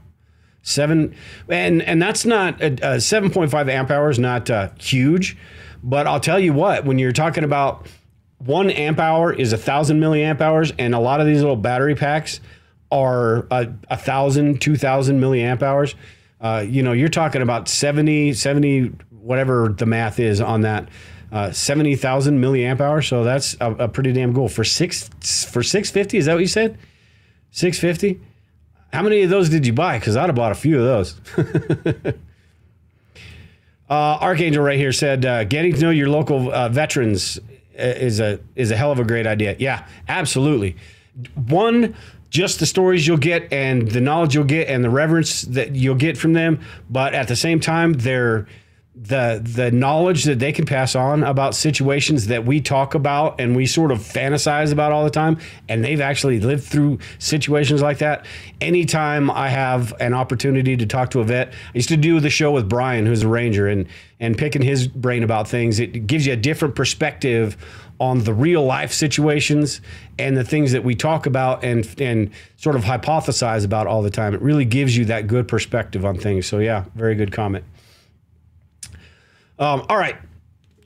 Seven 0.63 1.15
and 1.49 1.83
and 1.83 2.03
that's 2.03 2.25
not 2.25 2.61
a, 2.61 2.67
a 2.67 2.97
7.5 2.97 3.71
amp 3.71 3.91
hour 3.91 4.11
is 4.11 4.19
not 4.19 4.51
uh, 4.51 4.71
huge, 4.79 5.37
but 5.83 6.07
I'll 6.07 6.21
tell 6.21 6.39
you 6.39 6.53
what, 6.53 6.85
when 6.85 6.99
you're 6.99 7.13
talking 7.13 7.45
about 7.45 7.87
one 8.41 8.71
amp 8.71 8.99
hour 8.99 9.33
is 9.33 9.53
a 9.53 9.59
thousand 9.59 10.01
milliamp 10.01 10.41
hours, 10.41 10.73
and 10.79 10.95
a 10.95 10.99
lot 10.99 11.21
of 11.21 11.27
these 11.27 11.41
little 11.41 11.57
battery 11.57 11.95
packs 11.95 12.41
are 12.91 13.47
a, 13.51 13.73
a 13.89 13.97
thousand, 13.97 14.61
two 14.61 14.77
thousand 14.77 15.21
milliamp 15.21 15.63
hours. 15.63 15.95
Uh, 16.41 16.65
you 16.67 16.83
know, 16.83 16.93
you're 16.93 17.11
talking 17.11 17.43
about 17.43 17.69
70, 17.69 18.33
70, 18.33 18.93
whatever 19.11 19.69
the 19.77 19.85
math 19.85 20.19
is 20.19 20.41
on 20.41 20.63
that, 20.63 20.89
uh, 21.31 21.53
70,000 21.53 22.41
milliamp 22.41 22.81
hours. 22.81 23.07
So 23.07 23.25
that's 23.25 23.57
a, 23.61 23.73
a, 23.73 23.89
pretty 23.89 24.13
damn 24.13 24.33
goal 24.33 24.49
for 24.49 24.65
six, 24.65 25.07
for 25.45 25.63
650. 25.63 26.17
Is 26.17 26.25
that 26.25 26.33
what 26.33 26.41
you 26.41 26.47
said? 26.47 26.79
650. 27.51 28.21
How 28.91 29.03
many 29.03 29.21
of 29.23 29.29
those 29.29 29.51
did 29.51 29.67
you 29.67 29.75
buy? 29.75 29.99
Cause 30.01 30.17
I'd 30.17 30.27
have 30.27 30.35
bought 30.35 30.53
a 30.53 30.55
few 30.55 30.83
of 30.83 30.85
those. 30.85 31.21
uh, 33.91 33.93
Archangel 33.93 34.65
right 34.65 34.79
here 34.79 34.93
said, 34.93 35.27
uh, 35.27 35.45
getting 35.45 35.75
to 35.75 35.81
know 35.81 35.91
your 35.91 36.09
local 36.09 36.51
uh, 36.51 36.71
veterans 36.71 37.39
Uh, 37.81 37.85
is 37.99 38.21
a 38.21 38.39
is 38.57 38.71
a 38.71 38.77
hell 38.77 38.93
of 38.93 38.99
a 38.99 39.05
great 39.05 39.27
idea. 39.27 39.57
Yeah, 39.59 39.87
absolutely. 40.09 40.77
One, 41.35 41.95
just 42.31 42.61
the 42.61 42.67
stories 42.67 43.07
you'll 43.07 43.17
get 43.17 43.53
and 43.53 43.91
the 43.91 44.01
knowledge 44.01 44.35
you'll 44.35 44.45
get 44.45 44.69
and 44.69 44.85
the 44.85 44.91
reverence 44.91 45.43
that 45.43 45.75
you'll 45.75 45.97
get 45.97 46.17
from 46.17 46.33
them, 46.33 46.61
but 46.89 47.15
at 47.15 47.29
the 47.29 47.37
same 47.37 47.59
time, 47.59 47.95
they're 47.95 48.47
the 49.03 49.41
the 49.43 49.71
knowledge 49.71 50.25
that 50.25 50.39
they 50.39 50.53
can 50.53 50.67
pass 50.67 50.95
on 50.95 51.23
about 51.23 51.55
situations 51.55 52.27
that 52.27 52.45
we 52.45 52.61
talk 52.61 52.95
about 52.95 53.41
and 53.41 53.57
we 53.57 53.65
sort 53.65 53.91
of 53.91 53.99
fantasize 53.99 54.73
about 54.73 54.93
all 54.93 55.05
the 55.05 55.11
time. 55.11 55.39
And 55.69 55.83
they've 55.83 56.01
actually 56.01 56.39
lived 56.41 56.65
through 56.65 56.99
situations 57.19 57.81
like 57.81 57.99
that. 57.99 58.27
Anytime 58.61 59.31
i 59.31 59.49
have 59.49 59.95
an 60.01 60.13
opportunity 60.13 60.77
to 60.77 60.85
talk 60.85 61.11
to 61.11 61.21
a 61.21 61.25
vet 61.25 61.49
i 61.49 61.55
used 61.73 61.89
to 61.89 61.97
do 61.97 62.21
the 62.21 62.29
show 62.29 62.51
with 62.53 62.69
brian 62.69 63.07
who's 63.07 63.23
a 63.23 63.29
ranger 63.29 63.67
and 63.67 63.87
and 64.21 64.37
picking 64.37 64.61
his 64.61 64.87
brain 64.87 65.23
about 65.23 65.49
things. 65.49 65.81
It 65.81 66.07
gives 66.07 66.27
you 66.27 66.35
a 66.35 66.37
different 66.37 66.77
perspective 66.77 67.57
on 67.99 68.25
the 68.25 68.33
real 68.33 68.65
life 68.65 68.93
situations 68.93 69.81
and 70.19 70.37
the 70.37 70.45
things 70.45 70.73
that 70.73 70.85
we 70.85 70.95
talk 70.95 71.27
about 71.27 71.65
and 71.65 71.89
and 71.99 72.31
sort 72.57 72.77
of 72.77 72.85
hypothesize 72.85 73.65
about 73.65 73.87
all 73.87 74.03
the 74.03 74.11
time. 74.11 74.35
It 74.35 74.43
really 74.43 74.67
gives 74.67 74.97
you 74.97 75.07
that 75.07 75.27
good 75.27 75.49
perspective 75.49 76.05
on 76.05 76.19
things. 76.19 76.47
So 76.47 76.59
yeah 76.59 76.85
very 76.95 77.15
good 77.15 77.33
comment 77.33 77.65
um, 79.61 79.87
all 79.89 79.97
right. 79.97 80.17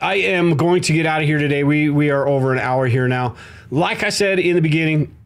I 0.00 0.16
am 0.16 0.56
going 0.56 0.82
to 0.82 0.92
get 0.92 1.06
out 1.06 1.22
of 1.22 1.26
here 1.26 1.38
today. 1.38 1.64
We 1.64 1.88
we 1.88 2.10
are 2.10 2.28
over 2.28 2.52
an 2.52 2.58
hour 2.58 2.86
here 2.86 3.08
now. 3.08 3.36
Like 3.70 4.02
I 4.02 4.10
said 4.10 4.38
in 4.38 4.54
the 4.54 4.60
beginning, 4.60 5.16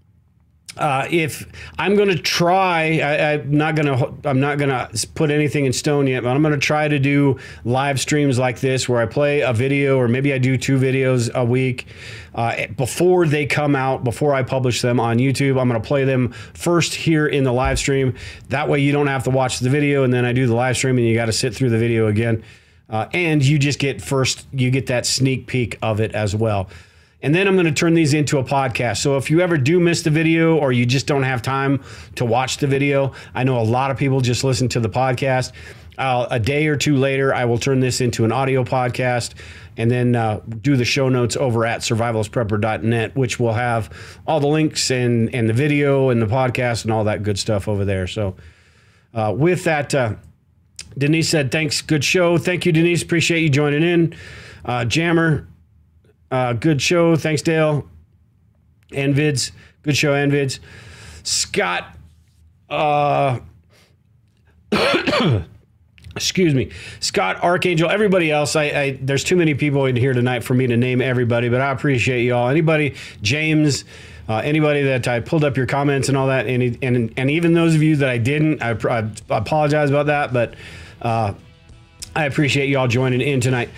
uh, 0.78 1.06
if 1.10 1.50
I'm 1.78 1.96
going 1.96 2.08
to 2.08 2.18
try, 2.18 3.00
I, 3.00 3.32
am 3.32 3.50
not 3.50 3.74
going 3.74 3.86
to 3.86 4.28
I'm 4.28 4.38
not 4.38 4.58
going 4.58 4.70
to 4.70 5.08
put 5.14 5.30
anything 5.30 5.64
in 5.64 5.72
stone 5.72 6.06
yet, 6.06 6.22
but 6.22 6.30
I'm 6.30 6.42
going 6.42 6.54
to 6.54 6.60
try 6.60 6.86
to 6.86 6.98
do 6.98 7.38
live 7.64 7.98
streams 7.98 8.38
like 8.38 8.60
this 8.60 8.88
where 8.88 9.00
I 9.00 9.06
play 9.06 9.40
a 9.40 9.52
video 9.52 9.98
or 9.98 10.06
maybe 10.06 10.32
I 10.32 10.38
do 10.38 10.56
two 10.56 10.78
videos 10.78 11.32
a 11.34 11.44
week 11.44 11.86
uh, 12.34 12.68
before 12.76 13.26
they 13.26 13.46
come 13.46 13.74
out, 13.74 14.04
before 14.04 14.34
I 14.34 14.42
publish 14.42 14.80
them 14.80 15.00
on 15.00 15.18
YouTube. 15.18 15.60
I'm 15.60 15.68
going 15.68 15.80
to 15.80 15.86
play 15.86 16.04
them 16.04 16.30
first 16.54 16.94
here 16.94 17.26
in 17.26 17.42
the 17.42 17.52
live 17.52 17.78
stream. 17.78 18.14
That 18.50 18.68
way 18.68 18.78
you 18.78 18.92
don't 18.92 19.08
have 19.08 19.24
to 19.24 19.30
watch 19.30 19.58
the 19.58 19.70
video 19.70 20.04
and 20.04 20.14
then 20.14 20.24
I 20.24 20.32
do 20.32 20.46
the 20.46 20.54
live 20.54 20.76
stream 20.76 20.98
and 20.98 21.06
you 21.06 21.14
got 21.14 21.26
to 21.26 21.32
sit 21.32 21.54
through 21.54 21.70
the 21.70 21.78
video 21.78 22.06
again. 22.06 22.44
Uh, 22.88 23.06
and 23.12 23.44
you 23.44 23.58
just 23.58 23.78
get 23.78 24.00
first, 24.00 24.46
you 24.52 24.70
get 24.70 24.86
that 24.86 25.06
sneak 25.06 25.46
peek 25.46 25.78
of 25.82 26.00
it 26.00 26.14
as 26.14 26.34
well. 26.34 26.68
And 27.20 27.34
then 27.34 27.48
I'm 27.48 27.54
going 27.54 27.66
to 27.66 27.72
turn 27.72 27.94
these 27.94 28.14
into 28.14 28.38
a 28.38 28.44
podcast. 28.44 28.98
So 28.98 29.16
if 29.16 29.30
you 29.30 29.40
ever 29.40 29.58
do 29.58 29.80
miss 29.80 30.02
the 30.02 30.10
video 30.10 30.56
or 30.56 30.70
you 30.70 30.86
just 30.86 31.06
don't 31.06 31.24
have 31.24 31.42
time 31.42 31.82
to 32.14 32.24
watch 32.24 32.58
the 32.58 32.68
video, 32.68 33.12
I 33.34 33.42
know 33.44 33.58
a 33.58 33.64
lot 33.64 33.90
of 33.90 33.96
people 33.96 34.20
just 34.20 34.44
listen 34.44 34.68
to 34.70 34.80
the 34.80 34.88
podcast. 34.88 35.52
Uh, 35.98 36.28
a 36.30 36.38
day 36.38 36.68
or 36.68 36.76
two 36.76 36.96
later, 36.96 37.34
I 37.34 37.44
will 37.44 37.58
turn 37.58 37.80
this 37.80 38.00
into 38.00 38.24
an 38.24 38.30
audio 38.30 38.62
podcast 38.62 39.34
and 39.76 39.90
then 39.90 40.14
uh, 40.14 40.40
do 40.62 40.76
the 40.76 40.84
show 40.84 41.08
notes 41.08 41.36
over 41.36 41.66
at 41.66 41.80
survivalistprepper.net, 41.80 43.16
which 43.16 43.40
will 43.40 43.52
have 43.52 43.90
all 44.24 44.38
the 44.38 44.46
links 44.46 44.92
and, 44.92 45.34
and 45.34 45.48
the 45.48 45.52
video 45.52 46.10
and 46.10 46.22
the 46.22 46.26
podcast 46.26 46.84
and 46.84 46.92
all 46.92 47.02
that 47.04 47.24
good 47.24 47.38
stuff 47.38 47.66
over 47.66 47.84
there. 47.84 48.06
So, 48.06 48.36
uh, 49.12 49.34
with 49.36 49.64
that, 49.64 49.92
uh, 49.92 50.14
Denise 50.96 51.28
said, 51.28 51.52
thanks. 51.52 51.80
Good 51.80 52.04
show. 52.04 52.38
Thank 52.38 52.66
you, 52.66 52.72
Denise. 52.72 53.02
Appreciate 53.02 53.40
you 53.40 53.48
joining 53.48 53.82
in. 53.82 54.14
Uh, 54.64 54.84
Jammer, 54.84 55.48
uh, 56.30 56.52
good 56.52 56.82
show. 56.82 57.16
Thanks, 57.16 57.42
Dale. 57.42 57.88
Envids, 58.92 59.52
good 59.82 59.96
show, 59.96 60.12
Envids. 60.12 60.60
Scott, 61.22 61.96
uh, 62.70 63.38
excuse 66.16 66.54
me, 66.54 66.70
Scott 67.00 67.42
Archangel, 67.42 67.90
everybody 67.90 68.30
else. 68.30 68.56
I, 68.56 68.64
I, 68.64 68.98
there's 69.00 69.24
too 69.24 69.36
many 69.36 69.54
people 69.54 69.86
in 69.86 69.96
here 69.96 70.12
tonight 70.12 70.42
for 70.42 70.54
me 70.54 70.66
to 70.66 70.76
name 70.76 71.00
everybody, 71.00 71.48
but 71.48 71.60
I 71.60 71.70
appreciate 71.70 72.24
y'all. 72.24 72.48
Anybody, 72.48 72.94
James, 73.22 73.84
uh, 74.28 74.36
anybody 74.44 74.82
that 74.82 75.08
I 75.08 75.20
pulled 75.20 75.44
up 75.44 75.56
your 75.56 75.66
comments 75.66 76.08
and 76.08 76.16
all 76.16 76.26
that, 76.26 76.46
and 76.46 76.78
and 76.82 77.12
and 77.16 77.30
even 77.30 77.54
those 77.54 77.74
of 77.74 77.82
you 77.82 77.96
that 77.96 78.08
I 78.08 78.18
didn't, 78.18 78.62
I, 78.62 78.70
I 78.90 79.10
apologize 79.30 79.90
about 79.90 80.06
that, 80.06 80.32
but 80.32 80.54
uh, 81.00 81.32
I 82.14 82.24
appreciate 82.24 82.68
y'all 82.68 82.88
joining 82.88 83.20
in 83.20 83.40
tonight. 83.40 83.70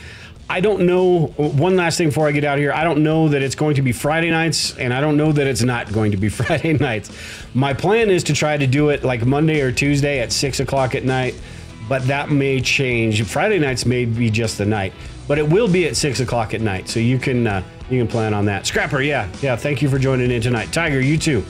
I 0.50 0.58
don't 0.58 0.84
know. 0.84 1.26
One 1.36 1.76
last 1.76 1.96
thing 1.96 2.08
before 2.08 2.26
I 2.26 2.32
get 2.32 2.42
out 2.42 2.54
of 2.54 2.60
here. 2.60 2.72
I 2.72 2.82
don't 2.82 3.04
know 3.04 3.28
that 3.28 3.40
it's 3.40 3.54
going 3.54 3.76
to 3.76 3.82
be 3.82 3.92
Friday 3.92 4.30
nights, 4.30 4.76
and 4.78 4.92
I 4.92 5.00
don't 5.00 5.16
know 5.16 5.30
that 5.30 5.46
it's 5.46 5.62
not 5.62 5.92
going 5.92 6.10
to 6.10 6.16
be 6.16 6.28
Friday 6.40 6.72
nights. 6.72 7.12
My 7.54 7.72
plan 7.72 8.10
is 8.10 8.24
to 8.24 8.32
try 8.32 8.56
to 8.56 8.66
do 8.66 8.88
it 8.88 9.04
like 9.04 9.24
Monday 9.24 9.60
or 9.60 9.70
Tuesday 9.70 10.18
at 10.18 10.32
six 10.32 10.58
o'clock 10.58 10.96
at 10.96 11.04
night, 11.04 11.40
but 11.88 12.04
that 12.08 12.30
may 12.32 12.60
change. 12.60 13.22
Friday 13.22 13.60
nights 13.60 13.86
may 13.86 14.04
be 14.04 14.28
just 14.28 14.58
the 14.58 14.66
night, 14.66 14.92
but 15.30 15.38
it 15.38 15.48
will 15.48 15.68
be 15.68 15.86
at 15.86 15.94
six 15.94 16.18
o'clock 16.18 16.54
at 16.54 16.60
night, 16.60 16.88
so 16.88 16.98
you 16.98 17.16
can 17.16 17.46
uh, 17.46 17.62
you 17.88 18.00
can 18.00 18.08
plan 18.08 18.34
on 18.34 18.44
that. 18.46 18.66
Scrapper, 18.66 19.00
yeah, 19.00 19.30
yeah. 19.40 19.54
Thank 19.54 19.80
you 19.80 19.88
for 19.88 19.96
joining 19.96 20.32
in 20.32 20.42
tonight. 20.42 20.72
Tiger, 20.72 21.00
you 21.00 21.16
too. 21.16 21.42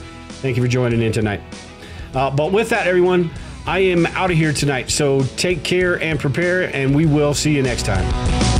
Thank 0.43 0.55
you 0.55 0.61
for 0.61 0.69
joining 0.69 1.01
in 1.01 1.11
tonight. 1.11 1.41
Uh, 2.13 2.29
but 2.29 2.51
with 2.51 2.69
that, 2.69 2.85
everyone. 2.85 3.31
I 3.65 3.79
am 3.79 4.05
out 4.07 4.29
of 4.29 4.37
here 4.37 4.53
tonight. 4.53 4.91
So 4.91 5.23
take 5.35 5.63
care 5.63 5.99
and 5.99 6.19
prepare, 6.19 6.75
and 6.75 6.95
we 6.95 7.07
will 7.07 7.33
see 7.33 7.55
you 7.55 7.63
next 7.63 7.87
time. 7.87 8.50